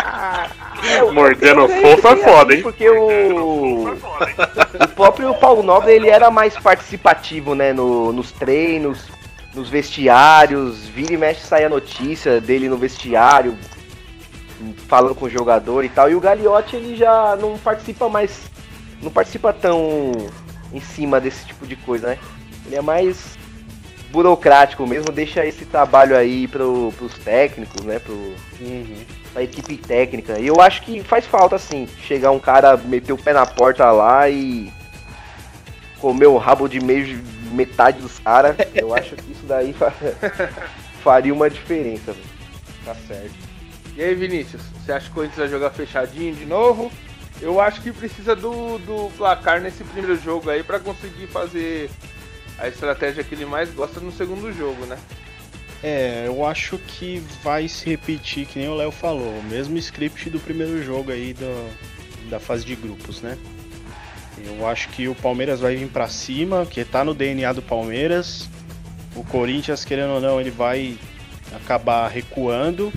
mordendo 1.12 1.68
fofo 1.68 2.08
é 2.08 2.16
foda, 2.16 2.54
hein? 2.54 2.62
Porque 2.62 2.88
o. 2.88 3.92
o 3.92 4.88
próprio 4.96 5.34
Paulo 5.34 5.62
Nobre 5.62 5.92
ele 5.92 6.08
era 6.08 6.30
mais 6.30 6.56
participativo, 6.56 7.54
né? 7.54 7.72
No, 7.72 8.10
nos 8.10 8.32
treinos, 8.32 9.06
nos 9.54 9.68
vestiários. 9.68 10.86
Vira 10.88 11.12
e 11.12 11.16
mexe 11.18 11.46
sai 11.46 11.64
a 11.64 11.68
notícia 11.68 12.40
dele 12.40 12.70
no 12.70 12.78
vestiário, 12.78 13.56
falando 14.86 15.14
com 15.14 15.26
o 15.26 15.30
jogador 15.30 15.84
e 15.84 15.90
tal. 15.90 16.10
E 16.10 16.14
o 16.14 16.20
Gagliotti 16.20 16.76
ele 16.76 16.96
já 16.96 17.36
não 17.36 17.58
participa 17.58 18.08
mais 18.08 18.48
não 19.02 19.10
participa 19.10 19.52
tão 19.52 20.12
em 20.72 20.80
cima 20.80 21.20
desse 21.20 21.46
tipo 21.46 21.66
de 21.66 21.76
coisa, 21.76 22.08
né? 22.08 22.18
Ele 22.66 22.76
é 22.76 22.82
mais 22.82 23.38
burocrático 24.10 24.86
mesmo, 24.86 25.12
deixa 25.12 25.44
esse 25.44 25.64
trabalho 25.64 26.16
aí 26.16 26.48
pro, 26.48 26.92
pros 26.96 27.14
técnicos, 27.18 27.84
né? 27.84 27.98
Pro, 27.98 28.14
uhum. 28.14 29.04
Pra 29.32 29.42
equipe 29.42 29.76
técnica. 29.76 30.38
E 30.38 30.46
eu 30.46 30.60
acho 30.60 30.82
que 30.82 31.02
faz 31.02 31.26
falta, 31.26 31.56
assim, 31.56 31.86
chegar 32.02 32.30
um 32.30 32.38
cara, 32.38 32.76
meter 32.76 33.12
o 33.12 33.18
pé 33.18 33.32
na 33.32 33.46
porta 33.46 33.90
lá 33.90 34.28
e 34.28 34.72
comer 36.00 36.26
o 36.26 36.36
rabo 36.36 36.68
de 36.68 36.80
meio 36.80 37.22
metade 37.52 38.00
dos 38.00 38.18
caras. 38.18 38.56
Eu 38.74 38.94
acho 38.94 39.16
que 39.16 39.32
isso 39.32 39.44
daí 39.46 39.74
faria 41.02 41.32
uma 41.32 41.50
diferença. 41.50 42.14
Tá 42.84 42.94
certo. 42.94 43.34
E 43.96 44.02
aí, 44.02 44.14
Vinícius, 44.14 44.62
você 44.74 44.92
acha 44.92 45.06
que 45.06 45.10
o 45.10 45.14
Corinthians 45.14 45.38
vai 45.38 45.48
jogar 45.48 45.70
fechadinho 45.70 46.34
de 46.34 46.46
novo? 46.46 46.90
Eu 47.40 47.60
acho 47.60 47.80
que 47.80 47.92
precisa 47.92 48.34
do, 48.34 48.78
do 48.78 49.10
placar 49.16 49.60
nesse 49.60 49.84
primeiro 49.84 50.20
jogo 50.20 50.50
aí 50.50 50.62
para 50.62 50.80
conseguir 50.80 51.26
fazer 51.28 51.88
a 52.58 52.66
estratégia 52.66 53.22
que 53.22 53.34
ele 53.34 53.46
mais 53.46 53.72
gosta 53.72 54.00
no 54.00 54.10
segundo 54.10 54.52
jogo, 54.52 54.84
né? 54.86 54.98
É, 55.82 56.24
eu 56.26 56.44
acho 56.44 56.76
que 56.76 57.22
vai 57.42 57.68
se 57.68 57.88
repetir, 57.88 58.46
que 58.46 58.58
nem 58.58 58.68
o 58.68 58.74
Léo 58.74 58.90
falou, 58.90 59.38
o 59.38 59.42
mesmo 59.44 59.78
script 59.78 60.28
do 60.28 60.40
primeiro 60.40 60.82
jogo 60.82 61.12
aí 61.12 61.32
do, 61.32 61.70
da 62.28 62.40
fase 62.40 62.64
de 62.64 62.74
grupos, 62.74 63.22
né? 63.22 63.38
Eu 64.44 64.66
acho 64.66 64.88
que 64.90 65.08
o 65.08 65.14
Palmeiras 65.14 65.60
vai 65.60 65.76
vir 65.76 65.88
para 65.88 66.08
cima, 66.08 66.66
que 66.66 66.84
tá 66.84 67.04
no 67.04 67.14
DNA 67.14 67.52
do 67.52 67.62
Palmeiras. 67.62 68.48
O 69.14 69.24
Corinthians, 69.24 69.84
querendo 69.84 70.14
ou 70.14 70.20
não, 70.20 70.40
ele 70.40 70.50
vai 70.50 70.96
acabar 71.54 72.08
recuando 72.08 72.92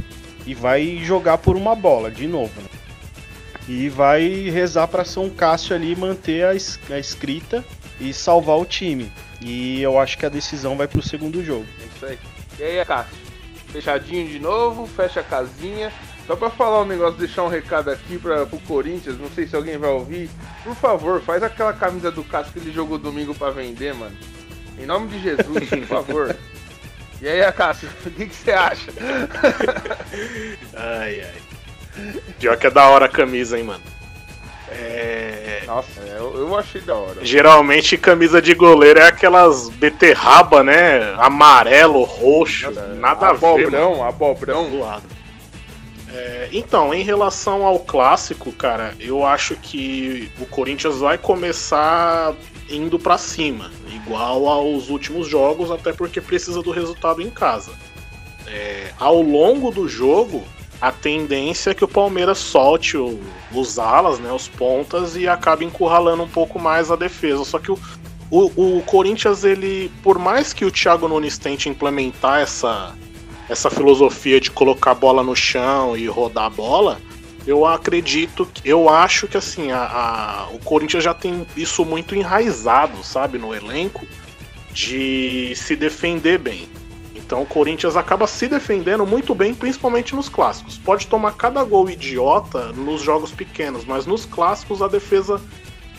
e 0.45 0.53
vai 0.53 0.99
jogar 1.03 1.37
por 1.37 1.55
uma 1.55 1.75
bola 1.75 2.11
de 2.11 2.27
novo. 2.27 2.61
Né? 2.61 2.80
E 3.73 3.87
vai 3.87 4.49
rezar 4.49 4.85
para 4.89 5.05
São 5.05 5.29
Cássio 5.29 5.73
ali 5.73 5.95
manter 5.95 6.43
a, 6.43 6.49
a 6.93 6.99
escrita 6.99 7.63
e 8.01 8.13
salvar 8.13 8.57
o 8.57 8.65
time. 8.65 9.09
E 9.39 9.81
eu 9.81 9.97
acho 9.97 10.17
que 10.17 10.25
a 10.25 10.29
decisão 10.29 10.75
vai 10.75 10.89
pro 10.89 11.01
segundo 11.01 11.41
jogo. 11.41 11.65
É 11.79 11.85
isso 11.85 12.05
aí. 12.05 12.19
E 12.59 12.63
aí, 12.63 12.85
Cássio? 12.85 13.17
Fechadinho 13.71 14.27
de 14.27 14.39
novo, 14.39 14.85
fecha 14.87 15.21
a 15.21 15.23
casinha. 15.23 15.89
Só 16.27 16.35
pra 16.35 16.49
falar 16.49 16.81
um 16.81 16.85
negócio, 16.85 17.17
deixar 17.17 17.43
um 17.43 17.47
recado 17.47 17.89
aqui 17.89 18.17
para 18.17 18.45
pro 18.45 18.59
Corinthians, 18.59 19.17
não 19.17 19.29
sei 19.29 19.47
se 19.47 19.55
alguém 19.55 19.77
vai 19.77 19.89
ouvir. 19.89 20.29
Por 20.65 20.75
favor, 20.75 21.21
faz 21.21 21.41
aquela 21.41 21.71
camisa 21.71 22.11
do 22.11 22.25
Cássio 22.25 22.51
que 22.51 22.59
ele 22.59 22.73
jogou 22.73 22.97
domingo 22.97 23.33
para 23.33 23.53
vender, 23.53 23.93
mano. 23.93 24.17
Em 24.77 24.85
nome 24.85 25.07
de 25.07 25.21
Jesus, 25.21 25.69
por 25.69 25.85
favor. 25.85 26.35
E 27.21 27.27
aí, 27.27 27.51
Cássio, 27.51 27.87
o 28.03 28.09
que, 28.09 28.25
que 28.25 28.35
você 28.35 28.51
acha? 28.51 28.91
ai, 30.73 31.21
ai. 31.21 31.50
Pior 32.39 32.57
que 32.57 32.67
é 32.67 32.71
da 32.71 32.87
hora 32.87 33.05
a 33.05 33.09
camisa, 33.09 33.57
hein, 33.57 33.63
mano. 33.63 33.83
É... 34.69 35.63
Nossa, 35.67 36.01
eu, 36.01 36.37
eu 36.37 36.57
achei 36.57 36.81
da 36.81 36.95
hora. 36.95 37.23
Geralmente 37.23 37.97
camisa 37.97 38.41
de 38.41 38.53
goleiro 38.53 38.99
é 38.99 39.07
aquelas 39.07 39.69
beterraba, 39.69 40.63
né? 40.63 41.13
Amarelo, 41.17 42.03
roxo, 42.03 42.71
nada, 42.71 42.87
nada 42.95 43.27
a 43.29 43.33
ver. 43.33 43.67
Abobrão, 43.67 44.03
abobrão. 44.03 44.69
Do 44.69 44.79
lado. 44.79 45.03
É, 46.13 46.49
então, 46.51 46.93
em 46.93 47.03
relação 47.03 47.65
ao 47.65 47.79
clássico, 47.79 48.51
cara, 48.51 48.93
eu 48.99 49.25
acho 49.25 49.55
que 49.55 50.29
o 50.39 50.45
Corinthians 50.45 50.97
vai 50.97 51.17
começar 51.17 52.35
indo 52.69 52.99
para 52.99 53.17
cima, 53.17 53.71
igual 53.93 54.47
aos 54.47 54.89
últimos 54.89 55.27
jogos, 55.27 55.71
até 55.71 55.93
porque 55.93 56.19
precisa 56.19 56.61
do 56.61 56.71
resultado 56.71 57.21
em 57.21 57.29
casa. 57.29 57.71
É, 58.47 58.91
ao 58.99 59.21
longo 59.21 59.71
do 59.71 59.87
jogo, 59.87 60.43
a 60.81 60.91
tendência 60.91 61.69
é 61.69 61.73
que 61.75 61.83
o 61.83 61.87
Palmeiras 61.87 62.39
solte 62.39 62.97
o, 62.97 63.19
os 63.53 63.77
alas, 63.77 64.17
né, 64.17 64.31
os 64.33 64.47
pontas, 64.47 65.15
e 65.15 65.27
acabe 65.27 65.63
encurralando 65.63 66.23
um 66.23 66.27
pouco 66.27 66.57
mais 66.57 66.89
a 66.89 66.95
defesa. 66.95 67.45
Só 67.45 67.59
que 67.59 67.71
o, 67.71 67.77
o, 68.31 68.77
o 68.77 68.83
Corinthians, 68.83 69.43
ele, 69.43 69.91
por 70.01 70.17
mais 70.17 70.53
que 70.53 70.65
o 70.65 70.71
Thiago 70.71 71.07
Nunes 71.07 71.37
tente 71.37 71.69
implementar 71.69 72.41
essa, 72.41 72.95
essa 73.47 73.69
filosofia 73.69 74.39
de 74.39 74.49
colocar 74.49 74.91
a 74.91 74.95
bola 74.95 75.21
no 75.21 75.35
chão 75.35 75.95
e 75.95 76.07
rodar 76.07 76.45
a 76.45 76.49
bola, 76.49 76.99
eu 77.45 77.65
acredito, 77.65 78.47
eu 78.65 78.89
acho 78.89 79.27
que 79.27 79.37
assim, 79.37 79.71
a, 79.71 79.83
a, 79.83 80.47
o 80.51 80.59
Corinthians 80.59 81.03
já 81.03 81.13
tem 81.13 81.45
isso 81.55 81.85
muito 81.85 82.15
enraizado, 82.15 83.03
sabe, 83.03 83.37
no 83.37 83.53
elenco, 83.53 84.07
de 84.73 85.53
se 85.55 85.75
defender 85.75 86.39
bem. 86.39 86.67
Então 87.31 87.43
o 87.43 87.45
Corinthians 87.45 87.95
acaba 87.95 88.27
se 88.27 88.45
defendendo 88.49 89.05
muito 89.05 89.33
bem, 89.33 89.55
principalmente 89.55 90.13
nos 90.13 90.27
clássicos. 90.27 90.77
Pode 90.77 91.07
tomar 91.07 91.31
cada 91.31 91.63
gol 91.63 91.89
idiota 91.89 92.73
nos 92.73 93.01
jogos 93.01 93.31
pequenos, 93.31 93.85
mas 93.85 94.05
nos 94.05 94.25
clássicos 94.25 94.81
a 94.81 94.89
defesa 94.89 95.39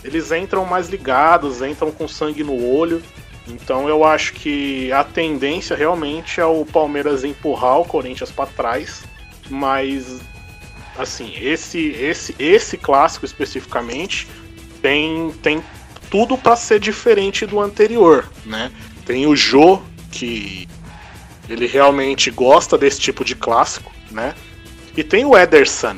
eles 0.05 0.30
entram 0.30 0.66
mais 0.66 0.91
ligados, 0.91 1.62
entram 1.62 1.91
com 1.91 2.07
sangue 2.07 2.45
no 2.45 2.62
olho. 2.62 3.03
Então 3.49 3.89
eu 3.89 4.05
acho 4.05 4.35
que 4.35 4.93
a 4.93 5.03
tendência 5.03 5.74
realmente 5.74 6.39
é 6.39 6.45
o 6.45 6.66
Palmeiras 6.66 7.24
empurrar 7.24 7.80
o 7.80 7.87
Corinthians 7.87 8.30
para 8.30 8.45
trás, 8.51 9.03
mas 9.49 10.20
assim, 10.99 11.33
esse 11.41 11.93
esse 11.93 12.37
esse 12.39 12.76
clássico 12.76 13.24
especificamente 13.24 14.28
tem 14.83 15.33
tem 15.43 15.64
tudo 16.11 16.37
para 16.37 16.57
ser 16.57 16.78
diferente 16.78 17.47
do 17.47 17.59
anterior, 17.59 18.30
né? 18.45 18.70
Tem 19.07 19.26
o 19.26 19.35
Jô 19.35 19.80
que 20.11 20.68
ele 21.53 21.67
realmente 21.67 22.31
gosta 22.31 22.79
desse 22.79 23.01
tipo 23.01 23.25
de 23.25 23.35
clássico, 23.35 23.93
né? 24.11 24.35
E 24.97 25.03
tem 25.03 25.25
o 25.25 25.37
Ederson. 25.37 25.97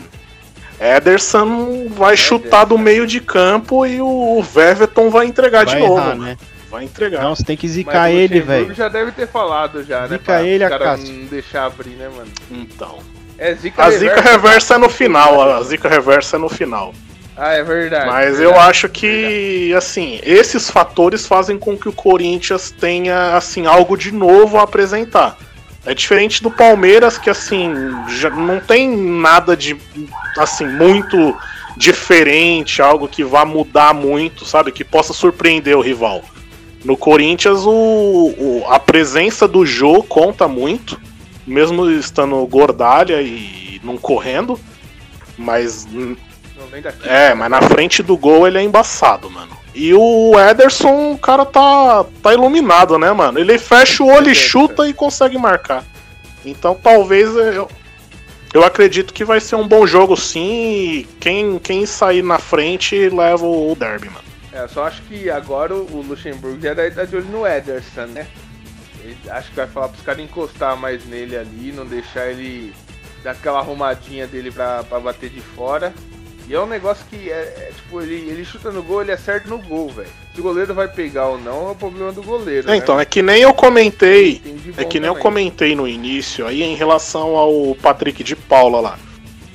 Ederson 0.81 1.89
vai 1.89 2.17
chutar 2.17 2.65
do 2.65 2.77
meio 2.77 3.07
de 3.07 3.21
campo 3.21 3.87
e 3.87 4.01
o 4.01 4.43
Verveton 4.43 5.11
vai 5.11 5.27
entregar 5.27 5.65
vai 5.65 5.75
de 5.75 5.81
novo. 5.81 6.01
Errar, 6.01 6.17
né? 6.17 6.37
Vai 6.71 6.85
entregar. 6.85 7.23
Não, 7.23 7.35
você 7.35 7.45
tem 7.45 7.57
que 7.57 7.69
zicar 7.69 8.11
ele, 8.11 8.41
velho. 8.41 8.75
já 8.75 8.89
deve 8.89 9.13
ter 9.13 9.29
falado 9.29 9.85
já, 9.85 10.09
né? 10.09 10.19
Zica 10.19 10.43
ele, 10.43 10.65
a 10.65 10.69
cara 10.69 10.97
não 10.97 11.25
deixar 11.27 11.67
abrir, 11.67 11.91
né, 11.91 12.09
mano? 12.09 12.31
Então. 12.51 12.99
É, 13.39 13.55
zica 13.55 13.85
a 13.85 13.91
zica 13.91 14.21
reversa 14.21 14.75
é 14.75 14.79
no 14.79 14.89
final, 14.89 15.41
a 15.41 15.63
zica 15.63 15.89
reversa 15.89 16.37
é 16.37 16.39
no 16.39 16.49
final. 16.49 16.93
Ah, 17.37 17.53
é 17.53 17.63
verdade. 17.63 18.07
Mas 18.07 18.39
verdade, 18.39 18.43
eu 18.43 18.61
acho 18.61 18.89
que, 18.89 19.75
assim, 19.75 20.21
esses 20.23 20.71
fatores 20.71 21.27
fazem 21.27 21.59
com 21.59 21.77
que 21.77 21.89
o 21.89 21.93
Corinthians 21.93 22.71
tenha, 22.71 23.37
assim, 23.37 23.67
algo 23.67 23.97
de 23.97 24.13
novo 24.13 24.57
a 24.59 24.63
apresentar. 24.63 25.37
É 25.85 25.93
diferente 25.93 26.43
do 26.43 26.51
Palmeiras, 26.51 27.19
que, 27.19 27.29
assim, 27.29 27.73
já 28.09 28.31
não 28.31 28.61
tem 28.61 28.97
nada 28.97 29.57
de, 29.57 29.77
assim, 30.39 30.67
muito 30.67 31.37
diferente, 31.77 32.81
algo 32.81 33.09
que 33.09 33.25
vá 33.25 33.45
mudar 33.45 33.93
muito, 33.93 34.45
sabe? 34.45 34.71
Que 34.71 34.85
possa 34.85 35.13
surpreender 35.13 35.77
o 35.77 35.81
rival. 35.81 36.23
No 36.85 36.97
Corinthians, 36.97 37.61
o, 37.65 37.71
o 37.71 38.65
a 38.69 38.79
presença 38.79 39.49
do 39.49 39.67
Jô 39.67 40.03
conta 40.03 40.47
muito, 40.47 41.01
mesmo 41.47 41.91
estando 41.91 42.47
gordalha 42.47 43.21
e 43.23 43.81
não 43.83 43.97
correndo, 43.97 44.59
mas 45.37 45.87
é, 47.05 47.35
mas 47.35 47.51
na 47.51 47.63
frente 47.63 48.03
do 48.03 48.17
gol 48.17 48.47
ele 48.47 48.59
é 48.59 48.63
embaçado, 48.63 49.31
mano. 49.31 49.57
E 49.75 49.93
o 49.93 50.33
Ederson, 50.39 51.13
o 51.13 51.19
cara 51.19 51.45
tá, 51.45 52.05
tá 52.23 52.33
iluminado, 52.33 52.97
né, 52.97 53.13
mano? 53.13 53.39
Ele 53.39 53.59
fecha 53.59 54.03
o 54.05 54.09
olho 54.09 54.31
e 54.31 54.35
chuta 54.35 54.89
e 54.89 54.95
consegue 54.95 55.37
marcar. 55.37 55.85
Então 56.45 56.79
talvez 56.81 57.35
eu, 57.35 57.69
eu 58.53 58.65
acredito 58.65 59.13
que 59.13 59.25
vai 59.25 59.41
ser 59.41 59.57
um 59.57 59.67
bom 59.67 59.85
jogo 59.85 60.17
sim. 60.17 60.41
E 60.41 61.09
quem, 61.19 61.59
quem 61.59 61.85
sair 61.87 62.23
na 62.23 62.39
frente 62.39 63.09
leva 63.09 63.45
o 63.45 63.75
derby, 63.75 64.09
mano. 64.09 64.25
É, 64.53 64.69
só 64.69 64.85
acho 64.85 65.03
que 65.03 65.29
agora 65.29 65.75
o 65.75 66.05
Luxemburgo 66.07 66.61
já 66.61 66.75
tá 66.75 67.05
de 67.05 67.17
olho 67.17 67.27
no 67.27 67.45
Ederson, 67.45 68.07
né? 68.07 68.29
Ele, 69.03 69.19
acho 69.29 69.51
que 69.51 69.57
vai 69.57 69.67
falar 69.67 69.89
pros 69.89 70.03
caras 70.03 70.23
encostar 70.23 70.77
mais 70.77 71.05
nele 71.05 71.37
ali, 71.37 71.73
não 71.73 71.85
deixar 71.85 72.31
ele 72.31 72.73
dar 73.25 73.33
aquela 73.33 73.59
arrumadinha 73.59 74.29
dele 74.29 74.53
pra, 74.53 74.85
pra 74.85 75.01
bater 75.01 75.29
de 75.29 75.41
fora. 75.41 75.93
E 76.47 76.55
é 76.55 76.61
um 76.61 76.67
negócio 76.67 77.05
que 77.09 77.31
é, 77.31 77.33
é, 77.33 77.73
tipo, 77.75 78.01
ele, 78.01 78.15
ele 78.29 78.45
chuta 78.45 78.71
no 78.71 78.83
gol, 78.83 79.01
ele 79.01 79.13
acerta 79.13 79.49
no 79.49 79.59
gol, 79.59 79.89
velho. 79.89 80.09
Se 80.35 80.41
o 80.41 80.43
goleiro 80.43 80.75
vai 80.75 80.89
pegar 80.89 81.29
ou 81.29 81.39
não, 81.39 81.69
é 81.69 81.71
o 81.71 81.75
problema 81.75 82.13
do 82.13 82.23
goleiro. 82.23 82.69
É, 82.69 82.73
né? 82.73 82.77
Então, 82.77 83.01
é 83.01 83.05
que 83.05 83.23
nem 83.23 83.41
eu 83.41 83.55
comentei. 83.55 84.43
É 84.77 84.85
que 84.85 85.01
nem 85.01 85.09
também. 85.09 85.17
eu 85.17 85.17
comentei 85.17 85.75
no 85.75 85.89
início 85.89 86.47
aí 86.47 86.63
em 86.63 86.75
relação 86.75 87.37
ao 87.37 87.75
Patrick 87.81 88.23
de 88.23 88.37
Paula 88.37 88.81
lá. 88.81 88.99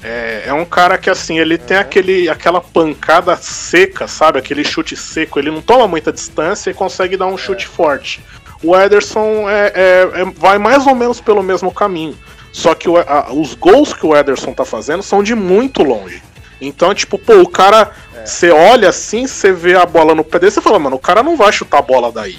É, 0.01 0.43
é 0.47 0.53
um 0.53 0.65
cara 0.65 0.97
que 0.97 1.09
assim, 1.09 1.39
ele 1.39 1.55
uhum. 1.55 1.61
tem 1.61 1.77
aquele, 1.77 2.29
aquela 2.29 2.61
pancada 2.61 3.35
seca, 3.35 4.07
sabe? 4.07 4.39
Aquele 4.39 4.63
chute 4.63 4.95
seco. 4.95 5.37
Ele 5.37 5.51
não 5.51 5.61
toma 5.61 5.87
muita 5.87 6.11
distância 6.11 6.71
e 6.71 6.73
consegue 6.73 7.17
dar 7.17 7.27
um 7.27 7.35
é. 7.35 7.37
chute 7.37 7.67
forte. 7.67 8.23
O 8.63 8.75
Ederson 8.75 9.49
é, 9.49 9.71
é, 9.75 10.21
é, 10.21 10.25
vai 10.35 10.57
mais 10.57 10.87
ou 10.87 10.95
menos 10.95 11.21
pelo 11.21 11.43
mesmo 11.43 11.71
caminho. 11.71 12.17
Só 12.51 12.73
que 12.73 12.89
o, 12.89 12.97
a, 12.97 13.31
os 13.31 13.53
gols 13.53 13.93
que 13.93 14.05
o 14.05 14.15
Ederson 14.15 14.53
tá 14.53 14.65
fazendo 14.65 15.03
são 15.03 15.21
de 15.21 15.35
muito 15.35 15.83
longe. 15.83 16.21
Então, 16.61 16.93
tipo, 16.93 17.17
pô, 17.17 17.41
o 17.41 17.47
cara. 17.47 17.91
Você 18.25 18.47
é. 18.47 18.53
olha 18.53 18.89
assim, 18.89 19.25
você 19.25 19.51
vê 19.51 19.75
a 19.75 19.85
bola 19.85 20.13
no 20.13 20.23
pé 20.23 20.39
dele, 20.39 20.51
você 20.51 20.61
fala, 20.61 20.77
mano, 20.77 20.97
o 20.97 20.99
cara 20.99 21.23
não 21.23 21.37
vai 21.37 21.51
chutar 21.51 21.79
a 21.79 21.81
bola 21.81 22.11
daí. 22.11 22.37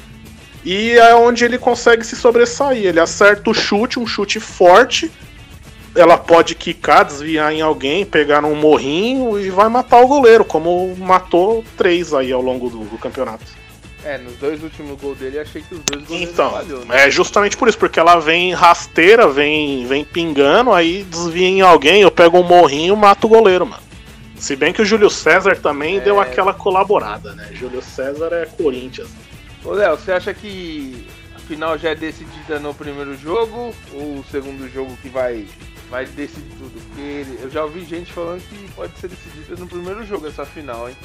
E 0.64 0.92
é 0.92 1.14
onde 1.14 1.44
ele 1.44 1.58
consegue 1.58 2.04
se 2.04 2.14
sobressair. 2.14 2.84
Ele 2.84 3.00
acerta 3.00 3.50
o 3.50 3.54
chute, 3.54 3.98
um 3.98 4.06
chute 4.06 4.38
forte. 4.38 5.10
Ela 5.96 6.16
pode 6.16 6.54
quicar, 6.54 7.04
desviar 7.04 7.52
em 7.52 7.62
alguém, 7.62 8.04
pegar 8.04 8.42
num 8.42 8.54
morrinho 8.54 9.40
e 9.40 9.50
vai 9.50 9.68
matar 9.68 10.00
o 10.00 10.06
goleiro, 10.06 10.44
como 10.44 10.94
matou 10.96 11.64
três 11.76 12.14
aí 12.14 12.30
ao 12.30 12.40
longo 12.40 12.70
do, 12.70 12.84
do 12.84 12.98
campeonato. 12.98 13.44
É, 14.04 14.16
nos 14.16 14.34
dois 14.36 14.62
últimos 14.62 14.98
gols 14.98 15.18
dele, 15.18 15.38
achei 15.38 15.62
que 15.62 15.74
os 15.74 15.80
dois 15.80 16.06
gols 16.06 16.22
Então, 16.22 16.50
falhou, 16.52 16.84
né? 16.86 17.06
é 17.06 17.10
justamente 17.10 17.56
por 17.56 17.68
isso, 17.68 17.76
porque 17.76 18.00
ela 18.00 18.18
vem 18.18 18.54
rasteira, 18.54 19.28
vem, 19.28 19.84
vem 19.86 20.04
pingando, 20.04 20.72
aí 20.72 21.02
desvia 21.02 21.46
em 21.46 21.60
alguém, 21.60 22.00
eu 22.00 22.10
pego 22.10 22.38
um 22.38 22.42
morrinho 22.42 22.94
e 22.94 22.96
mato 22.96 23.26
o 23.26 23.28
goleiro, 23.28 23.66
mano. 23.66 23.82
Se 24.40 24.56
bem 24.56 24.72
que 24.72 24.80
o 24.80 24.86
Júlio 24.86 25.10
César 25.10 25.56
também 25.56 25.98
é... 25.98 26.00
deu 26.00 26.18
aquela 26.18 26.54
colaborada, 26.54 27.34
né? 27.34 27.50
Júlio 27.52 27.82
César 27.82 28.32
é 28.32 28.46
Corinthians. 28.46 29.10
Ô 29.62 29.72
Léo, 29.72 29.96
você 29.96 30.12
acha 30.12 30.32
que 30.32 31.06
a 31.36 31.38
final 31.40 31.76
já 31.76 31.90
é 31.90 31.94
decidida 31.94 32.58
no 32.58 32.72
primeiro 32.72 33.14
jogo 33.18 33.74
ou 33.92 34.18
o 34.18 34.24
segundo 34.30 34.66
jogo 34.72 34.96
que 35.02 35.10
vai, 35.10 35.46
vai 35.90 36.06
decidir 36.06 36.48
tudo? 36.56 36.72
Porque 36.86 37.26
eu 37.42 37.50
já 37.50 37.62
ouvi 37.62 37.84
gente 37.84 38.10
falando 38.10 38.40
que 38.48 38.72
pode 38.72 38.98
ser 38.98 39.08
decidida 39.08 39.56
no 39.56 39.66
primeiro 39.66 40.04
jogo 40.06 40.26
essa 40.26 40.46
final, 40.46 40.88
hein? 40.88 40.96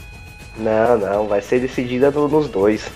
Não, 0.58 0.98
não, 0.98 1.28
vai 1.28 1.42
ser 1.42 1.60
decidida 1.60 2.10
nos 2.12 2.48
dois. 2.48 2.90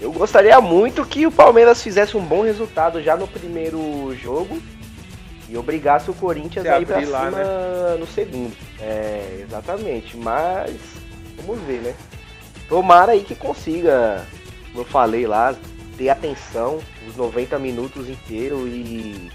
Eu 0.00 0.12
gostaria 0.12 0.60
muito 0.60 1.04
que 1.04 1.26
o 1.26 1.32
Palmeiras 1.32 1.82
fizesse 1.82 2.16
um 2.16 2.24
bom 2.24 2.42
resultado 2.42 3.02
já 3.02 3.16
no 3.16 3.26
primeiro 3.26 4.14
jogo 4.14 4.62
e 5.48 5.56
obrigasse 5.56 6.10
o 6.10 6.14
Corinthians 6.14 6.66
a 6.66 6.80
ir 6.80 6.86
pra 6.86 6.96
lá, 6.96 7.24
cima 7.24 7.30
né? 7.30 7.96
no 7.98 8.06
segundo. 8.06 8.54
É, 8.80 9.40
exatamente. 9.42 10.16
Mas 10.16 10.76
vamos 11.36 11.62
ver, 11.62 11.80
né? 11.80 11.94
Tomara 12.68 13.12
aí 13.12 13.24
que 13.24 13.34
consiga, 13.34 14.26
como 14.68 14.80
eu 14.80 14.84
falei 14.84 15.26
lá, 15.26 15.54
ter 15.96 16.10
atenção 16.10 16.80
os 17.08 17.16
90 17.16 17.58
minutos 17.58 18.08
inteiros 18.08 18.68
e 18.68 19.30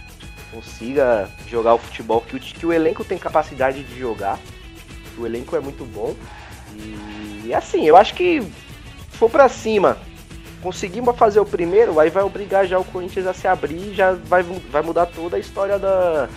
consiga 0.52 1.28
jogar 1.48 1.74
o 1.74 1.80
futebol 1.80 2.22
que 2.22 2.36
o, 2.36 2.40
que 2.40 2.66
o 2.66 2.72
elenco 2.72 3.04
tem 3.04 3.18
capacidade 3.18 3.84
de 3.84 4.00
jogar. 4.00 4.40
O 5.18 5.26
elenco 5.26 5.56
é 5.56 5.60
muito 5.60 5.84
bom. 5.84 6.16
E 7.44 7.54
assim, 7.54 7.86
eu 7.86 7.98
acho 7.98 8.14
que 8.14 8.42
se 8.42 9.18
for 9.18 9.30
pra 9.30 9.50
cima, 9.50 9.98
conseguimos 10.64 11.18
fazer 11.18 11.42
o 11.42 11.46
primeiro, 11.46 12.00
aí 12.00 12.10
vai 12.10 12.24
obrigar 12.24 12.66
já 12.66 12.80
o 12.80 12.86
Corinthians 12.86 13.28
a 13.28 13.34
se 13.34 13.46
abrir 13.48 13.92
e 13.92 13.94
já 13.94 14.14
vai, 14.14 14.42
vai 14.44 14.82
mudar 14.82 15.06
toda 15.08 15.36
a 15.36 15.40
história 15.40 15.78
da, 15.78 16.30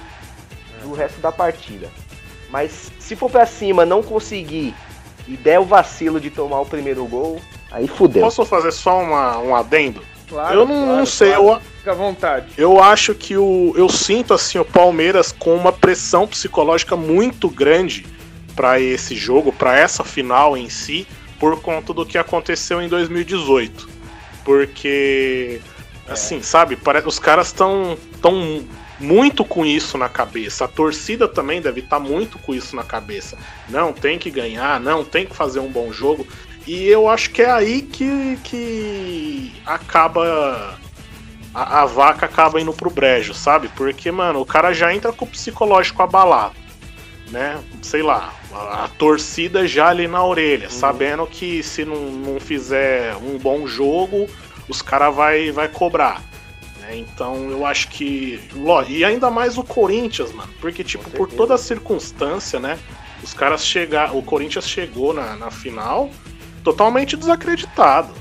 do 0.83 0.93
resto 0.93 1.21
da 1.21 1.31
partida. 1.31 1.89
Mas 2.51 2.91
se 2.99 3.15
for 3.15 3.31
pra 3.31 3.47
cima, 3.47 3.87
não 3.87 4.03
conseguir 4.03 4.75
e 5.29 5.37
der 5.37 5.61
o 5.61 5.65
vacilo 5.65 6.21
de 6.21 6.29
tomar 6.29 6.61
o 6.61 6.67
primeiro 6.67 7.05
gol, 7.07 7.41
aí 7.71 7.87
fudeu. 7.87 8.23
Posso 8.23 8.45
fazer 8.45 8.73
só 8.73 9.01
uma, 9.01 9.39
um 9.39 9.55
adendo? 9.55 10.03
Claro, 10.29 10.55
eu 10.55 10.67
não, 10.67 10.75
claro, 10.75 10.99
não 10.99 11.07
sei, 11.07 11.33
claro. 11.33 11.49
eu, 11.49 11.61
Fica 11.79 11.93
à 11.93 11.95
vontade. 11.95 12.47
Eu 12.59 12.83
acho 12.83 13.15
que 13.15 13.37
o, 13.37 13.73
eu 13.77 13.89
sinto 13.89 14.35
assim 14.35 14.59
o 14.59 14.65
Palmeiras 14.65 15.31
com 15.31 15.55
uma 15.55 15.73
pressão 15.73 16.27
psicológica 16.27 16.97
muito 16.97 17.49
grande 17.49 18.05
para 18.57 18.81
esse 18.81 19.15
jogo, 19.15 19.53
para 19.53 19.79
essa 19.79 20.03
final 20.03 20.57
em 20.57 20.69
si, 20.69 21.07
por 21.39 21.61
conta 21.61 21.93
do 21.93 22.05
que 22.05 22.19
aconteceu 22.19 22.83
em 22.83 22.89
2018 22.89 23.96
porque 24.47 25.61
é. 26.07 26.13
assim, 26.13 26.41
sabe, 26.41 26.77
parece 26.77 27.09
os 27.09 27.19
caras 27.19 27.49
estão 27.49 27.99
tão 28.23 28.65
muito 29.01 29.45
com 29.45 29.67
isso 29.67 29.99
na 29.99 30.09
cabeça. 30.09 30.65
A 30.65 30.69
torcida 30.69 31.27
também 31.27 31.61
deve 31.61 31.81
estar 31.81 31.99
tá 31.99 32.03
muito 32.03 32.39
com 32.39 32.55
isso 32.55 32.77
na 32.77 32.85
cabeça. 32.85 33.37
Não, 33.69 33.93
tem 33.93 34.19
que 34.19 34.31
ganhar, 34.31 34.79
não, 34.79 35.05
tem 35.05 35.27
que 35.27 35.35
fazer 35.35 35.59
um 35.59 35.69
bom 35.69 35.93
jogo. 35.93 36.25
E 36.65 36.87
eu 36.87 37.09
acho 37.09 37.31
que 37.31 37.43
é 37.43 37.51
aí 37.51 37.83
que, 37.83 38.39
que 38.45 39.53
acaba. 39.67 40.79
A, 41.53 41.83
a 41.83 41.87
vaca 41.87 42.27
acaba 42.27 42.61
indo 42.61 42.73
pro 42.73 42.91
brejo, 42.91 43.35
sabe? 43.35 43.69
Porque, 43.75 44.11
mano, 44.13 44.41
o 44.41 44.47
cara 44.47 44.73
já 44.73 44.95
entra 44.95 45.13
com 45.13 45.25
o 45.25 45.29
psicológico 45.29 46.03
abalado. 46.03 46.55
Né? 47.31 47.59
Sei 47.83 48.03
lá, 48.03 48.33
a, 48.57 48.89
torcida 48.99 49.67
já 49.67 49.89
ali 49.89 50.09
na 50.09 50.25
orelha, 50.25 50.67
uhum. 50.67 50.71
sabendo 50.71 51.27
que 51.27 51.63
se 51.63 51.85
não, 51.85 52.11
não 52.11 52.41
fizer 52.41 53.15
um 53.17 53.39
bom 53.39 53.67
jogo, 53.67 54.29
os 54.69 54.83
caras 54.83 55.15
vai, 55.15 55.51
vai 55.51 55.69
cobrar. 55.69 56.23
Né? 56.81 56.97
Então 56.97 57.51
eu 57.51 57.67
acho 57.67 57.89
que. 57.89 58.41
E 58.89 59.05
ainda 59.05 59.31
mais 59.31 59.59
o 59.59 59.65
Corinthians, 59.65 60.33
mano. 60.33 60.53
Porque, 60.61 60.83
tipo, 60.85 61.11
por 61.11 61.29
toda 61.29 61.55
a 61.55 61.59
circunstância, 61.59 62.59
né? 62.59 62.79
Os 63.23 63.35
caras 63.35 63.65
chegaram. 63.65 64.19
O 64.19 64.23
Corinthians 64.23 64.69
chegou 64.69 65.13
na, 65.13 65.37
na 65.37 65.51
final 65.51 66.11
totalmente 66.63 67.17
desacreditado. 67.17 68.13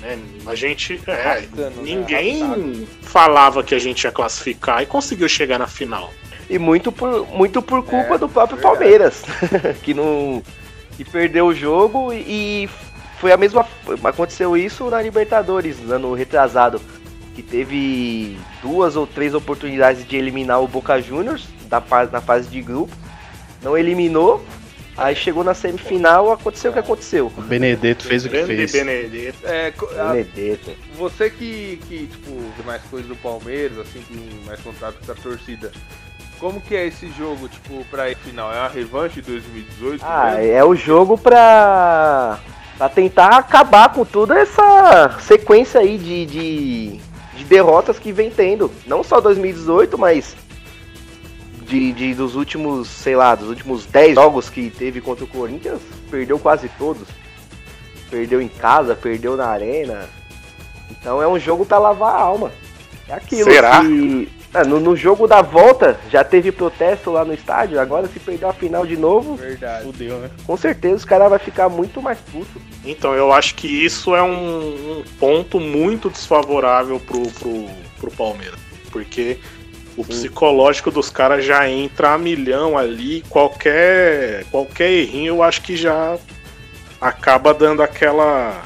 Né? 0.00 0.18
A 0.46 0.54
gente. 0.54 1.00
É, 1.06 1.46
né? 1.54 1.72
ninguém 1.82 2.42
né? 2.42 2.86
falava 3.02 3.62
que 3.62 3.74
a 3.74 3.78
gente 3.78 4.04
ia 4.04 4.12
classificar 4.12 4.82
e 4.82 4.86
conseguiu 4.86 5.28
chegar 5.28 5.58
na 5.58 5.66
final. 5.66 6.12
E 6.48 6.58
muito 6.58 6.92
por, 6.92 7.26
muito 7.28 7.62
por 7.62 7.84
culpa 7.84 8.14
é, 8.14 8.18
do 8.18 8.28
próprio 8.28 8.58
verdade. 8.58 8.78
Palmeiras, 8.78 9.22
que 9.82 9.94
não. 9.94 10.42
que 10.96 11.04
perdeu 11.04 11.46
o 11.46 11.54
jogo 11.54 12.12
e 12.12 12.68
foi 13.18 13.32
a 13.32 13.36
mesma. 13.36 13.66
Aconteceu 14.04 14.56
isso 14.56 14.88
na 14.90 15.00
Libertadores, 15.00 15.78
ano 15.90 16.14
retrasado. 16.14 16.80
Que 17.34 17.42
teve 17.42 18.36
duas 18.60 18.94
ou 18.94 19.06
três 19.06 19.32
oportunidades 19.32 20.06
de 20.06 20.16
eliminar 20.16 20.62
o 20.62 20.68
Boca 20.68 21.00
Juniors 21.00 21.48
na 21.70 22.20
fase 22.20 22.48
de 22.50 22.60
grupo. 22.60 22.94
Não 23.62 23.78
eliminou, 23.78 24.44
Aí 24.96 25.16
chegou 25.16 25.42
na 25.42 25.54
semifinal, 25.54 26.30
aconteceu 26.30 26.70
o 26.70 26.74
que 26.74 26.80
aconteceu. 26.80 27.32
O 27.36 27.42
Benedetto 27.42 28.04
fez 28.04 28.26
o 28.26 28.28
que 28.28 28.44
fez. 28.44 28.72
Benedetto. 28.72 29.46
É, 29.46 29.72
Benedetto. 30.12 30.70
Você 30.96 31.30
que, 31.30 31.80
que, 31.88 32.06
tipo, 32.08 32.64
mais 32.64 32.82
coisas 32.84 33.08
do 33.08 33.16
Palmeiras, 33.16 33.78
assim, 33.78 34.02
tem 34.02 34.18
mais 34.44 34.60
contato 34.60 34.98
com 35.04 35.10
a 35.10 35.14
torcida. 35.14 35.72
Como 36.42 36.60
que 36.60 36.74
é 36.74 36.88
esse 36.88 37.08
jogo, 37.12 37.48
tipo, 37.48 37.84
pra 37.84 38.12
final? 38.16 38.52
É 38.52 38.58
uma 38.58 38.68
revanche 38.68 39.22
de 39.22 39.30
2018? 39.30 40.04
Ah, 40.04 40.32
mesmo? 40.32 40.52
é 40.52 40.64
o 40.64 40.74
jogo 40.74 41.16
pra, 41.16 42.40
pra 42.76 42.88
tentar 42.88 43.36
acabar 43.36 43.90
com 43.90 44.04
toda 44.04 44.36
essa 44.36 45.20
sequência 45.20 45.78
aí 45.78 45.96
de, 45.96 46.26
de, 46.26 47.00
de 47.36 47.44
derrotas 47.44 47.96
que 47.96 48.10
vem 48.10 48.28
tendo. 48.28 48.72
Não 48.88 49.04
só 49.04 49.20
2018, 49.20 49.96
mas 49.96 50.34
de, 51.60 51.92
de, 51.92 52.12
dos 52.12 52.34
últimos, 52.34 52.88
sei 52.88 53.14
lá, 53.14 53.36
dos 53.36 53.48
últimos 53.48 53.86
10 53.86 54.16
jogos 54.16 54.50
que 54.50 54.68
teve 54.68 55.00
contra 55.00 55.24
o 55.24 55.28
Corinthians, 55.28 55.80
perdeu 56.10 56.40
quase 56.40 56.68
todos. 56.70 57.06
Perdeu 58.10 58.42
em 58.42 58.48
casa, 58.48 58.96
perdeu 58.96 59.36
na 59.36 59.46
arena. 59.46 60.08
Então 60.90 61.22
é 61.22 61.28
um 61.28 61.38
jogo 61.38 61.64
para 61.64 61.78
lavar 61.78 62.16
a 62.16 62.20
alma. 62.20 62.50
É 63.08 63.14
aquilo 63.14 63.44
Será? 63.44 63.78
que. 63.80 64.41
É, 64.54 64.64
no, 64.64 64.78
no, 64.78 64.94
jogo 64.94 65.26
da 65.26 65.40
volta 65.40 65.98
já 66.10 66.22
teve 66.22 66.52
protesto 66.52 67.10
lá 67.10 67.24
no 67.24 67.32
estádio, 67.32 67.80
agora 67.80 68.06
se 68.06 68.20
perder 68.20 68.44
a 68.44 68.52
final 68.52 68.86
de 68.86 68.98
novo. 68.98 69.36
Verdade. 69.36 69.84
Fudeu, 69.84 70.18
né? 70.18 70.30
Com 70.46 70.56
certeza 70.58 70.96
os 70.96 71.04
caras 71.06 71.30
vão 71.30 71.38
ficar 71.38 71.70
muito 71.70 72.02
mais 72.02 72.18
puto. 72.18 72.60
Então 72.84 73.14
eu 73.14 73.32
acho 73.32 73.54
que 73.54 73.66
isso 73.66 74.14
é 74.14 74.22
um, 74.22 74.98
um 74.98 75.04
ponto 75.18 75.58
muito 75.58 76.10
desfavorável 76.10 77.00
pro, 77.00 77.22
pro, 77.30 77.66
pro 77.98 78.10
Palmeiras. 78.10 78.60
Porque 78.90 79.38
o 79.96 80.04
psicológico 80.04 80.90
dos 80.90 81.08
caras 81.08 81.44
já 81.44 81.66
entra 81.68 82.12
a 82.12 82.18
milhão 82.18 82.76
ali, 82.76 83.22
qualquer 83.30 84.44
qualquer 84.50 84.90
errinho 84.90 85.36
eu 85.36 85.42
acho 85.42 85.62
que 85.62 85.76
já 85.76 86.18
acaba 87.00 87.54
dando 87.54 87.82
aquela 87.82 88.62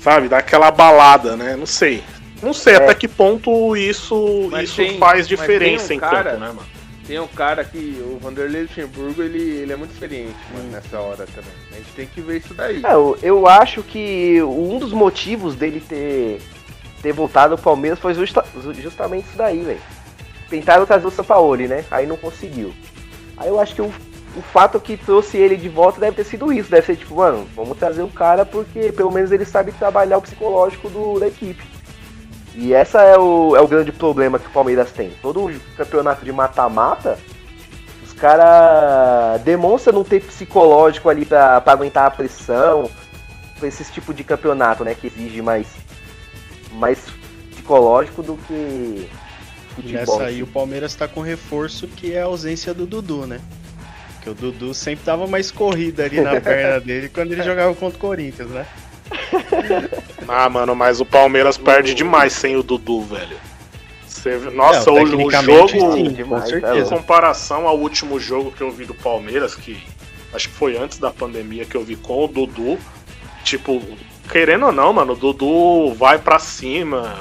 sabe, 0.00 0.28
daquela 0.28 0.70
balada, 0.70 1.36
né? 1.36 1.56
Não 1.56 1.64
sei. 1.64 2.02
Não 2.44 2.52
sei 2.52 2.74
é. 2.74 2.76
até 2.76 2.94
que 2.94 3.08
ponto 3.08 3.76
isso 3.76 4.50
isso 4.62 4.76
tem, 4.76 4.98
faz 4.98 5.26
diferença 5.26 5.92
um 5.92 5.96
em 5.96 6.00
cara, 6.00 6.32
campo, 6.32 6.40
né, 6.40 6.46
mano? 6.48 6.66
Tem 7.06 7.20
um 7.20 7.26
cara 7.26 7.64
que 7.64 8.02
o 8.02 8.18
Vanderlei 8.18 8.62
Luxemburgo, 8.62 9.22
ele, 9.22 9.38
ele 9.38 9.72
é 9.72 9.76
muito 9.76 9.92
experiente 9.92 10.34
mano, 10.54 10.70
nessa 10.70 10.98
hora 10.98 11.26
também. 11.26 11.52
A 11.72 11.76
gente 11.76 11.92
tem 11.94 12.06
que 12.06 12.20
ver 12.20 12.38
isso 12.38 12.54
daí. 12.54 12.82
É, 12.82 12.94
eu, 12.94 13.18
eu 13.22 13.46
acho 13.46 13.82
que 13.82 14.42
um 14.42 14.78
dos 14.78 14.92
motivos 14.92 15.54
dele 15.54 15.82
ter 15.86 16.40
ter 17.02 17.12
voltado 17.12 17.52
ao 17.52 17.58
Palmeiras 17.58 17.98
foi 17.98 18.14
justa, 18.14 18.42
justamente 18.80 19.26
isso 19.26 19.36
daí, 19.36 19.60
velho 19.60 19.80
tentaram 20.54 20.86
trazer 20.86 21.06
o 21.06 21.10
Sampaoli, 21.10 21.68
né? 21.68 21.84
Aí 21.90 22.06
não 22.06 22.16
conseguiu. 22.16 22.72
Aí 23.36 23.48
eu 23.48 23.58
acho 23.58 23.74
que 23.74 23.82
o, 23.82 23.86
o 24.36 24.42
fato 24.42 24.78
que 24.78 24.96
trouxe 24.96 25.36
ele 25.36 25.56
de 25.56 25.68
volta 25.68 26.00
deve 26.00 26.16
ter 26.16 26.24
sido 26.24 26.52
isso. 26.52 26.70
Deve 26.70 26.86
ser 26.86 26.96
tipo, 26.96 27.16
mano, 27.16 27.46
vamos 27.54 27.76
trazer 27.78 28.02
o 28.02 28.08
cara 28.08 28.44
porque 28.44 28.92
pelo 28.92 29.10
menos 29.10 29.32
ele 29.32 29.44
sabe 29.44 29.72
trabalhar 29.72 30.18
o 30.18 30.22
psicológico 30.22 30.88
do, 30.88 31.18
da 31.18 31.26
equipe. 31.26 31.64
E 32.54 32.72
essa 32.72 33.02
é 33.02 33.18
o, 33.18 33.56
é 33.56 33.60
o 33.60 33.66
grande 33.66 33.90
problema 33.90 34.38
que 34.38 34.46
o 34.46 34.50
Palmeiras 34.50 34.92
tem. 34.92 35.10
Todo 35.20 35.52
campeonato 35.76 36.24
de 36.24 36.32
mata-mata, 36.32 37.18
os 38.02 38.12
caras 38.12 39.40
demonstram 39.42 39.94
não 39.94 40.04
ter 40.04 40.22
psicológico 40.22 41.08
ali 41.08 41.24
pra, 41.24 41.60
pra 41.60 41.72
aguentar 41.72 42.06
a 42.06 42.10
pressão. 42.10 42.90
Pra 43.58 43.68
esse 43.68 43.84
tipo 43.92 44.12
de 44.14 44.22
campeonato, 44.24 44.84
né? 44.84 44.94
Que 44.94 45.06
exige 45.08 45.42
mais, 45.42 45.66
mais 46.72 46.98
psicológico 47.50 48.22
do 48.22 48.36
que 48.36 49.08
futebol. 49.74 50.18
Nessa 50.18 50.24
aí 50.24 50.42
o 50.42 50.46
Palmeiras 50.46 50.94
tá 50.94 51.08
com 51.08 51.20
reforço 51.20 51.88
que 51.88 52.12
é 52.12 52.22
a 52.22 52.26
ausência 52.26 52.72
do 52.72 52.86
Dudu, 52.86 53.26
né? 53.26 53.40
Porque 54.14 54.30
o 54.30 54.34
Dudu 54.34 54.72
sempre 54.74 55.04
dava 55.04 55.26
mais 55.26 55.50
corrida 55.50 56.04
ali 56.04 56.20
na 56.20 56.38
perna 56.40 56.80
dele 56.80 57.08
quando 57.08 57.32
ele 57.32 57.42
jogava 57.42 57.74
contra 57.74 57.96
o 57.96 58.00
Corinthians, 58.00 58.48
né? 58.50 58.66
Ah, 60.26 60.48
mano, 60.48 60.74
mas 60.74 61.00
o 61.00 61.04
Palmeiras 61.04 61.58
perde 61.58 61.94
demais 61.94 62.32
sem 62.32 62.56
o 62.56 62.62
Dudu, 62.62 63.02
velho. 63.02 63.36
Você... 64.06 64.38
Nossa, 64.50 64.90
Não, 64.90 64.96
o, 64.96 65.26
o, 65.26 65.30
jogo, 65.30 65.92
sim, 65.92 66.12
demais, 66.12 66.50
tá 66.50 66.78
em 66.78 66.84
comparação 66.84 67.68
ao 67.68 67.78
último 67.78 68.18
jogo 68.18 68.50
que 68.50 68.62
eu 68.62 68.70
vi 68.70 68.86
do 68.86 68.94
Palmeiras, 68.94 69.54
que 69.54 69.82
acho 70.32 70.48
que 70.48 70.54
foi 70.54 70.78
antes 70.78 70.98
da 70.98 71.10
pandemia 71.10 71.66
que 71.66 71.76
eu 71.76 71.84
vi 71.84 71.94
com 71.94 72.24
o 72.24 72.28
Dudu, 72.28 72.78
tipo, 73.44 73.82
querendo 74.30 74.66
ou 74.66 74.72
não, 74.72 74.94
mano, 74.94 75.12
o 75.12 75.16
Dudu 75.16 75.92
vai 75.94 76.18
para 76.18 76.38
cima, 76.38 77.14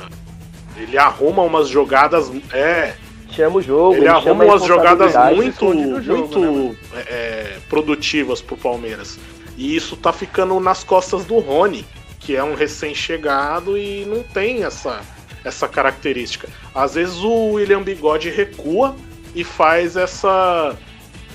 ele 0.77 0.97
arruma 0.97 1.43
umas 1.43 1.67
jogadas. 1.67 2.31
É. 2.51 2.93
Chama 3.31 3.57
o 3.57 3.61
jogo. 3.61 3.93
Ele, 3.93 4.01
ele 4.01 4.07
arruma 4.07 4.45
umas 4.45 4.63
jogadas 4.63 5.13
muito, 5.35 6.01
jogo, 6.01 6.19
muito 6.19 6.77
né, 6.93 7.03
é, 7.07 7.57
produtivas 7.67 8.41
pro 8.41 8.55
Palmeiras. 8.55 9.19
E 9.57 9.75
isso 9.75 9.95
tá 9.95 10.11
ficando 10.11 10.59
nas 10.59 10.83
costas 10.83 11.25
do 11.25 11.39
Rony, 11.39 11.85
que 12.19 12.35
é 12.35 12.43
um 12.43 12.55
recém-chegado 12.55 13.77
e 13.77 14.05
não 14.05 14.23
tem 14.23 14.63
essa, 14.63 15.01
essa 15.43 15.67
característica. 15.67 16.47
Às 16.73 16.95
vezes 16.95 17.17
o 17.17 17.53
William 17.53 17.81
Bigode 17.81 18.29
recua 18.29 18.95
e 19.35 19.43
faz 19.43 19.95
essa 19.95 20.75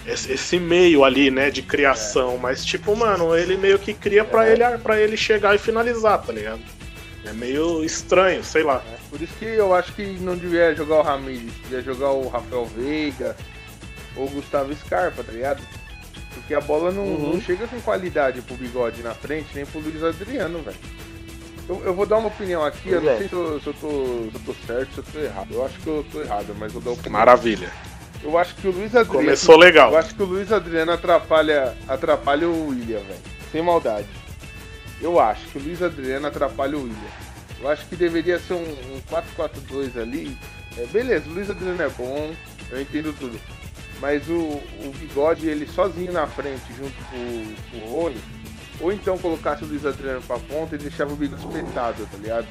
esse 0.06 0.58
meio 0.58 1.04
ali, 1.04 1.30
né, 1.30 1.50
de 1.50 1.60
criação, 1.60 2.36
é. 2.36 2.38
mas 2.38 2.64
tipo, 2.64 2.96
mano, 2.96 3.36
ele 3.36 3.58
meio 3.58 3.78
que 3.78 3.92
cria 3.92 4.24
para 4.24 4.48
é. 4.48 4.52
ele 4.52 4.78
para 4.78 4.98
ele 4.98 5.18
chegar 5.18 5.54
e 5.54 5.58
finalizar, 5.58 6.22
tá 6.22 6.32
ligado? 6.32 6.60
É 7.26 7.32
meio 7.34 7.84
estranho, 7.84 8.42
sei 8.42 8.62
lá. 8.62 8.82
É, 8.90 8.96
por 9.10 9.20
isso 9.20 9.34
que 9.38 9.44
eu 9.44 9.74
acho 9.74 9.92
que 9.92 10.02
não 10.20 10.34
devia 10.34 10.74
jogar 10.74 10.96
o 10.96 11.02
Ramires, 11.02 11.52
devia 11.62 11.82
jogar 11.82 12.12
o 12.12 12.26
Rafael 12.26 12.64
Veiga 12.64 13.36
ou 14.16 14.24
o 14.26 14.30
Gustavo 14.30 14.74
Scarpa, 14.74 15.22
tá 15.22 15.30
ligado? 15.30 15.62
Porque 16.38 16.54
a 16.54 16.60
bola 16.60 16.90
não, 16.90 17.04
uhum. 17.04 17.32
não 17.34 17.40
chega 17.40 17.66
com 17.66 17.80
qualidade 17.80 18.40
pro 18.42 18.56
bigode 18.56 19.02
na 19.02 19.14
frente, 19.14 19.48
nem 19.54 19.66
pro 19.66 19.80
Luiz 19.80 20.02
Adriano, 20.02 20.60
velho. 20.62 20.76
Eu, 21.68 21.82
eu, 21.84 21.94
vou 21.94 22.06
dar 22.06 22.16
uma 22.16 22.28
opinião 22.28 22.64
aqui, 22.64 22.88
eu 22.88 23.02
não 23.02 23.12
é. 23.12 23.18
sei 23.18 23.28
se 23.28 23.34
eu, 23.34 23.60
se 23.60 23.66
eu, 23.66 23.74
tô, 23.74 23.88
se 23.90 24.34
eu 24.34 24.40
tô 24.46 24.54
certo, 24.66 24.94
se 24.94 24.98
eu 24.98 25.04
tô 25.04 25.18
errado. 25.18 25.48
Eu 25.52 25.66
acho 25.66 25.78
que 25.78 25.86
eu 25.86 26.06
tô 26.10 26.22
errado, 26.22 26.56
mas 26.58 26.72
vou 26.72 26.80
dar 26.80 26.90
opinião. 26.92 27.12
Maravilha. 27.12 27.70
Eu 28.22 28.38
acho 28.38 28.54
que 28.54 28.66
o 28.66 28.70
Luiz 28.70 28.94
Adriano. 28.94 29.24
Começou 29.24 29.56
legal. 29.56 29.92
Eu 29.92 29.98
acho 29.98 30.14
que 30.14 30.22
o 30.22 30.26
Luiz 30.26 30.50
Adriano 30.50 30.92
atrapalha, 30.92 31.76
atrapalha 31.86 32.48
o 32.48 32.68
William, 32.68 33.00
velho. 33.00 33.20
Sem 33.52 33.62
maldade. 33.62 34.08
Eu 35.00 35.20
acho 35.20 35.46
que 35.48 35.58
o 35.58 35.62
Luiz 35.62 35.82
Adriano 35.82 36.26
atrapalha 36.26 36.76
o 36.76 36.82
William. 36.82 37.28
Eu 37.60 37.68
acho 37.68 37.86
que 37.86 37.96
deveria 37.96 38.38
ser 38.38 38.54
um, 38.54 38.62
um 38.62 39.00
4-4-2 39.10 40.00
ali. 40.00 40.36
É, 40.76 40.86
beleza, 40.86 41.28
o 41.28 41.32
Luiz 41.32 41.50
Adriano 41.50 41.82
é 41.82 41.88
bom, 41.88 42.32
eu 42.70 42.80
entendo 42.80 43.14
tudo. 43.18 43.38
Mas 44.00 44.28
o, 44.28 44.34
o 44.34 44.92
Bigode, 44.98 45.48
ele 45.48 45.66
sozinho 45.66 46.12
na 46.12 46.26
frente, 46.26 46.62
junto 46.76 46.94
com, 47.10 47.54
com 47.70 47.86
o 47.86 48.02
Rony, 48.02 48.20
ou 48.80 48.92
então 48.92 49.18
colocasse 49.18 49.64
o 49.64 49.66
Luiz 49.66 49.84
Adriano 49.84 50.22
pra 50.22 50.38
ponta 50.38 50.76
e 50.76 50.78
deixava 50.78 51.12
o 51.12 51.16
Bigode 51.16 51.44
espetado, 51.44 52.06
tá 52.10 52.16
ligado? 52.16 52.46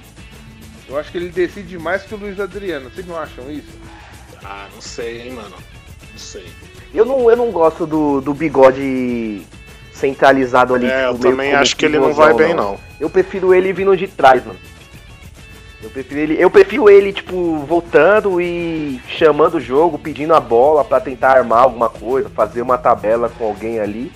Eu 0.90 0.98
acho 0.98 1.12
que 1.12 1.18
ele 1.18 1.30
decide 1.30 1.78
mais 1.78 2.04
que 2.04 2.14
o 2.14 2.18
Luiz 2.18 2.40
Adriano. 2.40 2.90
Vocês 2.90 3.06
não 3.06 3.18
acham 3.18 3.50
isso? 3.52 3.78
Ah, 4.44 4.68
não 4.74 4.82
sei, 4.82 5.22
hein, 5.22 5.34
mano. 5.34 5.56
Não 6.12 6.18
sei. 6.18 6.46
Eu 6.94 7.06
não, 7.06 7.30
eu 7.30 7.36
não 7.36 7.52
gosto 7.52 7.86
do, 7.86 8.22
do 8.22 8.34
Bigode 8.34 9.46
centralizado 9.92 10.76
ali. 10.76 10.88
É, 10.88 11.08
eu 11.08 11.18
também 11.18 11.54
acho 11.54 11.76
que 11.76 11.86
ele 11.86 12.00
não 12.00 12.14
vai 12.14 12.34
bem, 12.34 12.54
não. 12.54 12.72
não. 12.72 12.80
Eu 13.00 13.10
prefiro 13.10 13.54
ele 13.54 13.74
vindo 13.74 13.96
de 13.98 14.08
trás, 14.08 14.46
mano. 14.46 14.60
Eu 15.82 15.92
prefiro 15.92 16.20
ele, 16.20 16.36
eu 16.40 16.50
prefiro 16.50 16.90
ele 16.90 17.14
tipo 17.14 17.60
voltando 17.60 18.42
e 18.42 19.00
chamando 19.08 19.56
o 19.56 19.62
jogo, 19.62 20.00
pedindo 20.00 20.34
a 20.34 20.40
bola 20.40 20.84
para 20.84 21.00
tentar 21.00 21.38
armar 21.38 21.64
alguma 21.64 21.88
coisa, 21.88 22.30
fazer 22.30 22.64
uma 22.64 22.78
tabela 22.80 23.30
com 23.30 23.46
alguém 23.46 23.80
ali, 23.80 24.12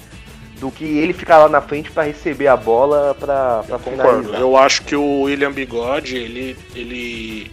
do 0.60 0.72
que 0.72 0.84
ele 0.86 1.14
ficar 1.14 1.38
lá 1.38 1.50
na 1.50 1.62
frente 1.62 1.92
para 1.92 2.04
receber 2.04 2.48
a 2.48 2.58
bola 2.58 3.16
para 3.20 3.64
finalizar. 3.80 4.40
Eu 4.40 4.58
acho 4.58 4.84
que 4.84 4.96
o 4.96 5.22
William 5.22 5.52
Bigode, 5.52 6.16
ele 6.16 6.58
ele 6.76 7.52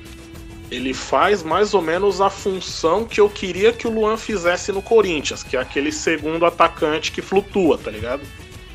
ele 0.70 0.92
faz 0.92 1.42
mais 1.42 1.72
ou 1.72 1.80
menos 1.80 2.20
a 2.20 2.28
função 2.28 3.04
que 3.04 3.20
eu 3.20 3.28
queria 3.28 3.72
que 3.72 3.86
o 3.86 3.90
Luan 3.90 4.16
fizesse 4.16 4.70
no 4.70 4.82
Corinthians, 4.82 5.42
que 5.42 5.56
é 5.56 5.60
aquele 5.60 5.90
segundo 5.90 6.44
atacante 6.44 7.10
que 7.10 7.22
flutua, 7.22 7.78
tá 7.78 7.90
ligado? 7.90 8.22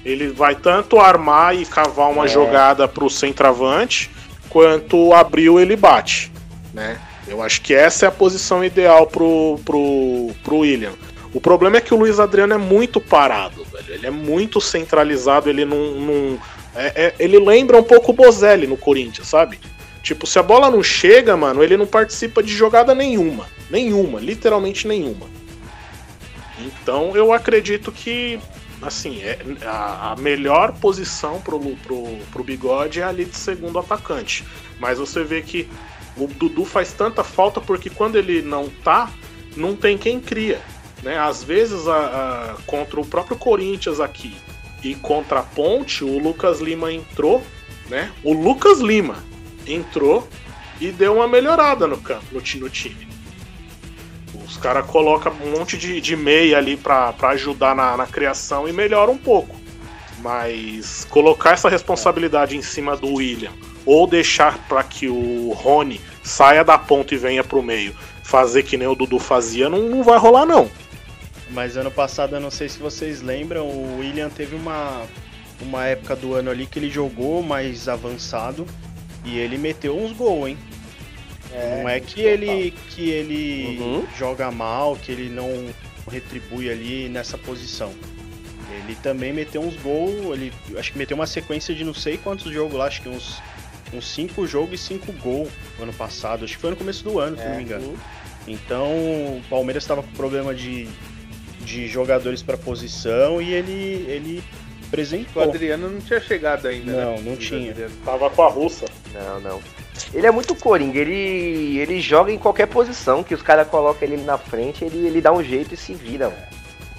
Ele 0.03 0.27
vai 0.27 0.55
tanto 0.55 0.99
armar 0.99 1.55
e 1.55 1.65
cavar 1.65 2.09
uma 2.11 2.25
é. 2.25 2.27
jogada 2.27 2.88
pro 2.88 3.09
centroavante, 3.09 4.09
quanto 4.49 5.13
abriu 5.13 5.59
ele 5.59 5.75
bate. 5.75 6.31
Né? 6.73 6.99
Eu 7.27 7.41
acho 7.41 7.61
que 7.61 7.73
essa 7.73 8.05
é 8.05 8.09
a 8.09 8.11
posição 8.11 8.63
ideal 8.63 9.07
pro, 9.07 9.59
pro, 9.63 10.31
pro 10.43 10.57
William. 10.59 10.93
O 11.33 11.41
problema 11.41 11.77
é 11.77 11.81
que 11.81 11.93
o 11.93 11.97
Luiz 11.97 12.19
Adriano 12.19 12.53
é 12.53 12.57
muito 12.57 13.01
parado, 13.01 13.65
velho. 13.65 13.93
Ele 13.93 14.07
é 14.07 14.11
muito 14.11 14.61
centralizado, 14.61 15.49
ele 15.49 15.65
não. 15.65 15.91
não 15.95 16.39
é, 16.75 17.05
é, 17.05 17.15
ele 17.19 17.39
lembra 17.39 17.77
um 17.77 17.83
pouco 17.83 18.11
o 18.11 18.13
Bozelli 18.13 18.67
no 18.67 18.77
Corinthians, 18.77 19.27
sabe? 19.27 19.59
Tipo, 20.03 20.27
se 20.27 20.37
a 20.37 20.43
bola 20.43 20.69
não 20.69 20.83
chega, 20.83 21.35
mano, 21.37 21.63
ele 21.63 21.77
não 21.77 21.87
participa 21.87 22.43
de 22.43 22.53
jogada 22.53 22.93
nenhuma. 22.93 23.47
Nenhuma, 23.69 24.19
literalmente 24.19 24.87
nenhuma. 24.87 25.27
Então 26.59 27.15
eu 27.15 27.33
acredito 27.33 27.91
que, 27.91 28.39
assim, 28.86 29.21
é, 29.21 29.39
a, 29.65 30.11
a 30.11 30.15
melhor 30.15 30.73
posição 30.73 31.41
pro, 31.41 31.59
pro, 31.59 32.17
pro 32.31 32.43
Bigode 32.43 32.99
é 32.99 33.03
ali 33.03 33.25
de 33.25 33.36
segundo 33.36 33.79
atacante. 33.79 34.43
Mas 34.79 34.99
você 34.99 35.23
vê 35.23 35.41
que 35.41 35.69
o 36.17 36.27
Dudu 36.27 36.65
faz 36.65 36.93
tanta 36.93 37.23
falta 37.23 37.59
porque 37.59 37.89
quando 37.89 38.17
ele 38.17 38.41
não 38.41 38.69
tá, 38.69 39.11
não 39.55 39.75
tem 39.75 39.97
quem 39.97 40.19
cria. 40.19 40.61
Né? 41.01 41.17
Às 41.17 41.43
vezes, 41.43 41.88
a, 41.88 41.97
a, 41.97 42.61
contra 42.65 42.99
o 42.99 43.05
próprio 43.05 43.38
Corinthians 43.38 43.99
aqui 43.99 44.36
e 44.84 44.95
contra 44.95 45.39
a 45.39 45.43
Ponte, 45.43 46.03
o 46.03 46.17
Lucas 46.17 46.59
Lima 46.59 46.91
entrou, 46.91 47.41
né? 47.89 48.11
O 48.23 48.34
Lucas 48.34 48.79
Lima 48.79 49.23
entrou 49.65 50.27
e 50.79 50.91
deu 50.91 51.15
uma 51.15 51.27
melhorada 51.27 51.88
no 51.88 51.97
campo, 51.97 52.25
no, 52.31 52.39
no 52.59 52.69
time. 52.69 53.12
Os 54.53 54.57
caras 54.57 54.85
colocam 54.85 55.33
um 55.43 55.57
monte 55.57 55.75
de, 55.75 55.99
de 55.99 56.15
meia 56.15 56.59
ali 56.59 56.77
para 56.77 57.15
ajudar 57.29 57.75
na, 57.75 57.97
na 57.97 58.05
criação 58.05 58.67
e 58.67 58.71
melhora 58.71 59.09
um 59.09 59.17
pouco. 59.17 59.55
Mas 60.19 61.05
colocar 61.09 61.53
essa 61.53 61.67
responsabilidade 61.67 62.55
em 62.55 62.61
cima 62.61 62.95
do 62.95 63.15
William 63.15 63.51
ou 63.83 64.05
deixar 64.05 64.59
para 64.67 64.83
que 64.83 65.09
o 65.09 65.51
Rony 65.53 65.99
saia 66.21 66.63
da 66.63 66.77
ponta 66.77 67.15
e 67.15 67.17
venha 67.17 67.43
pro 67.43 67.63
meio, 67.63 67.95
fazer 68.23 68.61
que 68.61 68.77
nem 68.77 68.87
o 68.87 68.93
Dudu 68.93 69.17
fazia, 69.17 69.67
não, 69.67 69.89
não 69.89 70.03
vai 70.03 70.19
rolar 70.19 70.45
não. 70.45 70.69
Mas 71.49 71.75
ano 71.75 71.89
passado, 71.89 72.35
eu 72.35 72.39
não 72.39 72.51
sei 72.51 72.69
se 72.69 72.77
vocês 72.77 73.23
lembram, 73.23 73.65
o 73.65 73.97
William 74.01 74.29
teve 74.29 74.55
uma, 74.55 75.01
uma 75.59 75.83
época 75.85 76.15
do 76.15 76.35
ano 76.35 76.51
ali 76.51 76.67
que 76.67 76.77
ele 76.77 76.91
jogou 76.91 77.41
mais 77.41 77.89
avançado 77.89 78.67
e 79.25 79.35
ele 79.35 79.57
meteu 79.57 79.97
uns 79.97 80.11
gols, 80.11 80.49
hein? 80.49 80.57
É, 81.53 81.81
não 81.81 81.89
é 81.89 81.99
que 81.99 82.21
ele, 82.21 82.73
que 82.89 83.09
ele 83.09 83.77
uhum. 83.79 84.07
joga 84.17 84.51
mal, 84.51 84.95
que 84.95 85.11
ele 85.11 85.29
não 85.29 85.47
retribui 86.09 86.69
ali 86.69 87.07
nessa 87.09 87.37
posição. 87.37 87.93
Ele 88.71 88.95
também 88.95 89.31
meteu 89.31 89.61
uns 89.61 89.75
gols, 89.77 90.33
ele 90.33 90.51
acho 90.77 90.91
que 90.91 90.97
meteu 90.97 91.15
uma 91.15 91.27
sequência 91.27 91.75
de 91.75 91.83
não 91.83 91.93
sei 91.93 92.17
quantos 92.17 92.51
jogos 92.51 92.73
lá, 92.73 92.87
acho 92.87 93.01
que 93.01 93.09
uns 93.09 93.41
uns 93.93 94.11
5 94.13 94.47
jogos 94.47 94.81
e 94.81 94.83
5 94.83 95.11
gols 95.13 95.49
ano 95.79 95.93
passado. 95.93 96.43
Acho 96.43 96.55
que 96.55 96.61
foi 96.61 96.71
no 96.71 96.75
começo 96.75 97.03
do 97.03 97.19
ano, 97.19 97.37
se 97.37 97.43
não 97.43 97.51
me 97.51 97.57
é, 97.57 97.61
engano. 97.61 97.95
Então 98.47 98.91
o 98.91 99.41
Palmeiras 99.49 99.83
estava 99.83 100.03
com 100.03 100.09
problema 100.11 100.53
de, 100.53 100.87
de 101.61 101.87
jogadores 101.87 102.41
para 102.41 102.57
posição 102.57 103.41
e 103.41 103.53
ele, 103.53 104.05
ele 104.07 104.43
apresentou. 104.93 105.43
O 105.43 105.49
Adriano 105.49 105.89
não 105.89 105.99
tinha 105.99 106.21
chegado 106.21 106.67
ainda. 106.67 106.91
Não, 106.91 107.15
né? 107.15 107.21
não 107.25 107.35
tinha. 107.35 107.71
Adriano. 107.71 107.93
Tava 108.05 108.29
com 108.29 108.43
a 108.43 108.47
russa. 108.47 108.85
Não, 109.13 109.39
não. 109.41 109.61
Ele 110.13 110.27
é 110.27 110.31
muito 110.31 110.55
coringa, 110.55 110.99
ele, 110.99 111.77
ele 111.77 111.99
joga 111.99 112.31
em 112.31 112.37
qualquer 112.37 112.67
posição 112.67 113.23
que 113.23 113.33
os 113.33 113.41
caras 113.41 113.67
colocam 113.67 114.07
ele 114.07 114.23
na 114.23 114.37
frente, 114.37 114.85
ele, 114.85 115.05
ele 115.07 115.21
dá 115.21 115.31
um 115.31 115.43
jeito 115.43 115.73
e 115.73 115.77
se 115.77 115.93
vira. 115.93 116.31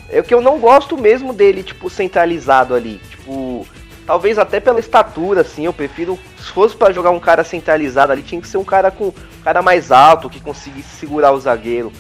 É 0.09 0.21
o 0.21 0.25
que 0.25 0.35
eu 0.35 0.41
não 0.41 0.59
gosto 0.59 0.97
mesmo 0.97 1.33
dele, 1.33 1.63
tipo, 1.63 1.89
centralizado 1.89 2.75
ali. 2.75 3.01
Tipo, 3.11 3.67
talvez 4.07 4.39
até 4.39 4.61
pela 4.61 4.81
estatura, 4.81 5.41
assim, 5.41 5.65
eu 5.65 5.73
prefiro. 5.73 6.19
Se 6.39 6.51
fosse 6.51 6.77
para 6.77 6.93
jogar 6.93 7.11
um 7.11 7.21
cara 7.21 7.43
centralizado 7.43 8.13
ali, 8.13 8.23
tinha 8.23 8.41
que 8.41 8.49
ser 8.49 8.59
um 8.59 8.65
cara 8.65 8.91
com. 8.91 9.07
Um 9.07 9.43
cara 9.45 9.61
mais 9.61 9.93
alto, 9.93 10.31
que 10.31 10.41
conseguisse 10.41 10.97
segurar 10.97 11.33
o 11.33 11.41
zagueiro. 11.41 11.93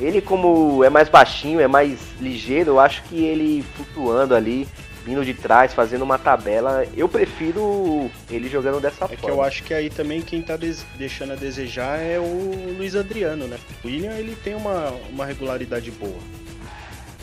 Ele, 0.00 0.20
como 0.20 0.84
é 0.84 0.88
mais 0.88 1.08
baixinho, 1.08 1.60
é 1.60 1.66
mais 1.66 1.98
ligeiro, 2.20 2.70
eu 2.70 2.80
acho 2.80 3.02
que 3.02 3.24
ele 3.24 3.64
flutuando 3.74 4.34
ali, 4.34 4.68
vindo 5.08 5.24
de 5.24 5.32
trás, 5.32 5.72
fazendo 5.72 6.02
uma 6.02 6.18
tabela, 6.18 6.86
eu 6.94 7.08
prefiro 7.08 8.10
ele 8.30 8.46
jogando 8.46 8.78
dessa 8.78 9.06
é 9.06 9.08
forma. 9.08 9.14
É 9.14 9.16
que 9.16 9.30
eu 9.30 9.42
acho 9.42 9.62
que 9.62 9.72
aí 9.72 9.88
também 9.88 10.20
quem 10.20 10.42
tá 10.42 10.54
deixando 10.96 11.32
a 11.32 11.36
desejar 11.36 11.98
é 11.98 12.18
o 12.18 12.74
Luiz 12.76 12.94
Adriano, 12.94 13.46
né? 13.46 13.56
O 13.82 13.86
William, 13.86 14.12
ele 14.12 14.36
tem 14.36 14.54
uma, 14.54 14.92
uma 15.10 15.24
regularidade 15.24 15.90
boa. 15.92 16.18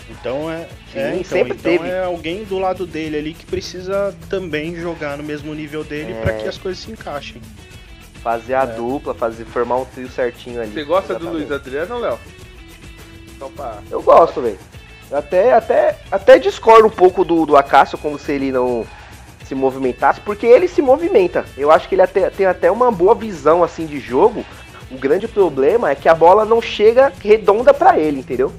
Então 0.10 0.50
é, 0.52 0.68
Sim, 0.92 1.00
é, 1.00 1.10
então, 1.12 1.24
sempre 1.24 1.54
então 1.54 1.72
teve. 1.72 1.88
é 1.88 2.04
alguém 2.04 2.44
do 2.44 2.58
lado 2.58 2.88
dele 2.88 3.18
ali 3.18 3.34
que 3.36 3.46
precisa 3.46 4.16
também 4.30 4.76
jogar 4.76 5.16
no 5.18 5.24
mesmo 5.24 5.54
nível 5.54 5.84
dele 5.84 6.14
é. 6.14 6.22
para 6.22 6.34
que 6.34 6.48
as 6.48 6.58
coisas 6.58 6.84
se 6.84 6.92
encaixem. 6.92 7.40
Fazer 8.24 8.56
a 8.56 8.64
é. 8.64 8.68
dupla, 8.68 9.14
fazer 9.14 9.46
formar 9.46 9.78
um 9.78 9.86
trio 9.86 10.10
certinho 10.10 10.60
ali. 10.60 10.74
Você 10.74 10.84
gosta 10.84 11.14
exatamente. 11.14 11.32
do 11.32 11.38
Luiz 11.38 11.52
Adriano, 11.52 12.00
Léo? 12.00 12.20
Eu 13.92 14.02
gosto, 14.02 14.42
velho. 14.42 14.58
Até, 15.16 15.54
até, 15.54 15.98
até 16.12 16.38
discordo 16.38 16.88
um 16.88 16.92
pouco 16.92 17.24
do, 17.24 17.46
do 17.46 17.56
Acácio, 17.58 17.98
como 17.98 18.20
se 18.20 18.32
ele 18.32 18.52
não 18.52 18.86
se 19.46 19.56
movimentasse, 19.56 20.20
porque 20.22 20.46
ele 20.46 20.68
se 20.68 20.82
movimenta. 20.82 21.46
Eu 21.58 21.72
acho 21.72 21.88
que 21.88 21.96
ele 21.96 22.02
até, 22.02 22.30
tem 22.30 22.46
até 22.46 22.72
uma 22.72 22.92
boa 22.92 23.16
visão 23.16 23.64
assim 23.64 23.86
de 23.86 24.00
jogo. 24.00 24.44
O 24.92 24.98
grande 24.98 25.28
problema 25.28 25.90
é 25.90 25.96
que 25.96 26.10
a 26.10 26.16
bola 26.16 26.46
não 26.46 26.62
chega 26.62 27.14
redonda 27.20 27.74
para 27.74 27.98
ele, 28.00 28.20
entendeu? 28.20 28.52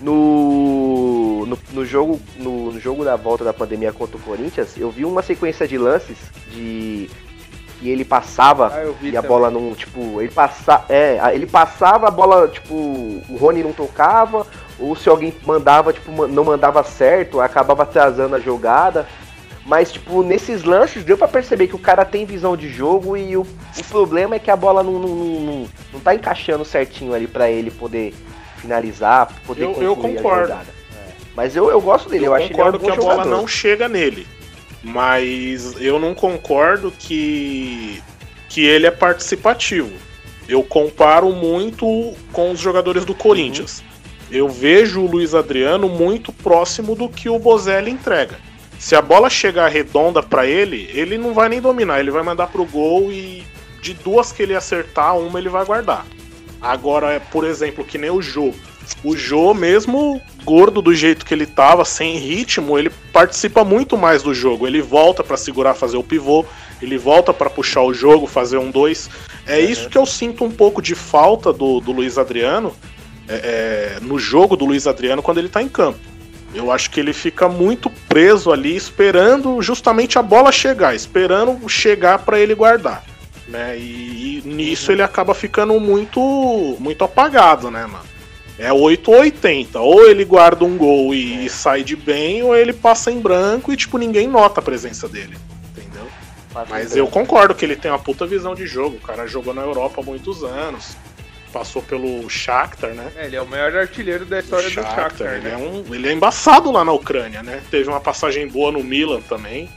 No, 0.00 1.46
no, 1.46 1.58
no, 1.72 1.86
jogo, 1.86 2.20
no, 2.36 2.72
no, 2.72 2.80
jogo 2.80 3.04
da 3.04 3.16
volta 3.16 3.42
da 3.42 3.54
pandemia 3.54 3.92
contra 3.92 4.16
o 4.16 4.20
Corinthians, 4.20 4.76
eu 4.76 4.90
vi 4.90 5.04
uma 5.04 5.22
sequência 5.22 5.66
de 5.66 5.78
lances 5.78 6.18
de 6.50 7.08
que 7.80 7.88
ele 7.88 8.04
passava 8.04 8.68
ah, 8.68 8.84
e 9.02 9.10
a 9.10 9.20
também. 9.20 9.28
bola 9.28 9.50
não, 9.50 9.74
tipo, 9.74 10.20
ele 10.20 10.30
passa, 10.30 10.84
é, 10.88 11.18
ele 11.34 11.46
passava 11.46 12.08
a 12.08 12.10
bola, 12.10 12.48
tipo, 12.48 12.74
o 12.74 13.36
Rony 13.38 13.62
não 13.62 13.72
tocava, 13.72 14.46
ou 14.78 14.96
se 14.96 15.08
alguém 15.08 15.34
mandava, 15.46 15.92
tipo, 15.92 16.26
não 16.26 16.44
mandava 16.44 16.82
certo, 16.82 17.40
acabava 17.40 17.84
atrasando 17.84 18.34
a 18.34 18.40
jogada. 18.40 19.06
Mas, 19.66 19.92
tipo, 19.92 20.22
nesses 20.22 20.62
lances 20.62 21.04
deu 21.04 21.16
para 21.16 21.28
perceber 21.28 21.68
que 21.68 21.74
o 21.74 21.78
cara 21.78 22.04
tem 22.04 22.26
visão 22.26 22.54
de 22.54 22.68
jogo 22.68 23.16
e 23.16 23.34
o, 23.34 23.42
o 23.42 23.84
problema 23.88 24.34
é 24.34 24.38
que 24.38 24.50
a 24.50 24.56
bola 24.56 24.82
não, 24.82 24.98
não, 24.98 25.08
não, 25.08 25.68
não 25.94 26.00
tá 26.00 26.14
encaixando 26.14 26.64
certinho 26.64 27.14
ali 27.14 27.26
para 27.26 27.50
ele 27.50 27.70
poder 27.70 28.12
finalizar, 28.58 29.32
poder 29.46 29.64
eu, 29.64 29.82
eu 29.82 29.96
concordo. 29.96 30.52
É. 30.52 30.58
Mas 31.34 31.56
eu, 31.56 31.70
eu 31.70 31.80
gosto 31.80 32.10
dele, 32.10 32.26
eu, 32.26 32.32
eu 32.32 32.34
acho 32.34 32.48
concordo 32.48 32.78
que, 32.78 32.84
é 32.84 32.92
um 32.92 32.96
que 32.96 33.00
a 33.00 33.02
bola 33.02 33.24
não 33.24 33.46
chega 33.46 33.88
nele. 33.88 34.26
Mas 34.82 35.80
eu 35.80 35.98
não 35.98 36.14
concordo 36.14 36.92
que, 36.92 38.02
que 38.50 38.66
ele 38.66 38.86
é 38.86 38.90
participativo. 38.90 39.92
Eu 40.46 40.62
comparo 40.62 41.30
muito 41.32 42.14
com 42.32 42.50
os 42.50 42.60
jogadores 42.60 43.06
do 43.06 43.14
Corinthians. 43.14 43.80
Uhum. 43.80 43.94
Eu 44.30 44.48
vejo 44.48 45.00
o 45.00 45.06
Luiz 45.06 45.34
Adriano 45.34 45.88
muito 45.88 46.32
próximo 46.32 46.94
do 46.94 47.08
que 47.08 47.28
o 47.28 47.38
Bozelli 47.38 47.90
entrega. 47.90 48.38
Se 48.78 48.94
a 48.94 49.02
bola 49.02 49.30
chegar 49.30 49.68
redonda 49.68 50.22
para 50.22 50.46
ele, 50.46 50.90
ele 50.92 51.16
não 51.16 51.32
vai 51.32 51.48
nem 51.48 51.60
dominar, 51.60 52.00
ele 52.00 52.10
vai 52.10 52.22
mandar 52.22 52.48
pro 52.48 52.64
gol 52.64 53.12
e 53.12 53.44
de 53.80 53.94
duas 53.94 54.32
que 54.32 54.42
ele 54.42 54.54
acertar, 54.54 55.16
uma 55.16 55.38
ele 55.38 55.48
vai 55.48 55.64
guardar. 55.64 56.06
Agora, 56.60 57.20
por 57.30 57.44
exemplo, 57.44 57.84
que 57.84 57.98
nem 57.98 58.10
o 58.10 58.22
Jô. 58.22 58.52
O 59.02 59.16
Jô, 59.16 59.54
mesmo 59.54 60.20
gordo 60.44 60.82
do 60.82 60.94
jeito 60.94 61.24
que 61.24 61.32
ele 61.32 61.46
tava, 61.46 61.84
sem 61.84 62.16
ritmo, 62.16 62.78
ele 62.78 62.90
participa 63.12 63.64
muito 63.64 63.96
mais 63.96 64.22
do 64.22 64.34
jogo. 64.34 64.66
Ele 64.66 64.82
volta 64.82 65.22
para 65.22 65.36
segurar, 65.36 65.74
fazer 65.74 65.96
o 65.96 66.02
pivô, 66.02 66.44
ele 66.80 66.98
volta 66.98 67.32
para 67.32 67.50
puxar 67.50 67.82
o 67.82 67.94
jogo, 67.94 68.26
fazer 68.26 68.58
um 68.58 68.70
dois. 68.70 69.08
É 69.46 69.58
uhum. 69.58 69.64
isso 69.64 69.88
que 69.88 69.98
eu 69.98 70.06
sinto 70.06 70.44
um 70.44 70.50
pouco 70.50 70.80
de 70.80 70.94
falta 70.94 71.52
do, 71.52 71.80
do 71.80 71.92
Luiz 71.92 72.18
Adriano 72.18 72.74
é, 73.28 73.96
é, 73.96 74.00
no 74.00 74.18
jogo 74.18 74.56
do 74.56 74.64
Luiz 74.64 74.86
Adriano 74.86 75.22
quando 75.22 75.38
ele 75.38 75.48
tá 75.48 75.62
em 75.62 75.68
campo. 75.68 75.98
Eu 76.54 76.70
acho 76.70 76.90
que 76.90 77.00
ele 77.00 77.12
fica 77.12 77.48
muito 77.48 77.90
preso 78.08 78.52
ali, 78.52 78.76
esperando 78.76 79.60
justamente 79.60 80.18
a 80.18 80.22
bola 80.22 80.52
chegar, 80.52 80.94
esperando 80.94 81.68
chegar 81.68 82.20
para 82.20 82.38
ele 82.38 82.54
guardar 82.54 83.04
né? 83.48 83.78
E, 83.78 84.42
e 84.44 84.48
nisso 84.48 84.90
ele 84.90 85.02
acaba 85.02 85.34
ficando 85.34 85.78
muito 85.78 86.76
muito 86.78 87.04
apagado, 87.04 87.70
né, 87.70 87.86
mano? 87.86 88.04
É 88.58 88.72
8 88.72 89.10
ou 89.10 89.18
80. 89.18 89.80
Ou 89.80 90.08
ele 90.08 90.24
guarda 90.24 90.64
um 90.64 90.76
gol 90.76 91.12
e, 91.12 91.46
e 91.46 91.50
sai 91.50 91.82
de 91.82 91.96
bem, 91.96 92.42
ou 92.42 92.54
ele 92.54 92.72
passa 92.72 93.10
em 93.10 93.18
branco 93.18 93.72
e, 93.72 93.76
tipo, 93.76 93.98
ninguém 93.98 94.28
nota 94.28 94.60
a 94.60 94.62
presença 94.62 95.08
dele. 95.08 95.36
Entendeu? 95.72 96.06
Mas 96.70 96.94
eu 96.94 97.08
concordo 97.08 97.52
que 97.52 97.64
ele 97.64 97.74
tem 97.74 97.90
uma 97.90 97.98
puta 97.98 98.24
visão 98.24 98.54
de 98.54 98.64
jogo. 98.64 98.96
O 98.96 99.00
cara 99.00 99.26
jogou 99.26 99.52
na 99.52 99.62
Europa 99.62 100.00
há 100.00 100.04
muitos 100.04 100.44
anos. 100.44 100.96
Passou 101.54 101.80
pelo 101.80 102.28
Shakhtar, 102.28 102.90
né? 102.90 103.12
É, 103.16 103.26
ele 103.26 103.36
é 103.36 103.40
o 103.40 103.46
maior 103.46 103.76
artilheiro 103.76 104.26
da 104.26 104.40
história 104.40 104.68
Shakhtar, 104.68 105.12
do 105.12 105.18
Shakhtar, 105.18 105.34
ele 105.34 105.44
né? 105.44 105.52
É 105.52 105.56
um, 105.56 105.94
ele 105.94 106.08
é 106.08 106.12
embaçado 106.12 106.72
lá 106.72 106.84
na 106.84 106.90
Ucrânia, 106.90 107.44
né? 107.44 107.62
Teve 107.70 107.88
uma 107.88 108.00
passagem 108.00 108.48
boa 108.48 108.72
no 108.72 108.82
Milan 108.82 109.20
também. 109.20 109.70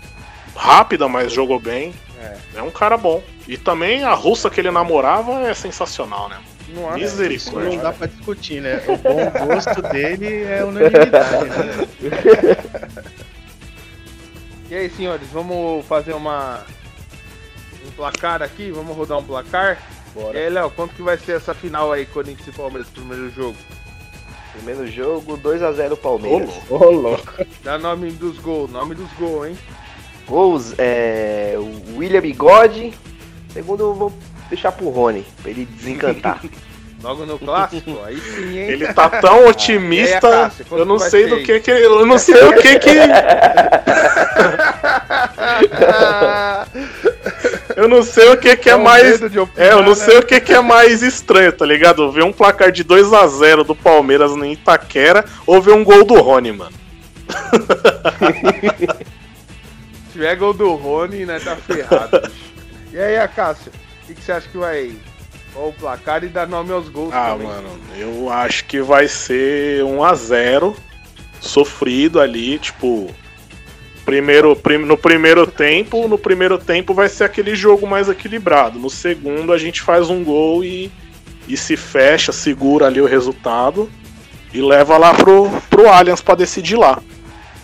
Rápida, 0.55 1.07
mas 1.07 1.32
jogou 1.32 1.59
bem. 1.59 1.93
É. 2.19 2.38
é 2.55 2.63
um 2.63 2.71
cara 2.71 2.97
bom. 2.97 3.21
E 3.47 3.59
também 3.59 4.03
a 4.03 4.15
russa 4.15 4.49
que 4.49 4.59
ele 4.59 4.71
namorava 4.71 5.47
é 5.47 5.53
sensacional, 5.53 6.28
né? 6.28 6.39
Não 6.69 6.91
Misericórdia. 6.95 7.69
Não 7.69 7.78
dá 7.78 7.93
pra 7.93 8.07
discutir, 8.07 8.59
né? 8.59 8.84
O 8.88 8.97
bom 8.97 9.45
gosto 9.45 9.80
dele 9.84 10.45
é 10.45 10.65
unanimidade, 10.65 11.45
né? 11.45 12.57
E 14.69 14.75
aí, 14.75 14.89
senhores, 14.89 15.30
vamos 15.30 15.86
fazer 15.86 16.11
uma 16.11 16.65
um 17.88 17.91
placar 17.91 18.41
aqui? 18.41 18.69
Vamos 18.69 18.97
rodar 18.97 19.17
um 19.17 19.23
placar? 19.23 19.82
Bora. 20.13 20.37
E 20.37 20.43
aí, 20.43 20.49
Léo, 20.49 20.71
quanto 20.71 20.95
que 20.95 21.01
vai 21.01 21.17
ser 21.17 21.33
essa 21.33 21.53
final 21.53 21.91
aí, 21.91 22.05
Corinthians 22.05 22.47
e 22.47 22.51
Palmeiras, 22.51 22.87
primeiro 22.89 23.29
jogo? 23.31 23.57
Primeiro 24.53 24.87
jogo, 24.87 25.37
2x0 25.37 25.95
Palmeiras. 25.97 26.49
Ô, 26.69 26.77
oh, 26.77 26.91
louco. 26.91 27.45
Dá 27.63 27.77
nome 27.77 28.11
dos 28.11 28.39
gols, 28.39 28.71
nome 28.71 28.95
dos 28.95 29.11
gols, 29.13 29.49
hein? 29.49 29.57
Gols, 30.27 30.73
é. 30.77 31.55
William 31.95 32.21
Bigode. 32.21 32.93
Segundo, 33.53 33.83
eu 33.83 33.93
vou 33.93 34.13
deixar 34.49 34.71
pro 34.71 34.89
Rony, 34.89 35.25
pra 35.41 35.51
ele 35.51 35.65
desencantar. 35.65 36.41
Logo 37.01 37.25
no 37.27 37.37
clássico, 37.37 37.99
aí 38.03 38.19
sim, 38.19 38.57
hein? 38.57 38.69
Ele 38.69 38.91
tá 38.91 39.07
tão 39.07 39.45
otimista, 39.49 40.47
ah, 40.47 40.51
aí, 40.59 40.65
eu 40.79 40.85
não 40.85 40.97
sei 40.97 41.27
do 41.27 41.43
que 41.43 41.59
que 41.59 41.69
eu 41.69 42.03
não 42.07 42.17
sei 42.17 42.43
o 42.43 42.55
que 42.59 42.79
que 42.79 42.89
Eu 47.88 47.89
não 47.89 48.03
sei 48.03 48.27
o 48.27 48.35
que 48.35 48.57
que 48.57 48.69
é, 48.69 48.73
é 48.73 48.75
mais 48.75 49.21
opinar, 49.21 49.49
É, 49.55 49.71
eu 49.71 49.81
não 49.81 49.91
né? 49.91 49.95
sei 49.95 50.17
o 50.17 50.23
que 50.23 50.41
que 50.41 50.51
é 50.53 50.59
mais 50.59 51.01
estranho, 51.01 51.53
tá 51.53 51.65
ligado? 51.65 52.11
Ver 52.11 52.25
um 52.25 52.33
placar 52.33 52.69
de 52.69 52.83
2 52.83 53.13
a 53.13 53.25
0 53.25 53.63
do 53.63 53.73
Palmeiras 53.73 54.35
no 54.35 54.45
Itaquera 54.45 55.23
ou 55.45 55.61
ver 55.61 55.71
um 55.71 55.85
gol 55.85 56.03
do 56.03 56.15
Rony, 56.15 56.51
mano. 56.51 56.75
Se 60.07 60.11
tiver 60.11 60.35
gol 60.35 60.53
do 60.53 60.75
Rony, 60.75 61.25
né, 61.25 61.39
tá 61.39 61.55
ferrado. 61.55 62.29
e 62.91 62.99
aí, 62.99 63.17
Acácio, 63.17 63.71
o 64.03 64.07
que, 64.07 64.15
que 64.15 64.21
você 64.21 64.33
acha 64.33 64.49
que 64.49 64.57
vai 64.57 64.93
o 65.55 65.71
placar 65.71 66.25
e 66.25 66.27
dar 66.27 66.45
nome 66.45 66.73
aos 66.73 66.89
gols 66.89 67.13
ah, 67.13 67.29
também. 67.31 67.47
mano, 67.47 67.69
eu 67.97 68.29
acho 68.29 68.65
que 68.65 68.81
vai 68.81 69.07
ser 69.07 69.81
1 69.85 70.03
a 70.03 70.13
0 70.13 70.75
sofrido 71.39 72.19
ali, 72.19 72.59
tipo, 72.59 73.09
primeiro, 74.07 74.55
prim, 74.55 74.77
no 74.77 74.97
primeiro 74.97 75.45
tempo, 75.45 76.07
no 76.07 76.17
primeiro 76.17 76.57
tempo 76.57 76.93
vai 76.93 77.09
ser 77.09 77.25
aquele 77.25 77.53
jogo 77.53 77.85
mais 77.85 78.07
equilibrado. 78.07 78.79
No 78.79 78.89
segundo 78.89 79.51
a 79.51 79.57
gente 79.57 79.81
faz 79.81 80.09
um 80.09 80.23
gol 80.23 80.63
e, 80.63 80.89
e 81.45 81.57
se 81.57 81.75
fecha, 81.75 82.31
segura 82.31 82.87
ali 82.87 83.01
o 83.01 83.05
resultado 83.05 83.91
e 84.53 84.61
leva 84.61 84.97
lá 84.97 85.13
pro, 85.13 85.51
pro 85.69 85.89
Allianz 85.89 86.21
para 86.21 86.35
decidir 86.35 86.77
lá. 86.77 87.01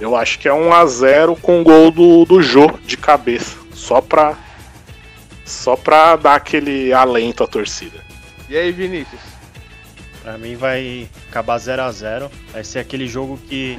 Eu 0.02 0.18
acho 0.18 0.38
que 0.38 0.50
é 0.50 0.54
1 0.54 0.74
a 0.74 0.86
0 0.86 1.38
com 1.38 1.64
gol 1.64 1.90
do, 1.90 2.26
do 2.26 2.42
Jô 2.42 2.70
de 2.86 2.98
cabeça, 2.98 3.56
só 3.74 4.02
pra 4.02 4.38
só 5.46 5.78
pra 5.78 6.18
dar 6.18 6.36
aquele 6.36 6.92
alento 6.92 7.42
à 7.42 7.48
torcida. 7.48 8.04
E 8.50 8.58
aí, 8.58 8.70
Vinícius? 8.74 9.22
Pra 10.24 10.38
mim 10.38 10.56
vai 10.56 11.10
acabar 11.30 11.58
0 11.58 11.82
a 11.82 11.92
0 11.92 12.32
Vai 12.54 12.64
ser 12.64 12.80
aquele 12.80 13.08
jogo 13.08 13.38
que, 13.38 13.78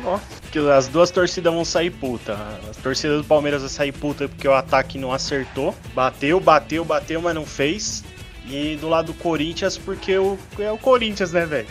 que 0.53 0.59
as 0.70 0.86
duas 0.88 1.11
torcidas 1.11 1.53
vão 1.53 1.64
sair 1.64 1.90
puta. 1.90 2.34
A 2.34 2.82
torcida 2.82 3.16
do 3.16 3.24
Palmeiras 3.24 3.62
vai 3.62 3.70
sair 3.70 3.92
puta 3.92 4.28
porque 4.28 4.47
o 4.47 4.53
ataque 4.53 4.99
não 4.99 5.11
acertou. 5.11 5.74
Bateu, 5.95 6.38
bateu, 6.38 6.84
bateu, 6.84 7.22
mas 7.22 7.34
não 7.34 7.47
fez. 7.47 8.05
E 8.47 8.76
do 8.78 8.90
lado 8.90 9.07
do 9.07 9.14
Corinthians, 9.14 9.78
porque 9.78 10.18
o, 10.18 10.38
é 10.59 10.70
o 10.70 10.76
Corinthians, 10.76 11.32
né, 11.32 11.47
velho? 11.47 11.66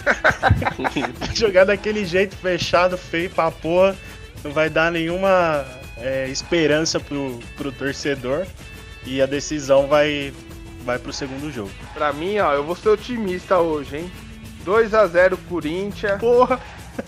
Jogar 1.34 1.64
daquele 1.64 2.04
jeito 2.04 2.36
fechado, 2.36 2.98
feio 2.98 3.30
pra 3.30 3.50
porra, 3.50 3.96
não 4.44 4.52
vai 4.52 4.68
dar 4.68 4.92
nenhuma 4.92 5.64
é, 5.96 6.28
esperança 6.28 7.00
pro, 7.00 7.38
pro 7.56 7.72
torcedor 7.72 8.46
e 9.06 9.22
a 9.22 9.26
decisão 9.26 9.86
vai, 9.86 10.32
vai 10.86 10.98
pro 10.98 11.12
segundo 11.12 11.50
jogo. 11.50 11.70
Pra 11.92 12.12
mim, 12.12 12.38
ó, 12.38 12.52
eu 12.54 12.62
vou 12.64 12.76
ser 12.76 12.88
otimista 12.90 13.58
hoje, 13.58 13.98
hein? 13.98 14.12
2 14.64 14.94
a 14.94 15.06
0 15.06 15.36
Corinthians. 15.48 16.18
Porra! 16.20 16.60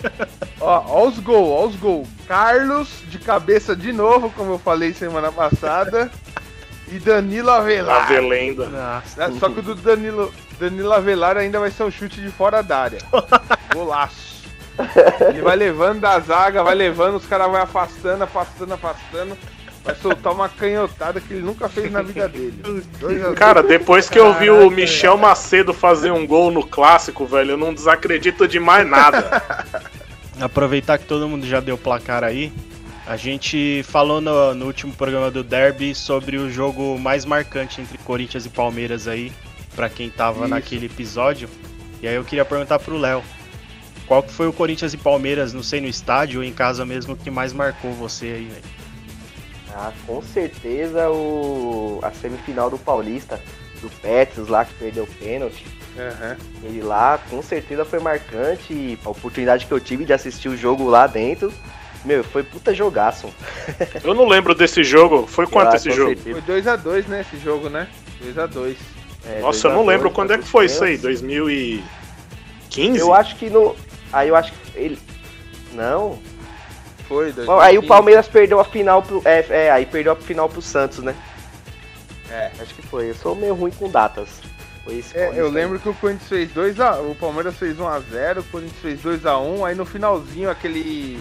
ó, 0.61 0.85
ó 0.87 1.07
os 1.07 1.19
gols, 1.21 1.49
ó 1.49 1.67
os 1.67 1.77
gols. 1.77 2.09
Carlos 2.27 2.89
de 3.09 3.19
cabeça 3.19 3.75
de 3.75 3.93
novo, 3.93 4.31
como 4.31 4.53
eu 4.55 4.59
falei 4.59 4.93
semana 4.93 5.31
passada. 5.31 6.11
e 6.89 6.99
Danilo 6.99 7.51
Avelar. 7.51 8.05
Avelenda. 8.05 8.67
Nossa. 8.67 9.33
Só 9.39 9.49
que 9.49 9.61
o 9.61 9.63
do 9.63 9.75
Danilo, 9.77 10.35
Danilo 10.59 10.93
Avelar 10.93 11.37
ainda 11.37 11.61
vai 11.61 11.71
ser 11.71 11.85
um 11.85 11.91
chute 11.91 12.21
de 12.21 12.31
fora 12.31 12.63
da 12.63 12.79
área. 12.79 12.99
Golaço. 13.73 14.29
Ele 15.29 15.43
vai 15.43 15.57
levando 15.57 16.01
da 16.01 16.19
zaga, 16.21 16.63
vai 16.63 16.75
levando, 16.75 17.17
os 17.17 17.27
caras 17.27 17.51
vão 17.51 17.61
afastando, 17.61 18.25
afastando, 18.25 18.75
afastando. 18.75 19.37
Vai 19.85 19.95
soltar 19.95 20.33
uma 20.33 20.49
canhotada 20.49 21.21
que 21.21 21.33
ele 21.33 21.43
nunca 21.43 21.69
fez 21.69 21.91
na 21.91 22.03
vida 22.03 22.29
dele. 22.29 22.63
Cara, 23.37 23.63
depois 23.63 24.09
que 24.09 24.19
eu 24.19 24.35
vi 24.35 24.51
o 24.51 24.69
Michel 24.71 25.17
Macedo 25.17 25.73
fazer 25.73 26.11
um 26.11 26.27
gol 26.27 26.51
no 26.51 26.67
clássico, 26.67 27.25
velho, 27.25 27.53
eu 27.53 27.57
não 27.57 27.73
desacredito 27.73 28.47
de 28.47 28.61
mais 28.61 28.87
nada. 28.87 29.43
Aproveitar 30.41 30.99
que 30.99 31.05
todo 31.05 31.29
mundo 31.29 31.47
já 31.47 31.61
deu 31.61 31.79
placar 31.79 32.23
aí. 32.23 32.53
A 33.07 33.17
gente 33.17 33.83
falou 33.85 34.21
no, 34.21 34.55
no 34.55 34.67
último 34.67 34.93
programa 34.93 35.31
do 35.31 35.43
Derby 35.43 35.95
sobre 35.95 36.37
o 36.37 36.51
jogo 36.51 36.99
mais 36.99 37.25
marcante 37.25 37.81
entre 37.81 37.97
Corinthians 37.97 38.45
e 38.45 38.51
Palmeiras 38.51 39.09
aí, 39.09 39.33
para 39.75 39.89
quem 39.89 40.11
tava 40.11 40.41
Isso. 40.41 40.49
naquele 40.49 40.87
episódio. 40.87 41.49
E 42.03 42.07
aí 42.07 42.15
eu 42.15 42.25
queria 42.25 42.45
perguntar 42.45 42.79
pro 42.79 42.99
Léo. 42.99 43.23
Qual 44.07 44.23
que 44.23 44.33
foi 44.33 44.47
o 44.47 44.53
Corinthians 44.53 44.93
e 44.93 44.99
Palmeiras, 44.99 45.55
não 45.55 45.63
sei, 45.63 45.81
no 45.81 45.87
estádio 45.87 46.41
ou 46.41 46.45
em 46.45 46.53
casa 46.53 46.85
mesmo, 46.85 47.17
que 47.17 47.31
mais 47.31 47.53
marcou 47.53 47.93
você 47.93 48.27
aí, 48.27 48.45
velho? 48.45 48.63
Ah, 49.75 49.93
com 50.07 50.23
certeza 50.23 51.11
o 51.11 52.01
a 52.03 52.11
semifinal 52.11 52.71
do 52.71 52.79
Paulista, 52.79 53.41
do 53.81 53.91
Petros 54.01 54.49
lá 54.49 54.65
que 54.65 54.75
perdeu 54.75 55.05
o 55.05 55.07
pênalti. 55.07 55.67
Uhum. 55.97 56.37
Ele 56.63 56.81
lá, 56.81 57.19
com 57.29 57.43
certeza 57.43 57.85
foi 57.85 57.99
marcante. 57.99 58.73
E 58.73 58.99
a 59.05 59.11
oportunidade 59.11 59.67
que 59.67 59.73
eu 59.73 59.81
tive 59.81 60.05
de 60.05 60.13
assistir 60.13 60.49
o 60.49 60.57
jogo 60.57 60.89
lá 60.89 61.07
dentro, 61.07 61.53
meu, 62.05 62.23
foi 62.23 62.43
puta 62.43 62.73
jogaço. 62.73 63.29
eu 64.03 64.15
não 64.15 64.29
lembro 64.29 64.55
desse 64.55 64.85
jogo. 64.85 65.27
Foi 65.27 65.47
quanto 65.47 65.73
ah, 65.73 65.77
esse 65.77 65.91
jogo? 65.91 66.15
Certeza. 66.15 66.43
Foi 66.43 66.63
2x2, 66.63 67.09
né? 67.09 67.21
Esse 67.21 67.43
jogo, 67.43 67.69
né? 67.69 67.89
2x2. 68.23 68.77
É, 69.27 69.41
Nossa, 69.41 69.69
eu 69.69 69.73
não 69.73 69.85
lembro 69.85 70.11
quando 70.11 70.33
é 70.33 70.39
que 70.39 70.45
foi 70.45 70.67
isso 70.67 70.85
aí. 70.85 70.97
2015? 70.97 72.99
Eu 72.99 73.13
acho 73.13 73.37
que 73.37 73.51
no. 73.51 73.75
Aí 74.13 74.29
eu 74.29 74.37
acho 74.37 74.53
que 74.53 74.79
ele. 74.79 74.99
Não. 75.75 76.19
Foi, 77.09 77.33
2015. 77.33 77.67
Aí 77.67 77.79
o 77.79 77.87
Palmeiras 77.87 78.29
perdeu 78.29 78.61
a 78.61 78.65
final 78.65 79.03
pro. 79.03 79.23
É, 79.25 79.45
é, 79.49 79.71
aí 79.71 79.87
perdeu 79.87 80.13
a 80.13 80.17
final 80.17 80.49
pro 80.49 80.61
Santos, 80.61 80.99
né? 80.99 81.17
É. 82.31 82.51
Acho 82.61 82.75
que 82.75 82.83
foi. 82.83 83.11
Eu 83.11 83.15
sou 83.15 83.35
meio 83.35 83.55
ruim 83.55 83.71
com 83.71 83.89
datas. 83.89 84.29
Foi 84.85 84.95
isso. 84.95 85.17
É, 85.17 85.33
eu 85.35 85.51
lembro 85.51 85.81
que 85.81 85.89
o 85.89 85.95
Corinthians 85.95 86.29
fez 86.29 86.53
2x. 86.53 87.11
O 87.11 87.15
Palmeiras 87.15 87.57
fez 87.57 87.79
1x0, 87.79 88.41
o 88.41 88.45
Corinthians 88.45 88.81
fez 88.81 89.01
2x1, 89.03 89.67
aí 89.67 89.75
no 89.75 89.87
finalzinho 89.87 90.51
aquele. 90.51 91.19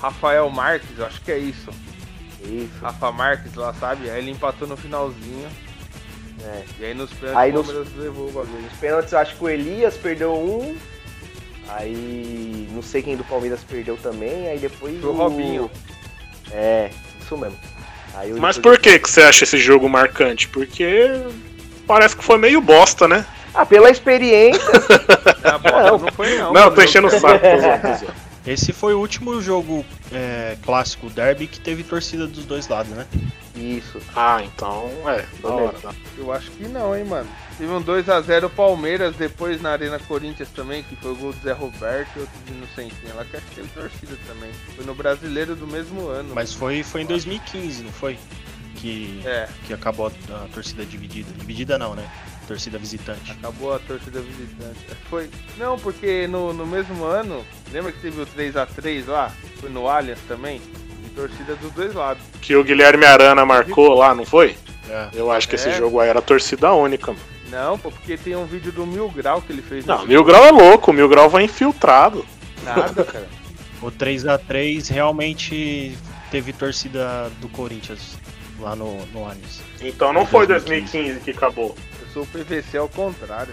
Rafael 0.00 0.48
Marques, 0.50 0.98
eu 0.98 1.06
acho 1.06 1.20
que 1.22 1.32
é 1.32 1.38
isso. 1.38 1.70
Isso. 2.42 2.72
Rafa 2.80 3.12
Marques 3.12 3.54
lá, 3.54 3.72
sabe? 3.74 4.08
Aí 4.10 4.18
ele 4.18 4.30
empatou 4.30 4.66
no 4.66 4.76
finalzinho. 4.76 5.48
É. 6.42 6.64
E 6.78 6.84
aí 6.86 6.94
nos 6.94 7.12
pênaltis 7.12 7.36
aí 7.36 7.50
o 7.50 7.54
Palmeiras 7.54 7.88
nos... 7.88 8.04
levou 8.04 8.28
o 8.28 8.32
bagulho. 8.32 8.62
Nos 8.62 8.72
pênaltis 8.74 9.12
eu 9.12 9.18
acho 9.18 9.36
que 9.36 9.44
o 9.44 9.48
Elias 9.48 9.96
perdeu 9.96 10.34
um 10.34 10.76
Aí 11.76 12.68
não 12.72 12.82
sei 12.82 13.02
quem 13.02 13.16
do 13.16 13.24
Palmeiras 13.24 13.60
perdeu 13.62 13.96
também, 13.96 14.48
aí 14.48 14.58
depois. 14.58 15.02
O 15.04 15.12
Robinho. 15.12 15.70
É, 16.50 16.90
isso 17.20 17.36
mesmo. 17.36 17.58
Mas 18.38 18.58
por 18.58 18.78
que, 18.78 18.98
que 18.98 19.08
você 19.08 19.22
acha 19.22 19.44
esse 19.44 19.58
jogo 19.58 19.88
marcante? 19.88 20.48
Porque 20.48 21.08
parece 21.86 22.16
que 22.16 22.24
foi 22.24 22.38
meio 22.38 22.60
bosta, 22.60 23.06
né? 23.06 23.24
Ah, 23.54 23.64
pela 23.64 23.90
experiência. 23.90 24.60
não, 25.64 25.98
não 25.98 26.12
foi 26.12 26.36
não. 26.36 26.52
Não, 26.52 26.74
tô 26.74 26.82
enchendo 26.82 27.06
o 27.06 27.10
saco. 27.10 27.44
Esse 28.46 28.72
foi 28.72 28.94
o 28.94 28.98
último 28.98 29.40
jogo 29.40 29.84
é, 30.10 30.56
clássico 30.64 31.10
derby 31.10 31.46
que 31.46 31.60
teve 31.60 31.82
torcida 31.82 32.26
dos 32.26 32.44
dois 32.46 32.66
lados, 32.68 32.90
né? 32.92 33.06
Isso. 33.54 34.00
Ah, 34.16 34.42
então 34.42 34.90
é, 35.06 35.24
da 35.42 35.48
hora. 35.48 35.76
Eu 36.16 36.32
acho 36.32 36.50
que 36.52 36.66
não, 36.66 36.96
hein, 36.96 37.04
mano. 37.04 37.28
Teve 37.60 37.72
um 37.74 37.82
2x0 37.82 38.48
Palmeiras, 38.48 39.14
depois 39.16 39.60
na 39.60 39.72
Arena 39.72 39.98
Corinthians 39.98 40.48
também, 40.48 40.82
que 40.82 40.96
foi 40.96 41.12
o 41.12 41.14
gol 41.14 41.30
do 41.30 41.42
Zé 41.42 41.52
Roberto 41.52 42.08
e 42.16 42.20
outro 42.20 42.34
de 42.46 42.52
Inocentinha 42.54 43.12
lá, 43.14 43.22
que 43.22 43.36
acho 43.36 43.44
que 43.48 43.56
teve 43.56 43.68
torcida 43.68 44.16
também. 44.26 44.50
Foi 44.74 44.86
no 44.86 44.94
brasileiro 44.94 45.54
do 45.54 45.66
mesmo 45.66 46.08
ano. 46.08 46.34
Mas 46.34 46.54
foi, 46.54 46.82
foi 46.82 47.02
em 47.02 47.04
2015, 47.04 47.82
não 47.82 47.92
foi? 47.92 48.18
Que, 48.76 49.20
é. 49.26 49.46
que 49.66 49.74
acabou 49.74 50.06
a, 50.06 50.44
a 50.44 50.48
torcida 50.54 50.86
dividida. 50.86 51.30
Dividida 51.36 51.76
não, 51.76 51.94
né? 51.94 52.10
torcida 52.48 52.78
visitante. 52.78 53.32
Acabou 53.32 53.74
a 53.74 53.78
torcida 53.78 54.22
visitante. 54.22 54.78
Foi. 55.10 55.28
Não, 55.58 55.78
porque 55.78 56.26
no, 56.26 56.54
no 56.54 56.64
mesmo 56.64 57.04
ano, 57.04 57.44
lembra 57.70 57.92
que 57.92 58.00
teve 58.00 58.22
o 58.22 58.26
3x3 58.26 59.06
lá? 59.06 59.30
Foi 59.60 59.68
no 59.68 59.86
Allianz 59.86 60.18
também? 60.26 60.62
De 61.02 61.10
torcida 61.10 61.56
dos 61.56 61.70
dois 61.72 61.92
lados. 61.92 62.22
Que 62.40 62.56
o 62.56 62.64
Guilherme 62.64 63.04
Arana 63.04 63.44
marcou 63.44 63.92
lá, 63.92 64.14
não 64.14 64.24
foi? 64.24 64.56
É. 64.88 65.10
Eu 65.12 65.30
acho 65.30 65.46
que 65.46 65.56
é. 65.56 65.58
esse 65.58 65.72
jogo 65.72 66.00
aí 66.00 66.08
era 66.08 66.22
torcida 66.22 66.72
única, 66.72 67.12
mano. 67.12 67.39
Não, 67.50 67.78
pô, 67.78 67.90
porque 67.90 68.16
tem 68.16 68.36
um 68.36 68.46
vídeo 68.46 68.70
do 68.72 68.86
Mil 68.86 69.08
Grau 69.10 69.42
que 69.42 69.52
ele 69.52 69.62
fez. 69.62 69.84
Não, 69.84 70.06
Mil 70.06 70.24
Grau 70.24 70.44
é 70.44 70.50
louco, 70.50 70.90
o 70.90 70.94
Mil 70.94 71.08
Grau 71.08 71.28
vai 71.28 71.44
infiltrado. 71.44 72.24
Nada, 72.62 73.04
cara. 73.04 73.28
o 73.82 73.90
3x3 73.90 74.88
realmente 74.90 75.96
teve 76.30 76.52
torcida 76.52 77.30
do 77.40 77.48
Corinthians 77.48 78.16
lá 78.58 78.76
no, 78.76 79.04
no 79.06 79.24
Allianz. 79.24 79.62
Então 79.80 80.12
não 80.12 80.26
foi 80.26 80.46
2015 80.46 81.20
que 81.20 81.30
acabou. 81.30 81.76
Eu 82.00 82.08
sou 82.12 82.22
o 82.22 82.26
PVC 82.26 82.78
ao 82.78 82.88
contrário. 82.88 83.52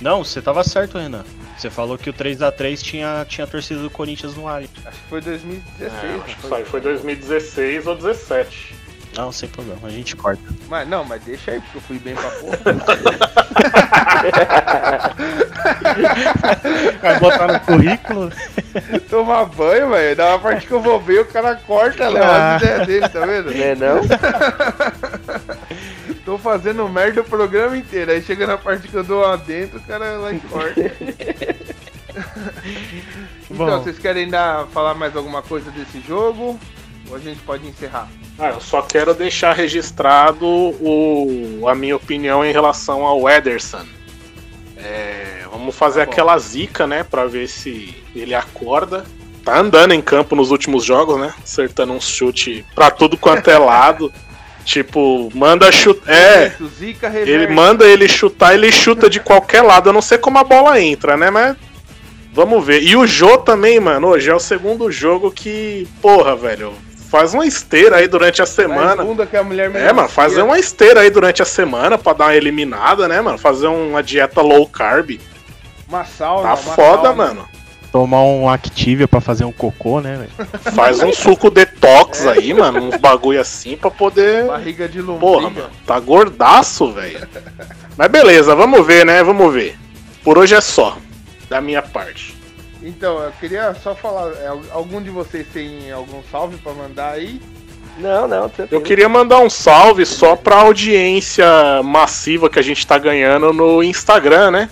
Não, 0.00 0.22
você 0.22 0.40
tava 0.40 0.62
certo, 0.62 0.98
Renan. 0.98 1.24
Você 1.56 1.70
falou 1.70 1.98
que 1.98 2.08
o 2.08 2.12
3x3 2.12 2.80
tinha, 2.80 3.26
tinha 3.28 3.46
torcida 3.46 3.80
do 3.80 3.90
Corinthians 3.90 4.36
no 4.36 4.46
Allianz. 4.46 4.70
Acho 4.84 5.00
que 5.00 5.08
foi 5.08 5.20
2016. 5.20 5.92
É, 6.02 6.24
acho 6.24 6.36
que 6.36 6.42
foi, 6.42 6.64
foi 6.64 6.80
2016 6.80 7.86
ou 7.86 7.96
17. 7.96 8.74
Não, 9.18 9.30
sem 9.32 9.48
problema, 9.48 9.88
a 9.88 9.90
gente 9.90 10.14
corta. 10.14 10.40
Mas 10.68 10.88
não, 10.88 11.04
mas 11.04 11.20
deixa 11.22 11.50
aí, 11.50 11.60
porque 11.60 11.78
eu 11.78 11.82
fui 11.82 11.98
bem 11.98 12.14
pra 12.14 12.30
porra. 12.30 12.56
Vai 17.02 17.18
botar 17.18 17.52
no 17.52 17.58
currículo? 17.58 18.30
Tomar 19.10 19.46
banho, 19.46 19.90
velho. 19.90 20.14
Da 20.14 20.28
uma 20.28 20.38
parte 20.38 20.68
que 20.68 20.72
eu 20.72 20.80
vou 20.80 21.00
ver, 21.00 21.22
o 21.22 21.24
cara 21.24 21.56
corta, 21.56 22.08
Léo. 22.08 22.22
Ah. 22.22 22.54
As 22.54 22.62
ideias 22.62 22.86
dele, 22.86 23.08
tá 23.08 23.26
vendo? 23.26 23.50
Não 23.50 23.64
é 23.64 23.74
não? 23.74 24.02
Tô 26.24 26.38
fazendo 26.38 26.88
merda 26.88 27.22
o 27.22 27.24
programa 27.24 27.76
inteiro. 27.76 28.12
Aí 28.12 28.22
chega 28.22 28.46
na 28.46 28.56
parte 28.56 28.86
que 28.86 28.94
eu 28.94 29.02
dou 29.02 29.22
lá 29.22 29.34
dentro, 29.34 29.78
o 29.78 29.82
cara 29.82 30.16
lá 30.18 30.32
e 30.32 30.38
corta. 30.38 30.80
então, 33.50 33.66
Bom. 33.66 33.82
vocês 33.82 33.98
querem 33.98 34.30
dar, 34.30 34.68
falar 34.68 34.94
mais 34.94 35.16
alguma 35.16 35.42
coisa 35.42 35.72
desse 35.72 36.00
jogo? 36.06 36.56
Ou 37.10 37.16
a 37.16 37.18
gente 37.18 37.40
pode 37.40 37.66
encerrar? 37.66 38.08
Ah, 38.38 38.48
eu 38.50 38.60
só 38.60 38.82
quero 38.82 39.14
deixar 39.14 39.52
registrado 39.54 40.44
o, 40.46 41.64
a 41.68 41.74
minha 41.74 41.96
opinião 41.96 42.44
em 42.44 42.52
relação 42.52 43.04
ao 43.04 43.28
Ederson. 43.28 43.84
É, 44.76 45.44
vamos 45.50 45.74
fazer 45.74 46.04
Tá 46.04 46.10
aquela 46.12 46.38
zica, 46.38 46.86
né, 46.86 47.02
pra 47.02 47.26
ver 47.26 47.48
se 47.48 47.94
ele 48.14 48.34
acorda. 48.34 49.04
Tá 49.44 49.58
andando 49.58 49.92
em 49.92 50.02
campo 50.02 50.36
nos 50.36 50.50
últimos 50.50 50.84
jogos, 50.84 51.18
né? 51.18 51.32
Acertando 51.42 51.92
um 51.92 52.00
chute 52.00 52.64
pra 52.74 52.90
tudo 52.90 53.16
quanto 53.16 53.50
é 53.50 53.56
lado. 53.58 54.12
tipo, 54.64 55.30
manda 55.34 55.72
chutar. 55.72 56.12
É, 56.14 56.54
Zica 56.78 57.08
ele 57.18 57.46
manda 57.48 57.86
ele 57.86 58.06
chutar, 58.06 58.54
ele 58.54 58.70
chuta 58.70 59.08
de 59.08 59.18
qualquer 59.18 59.62
lado. 59.62 59.88
Eu 59.88 59.92
não 59.94 60.02
sei 60.02 60.18
como 60.18 60.38
a 60.38 60.44
bola 60.44 60.78
entra, 60.80 61.16
né? 61.16 61.30
Mas 61.30 61.56
vamos 62.32 62.62
ver. 62.64 62.82
E 62.82 62.94
o 62.94 63.06
Jô 63.06 63.38
também, 63.38 63.80
mano. 63.80 64.08
Hoje 64.08 64.28
é 64.28 64.34
o 64.34 64.38
segundo 64.38 64.92
jogo 64.92 65.30
que, 65.30 65.88
porra, 66.02 66.36
velho, 66.36 66.74
faz 67.10 67.34
uma 67.34 67.46
esteira 67.46 67.96
aí 67.96 68.08
durante 68.08 68.42
a 68.42 68.46
semana. 68.46 69.02
bunda 69.04 69.26
que 69.26 69.36
a 69.36 69.42
mulher 69.42 69.74
É, 69.74 69.92
mano, 69.92 70.08
fazer 70.08 70.42
uma 70.42 70.58
esteira 70.58 71.00
aí 71.00 71.10
durante 71.10 71.42
a 71.42 71.44
semana 71.44 71.96
pra 71.98 72.12
dar 72.12 72.24
uma 72.26 72.36
eliminada, 72.36 73.08
né, 73.08 73.20
mano? 73.20 73.38
Fazer 73.38 73.66
uma 73.66 74.02
dieta 74.02 74.40
low 74.40 74.66
carb. 74.66 75.18
Uma 75.88 76.04
sauna. 76.04 76.42
Tá 76.42 76.48
uma 76.48 76.56
foda, 76.56 77.02
sauna. 77.02 77.14
mano. 77.14 77.48
Tomar 77.90 78.22
um 78.22 78.48
Activia 78.48 79.08
pra 79.08 79.20
fazer 79.20 79.44
um 79.44 79.52
cocô, 79.52 80.00
né, 80.00 80.16
velho? 80.16 80.48
Faz 80.76 81.00
um 81.00 81.10
suco 81.12 81.50
detox 81.50 82.26
aí, 82.26 82.52
mano. 82.52 82.80
Uns 82.88 82.96
bagulho 82.96 83.40
assim 83.40 83.76
pra 83.76 83.90
poder. 83.90 84.44
Barriga 84.46 84.86
de 84.86 85.00
lombriga. 85.00 85.32
Porra, 85.32 85.50
mano. 85.50 85.70
Tá 85.86 85.98
gordaço, 85.98 86.92
velho. 86.92 87.26
Mas 87.96 88.08
beleza, 88.10 88.54
vamos 88.54 88.86
ver, 88.86 89.06
né? 89.06 89.22
Vamos 89.24 89.52
ver. 89.52 89.78
Por 90.22 90.36
hoje 90.36 90.54
é 90.54 90.60
só. 90.60 90.98
Da 91.48 91.62
minha 91.62 91.80
parte. 91.80 92.36
Então, 92.82 93.20
eu 93.22 93.32
queria 93.32 93.74
só 93.74 93.94
falar, 93.94 94.32
é, 94.34 94.48
algum 94.70 95.02
de 95.02 95.10
vocês 95.10 95.46
tem 95.52 95.90
algum 95.90 96.22
salve 96.30 96.56
pra 96.58 96.72
mandar 96.72 97.12
aí? 97.12 97.40
Não, 97.98 98.28
não, 98.28 98.48
tranquilo. 98.48 98.80
Eu 98.80 98.84
queria 98.84 99.08
mandar 99.08 99.40
um 99.40 99.50
salve 99.50 100.06
só 100.06 100.36
pra 100.36 100.60
audiência 100.60 101.46
massiva 101.82 102.48
que 102.48 102.58
a 102.58 102.62
gente 102.62 102.86
tá 102.86 102.96
ganhando 102.96 103.52
no 103.52 103.82
Instagram, 103.82 104.52
né? 104.52 104.70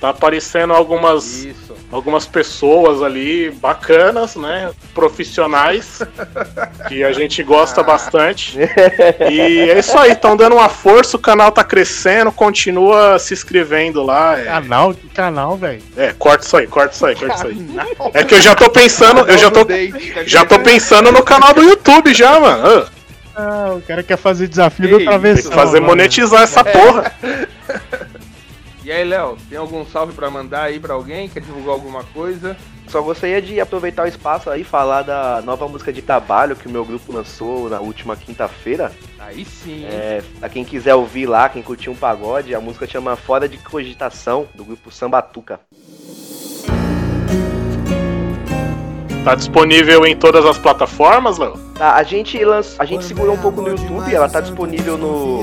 Tá 0.00 0.10
aparecendo 0.10 0.72
algumas, 0.72 1.44
Isso. 1.44 1.69
Algumas 1.90 2.26
pessoas 2.26 3.02
ali 3.02 3.50
bacanas, 3.50 4.36
né? 4.36 4.70
Profissionais, 4.94 6.00
que 6.88 7.02
a 7.02 7.12
gente 7.12 7.42
gosta 7.42 7.82
bastante. 7.82 8.58
E 9.30 9.70
é 9.70 9.78
isso 9.78 9.96
aí, 9.98 10.12
estão 10.12 10.36
dando 10.36 10.54
uma 10.56 10.68
força, 10.68 11.16
o 11.16 11.20
canal 11.20 11.50
tá 11.52 11.62
crescendo, 11.64 12.32
continua 12.32 13.18
se 13.18 13.34
inscrevendo 13.34 14.02
lá. 14.02 14.38
É, 14.38 14.44
Canal, 14.44 14.94
que 14.94 15.08
canal, 15.08 15.56
velho. 15.56 15.82
é, 15.96 16.12
corta 16.18 16.44
isso 16.44 16.56
aí, 16.56 16.66
corta 16.66 16.94
isso 16.94 17.06
aí, 17.06 17.14
corta 17.16 17.34
isso 17.34 17.46
aí. 17.46 18.10
É 18.14 18.24
que 18.24 18.34
eu 18.34 18.40
já 18.40 18.54
tô 18.54 18.70
pensando, 18.70 19.20
eu 19.28 19.38
já 19.38 19.50
tô, 19.50 19.66
já 20.26 20.44
tô 20.44 20.58
pensando 20.60 21.12
no 21.12 21.22
canal 21.22 21.52
do 21.54 21.62
YouTube 21.62 22.12
já, 22.14 22.38
mano. 22.40 22.66
Ah, 22.66 22.86
Ah, 23.36 23.74
o 23.74 23.80
cara 23.82 24.02
quer 24.02 24.16
fazer 24.18 24.48
desafio 24.48 24.86
Que 24.88 24.98
do 24.98 25.04
travessão. 25.04 25.42
Tem 25.42 25.50
que 25.50 25.56
fazer 25.56 25.80
mano. 25.80 25.86
monetizar 25.92 26.42
essa 26.42 26.64
porra. 26.64 27.12
E 28.82 28.90
aí, 28.90 29.04
Léo, 29.04 29.36
tem 29.48 29.58
algum 29.58 29.84
salve 29.84 30.14
pra 30.14 30.30
mandar 30.30 30.62
aí 30.62 30.80
pra 30.80 30.94
alguém? 30.94 31.28
Quer 31.28 31.40
divulgar 31.40 31.74
alguma 31.74 32.02
coisa? 32.04 32.56
Só 32.88 33.00
gostaria 33.02 33.40
de 33.40 33.60
aproveitar 33.60 34.04
o 34.04 34.08
espaço 34.08 34.50
aí 34.50 34.62
e 34.62 34.64
falar 34.64 35.02
da 35.02 35.40
nova 35.42 35.68
música 35.68 35.92
de 35.92 36.02
trabalho 36.02 36.56
que 36.56 36.66
o 36.66 36.70
meu 36.70 36.84
grupo 36.84 37.12
lançou 37.12 37.68
na 37.68 37.78
última 37.78 38.16
quinta-feira. 38.16 38.90
Aí 39.18 39.44
sim. 39.44 39.84
É, 39.84 40.22
pra 40.40 40.48
quem 40.48 40.64
quiser 40.64 40.94
ouvir 40.94 41.26
lá, 41.26 41.48
quem 41.48 41.62
curtiu 41.62 41.92
um 41.92 41.96
pagode, 41.96 42.54
a 42.54 42.60
música 42.60 42.86
chama 42.86 43.14
Fora 43.14 43.48
de 43.48 43.58
Cogitação, 43.58 44.48
do 44.54 44.64
grupo 44.64 44.90
Sambatuca. 44.90 45.60
Tá 49.24 49.34
disponível 49.34 50.06
em 50.06 50.16
todas 50.16 50.46
as 50.46 50.56
plataformas, 50.56 51.36
Léo? 51.36 51.52
Tá, 51.74 51.94
a 51.94 52.02
gente 52.02 52.42
lanç... 52.42 52.74
a 52.78 52.84
gente 52.86 53.04
segurou 53.04 53.34
um 53.34 53.38
pouco 53.38 53.60
no 53.60 53.68
YouTube, 53.68 54.14
ela 54.14 54.28
tá 54.28 54.40
disponível 54.40 54.96
no 54.96 55.40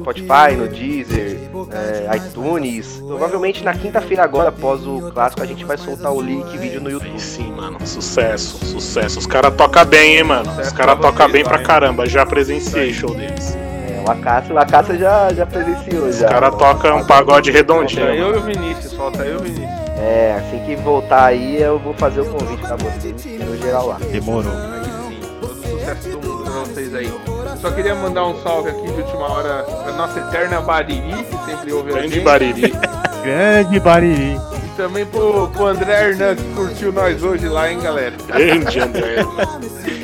Spotify, 0.00 0.56
no 0.56 0.68
Deezer, 0.68 1.38
é, 1.70 2.16
iTunes. 2.16 3.00
Provavelmente 3.06 3.64
na 3.64 3.72
quinta-feira 3.72 4.24
agora, 4.24 4.48
após 4.48 4.84
o 4.84 5.12
clássico, 5.12 5.42
a 5.42 5.46
gente 5.46 5.64
vai 5.64 5.78
soltar 5.78 6.12
o 6.12 6.20
link 6.20 6.56
vídeo 6.58 6.80
no 6.80 6.90
YouTube. 6.90 7.12
Aí 7.12 7.20
sim, 7.20 7.52
mano. 7.52 7.78
Sucesso, 7.86 8.64
sucesso. 8.64 9.20
Os 9.20 9.26
caras 9.26 9.54
tocam 9.54 9.84
bem, 9.84 10.16
hein, 10.16 10.24
mano. 10.24 10.50
Os 10.60 10.72
caras 10.72 10.98
tocam 10.98 11.30
bem 11.30 11.44
pra 11.44 11.58
caramba. 11.60 12.06
Já 12.06 12.26
presenciei 12.26 12.92
show 12.92 13.14
deles. 13.14 13.54
É, 13.54 14.02
o 14.04 14.10
Acácio, 14.10 14.54
o 14.54 14.58
Acácio 14.58 14.98
já, 14.98 15.32
já 15.32 15.46
presenciou 15.46 16.10
já. 16.12 16.26
Os 16.26 16.32
caras 16.32 16.54
tocam 16.56 16.98
um 16.98 17.04
pagode 17.06 17.52
Falta 17.52 17.58
redondinho. 17.58 18.06
eu 18.06 18.26
mano. 18.26 18.36
e 18.36 18.38
o 18.38 18.42
Vinícius, 18.42 18.92
falta 18.94 19.22
eu 19.24 19.34
e 19.34 19.36
o 19.36 19.40
Vinícius. 19.40 19.89
É, 20.00 20.34
assim 20.38 20.64
que 20.64 20.76
voltar 20.76 21.26
aí, 21.26 21.60
eu 21.60 21.78
vou 21.78 21.92
fazer 21.94 22.22
o 22.22 22.24
convite 22.26 22.62
pra 22.62 22.76
vocês, 22.76 23.24
no 23.40 23.56
geral 23.58 23.88
lá. 23.88 23.98
Demorou. 24.10 24.50
Aí 24.50 24.84
sim, 24.84 25.20
todo 25.40 25.52
o 25.52 25.78
sucesso 25.78 26.08
do 26.08 26.26
mundo 26.26 26.44
pra 26.44 26.52
vocês 26.60 26.94
aí. 26.94 27.12
Só 27.60 27.70
queria 27.70 27.94
mandar 27.94 28.26
um 28.26 28.42
salve 28.42 28.70
aqui 28.70 28.82
de 28.82 29.02
última 29.02 29.30
hora 29.30 29.62
pra 29.64 29.92
nossa 29.92 30.18
eterna 30.18 30.62
Bariri, 30.62 31.24
que 31.24 31.44
sempre 31.44 31.72
ouve 31.74 31.90
a 31.90 31.94
Bem 31.96 32.08
de 32.08 32.14
gente. 32.14 32.24
Bariri. 32.24 32.72
Grande 33.22 33.80
Bariri. 33.80 34.36
E 34.36 34.76
também 34.76 35.04
pro, 35.04 35.48
pro 35.48 35.66
André 35.66 35.92
Hernan, 35.92 36.34
que 36.36 36.54
curtiu 36.54 36.90
nós 36.90 37.22
hoje 37.22 37.46
lá, 37.48 37.70
hein, 37.70 37.78
galera. 37.80 38.14
Grande 38.26 38.80
André. 38.80 39.16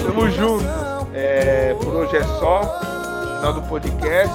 Tamo 0.02 0.30
junto. 0.30 0.66
É, 1.14 1.74
por 1.80 1.94
hoje 1.94 2.16
é 2.18 2.22
só. 2.22 2.60
Final 3.38 3.52
do 3.54 3.62
podcast. 3.62 4.34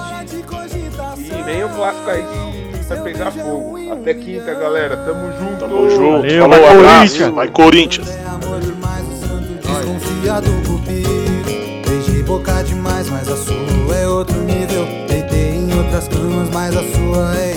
E 1.16 1.42
vem 1.44 1.62
o 1.62 1.68
clássico 1.68 2.10
aí 2.10 2.22
que 2.24 2.61
vai 2.94 3.02
pegar 3.02 3.30
fogo. 3.30 3.92
Até 3.92 4.14
quinta, 4.14 4.54
galera. 4.54 4.96
Tamo 4.96 5.32
junto. 5.38 5.58
Tamo 5.58 5.90
junto. 5.90 6.22
Valeu, 6.22 6.40
Falou, 6.42 6.60
vai, 6.60 6.76
abraço. 6.76 7.18
Corinthians. 7.18 7.34
Vai, 7.34 7.48
Corinthians. 7.48 8.08
amor 8.26 8.60
demais, 8.60 9.06
o 9.08 9.26
santo 9.26 9.52
desconfiado 9.62 10.50
cupido. 10.66 11.88
Beijei 11.88 12.22
boca 12.22 12.62
demais, 12.62 13.08
mas 13.08 13.28
a 13.28 13.36
sua 13.36 13.96
é 13.96 14.08
outro 14.08 14.36
nível. 14.42 14.86
Deitei 15.08 15.56
em 15.56 15.78
outras 15.78 16.08
camas, 16.08 16.48
mas 16.50 16.76
a 16.76 16.82
sua 16.82 17.34
é. 17.36 17.52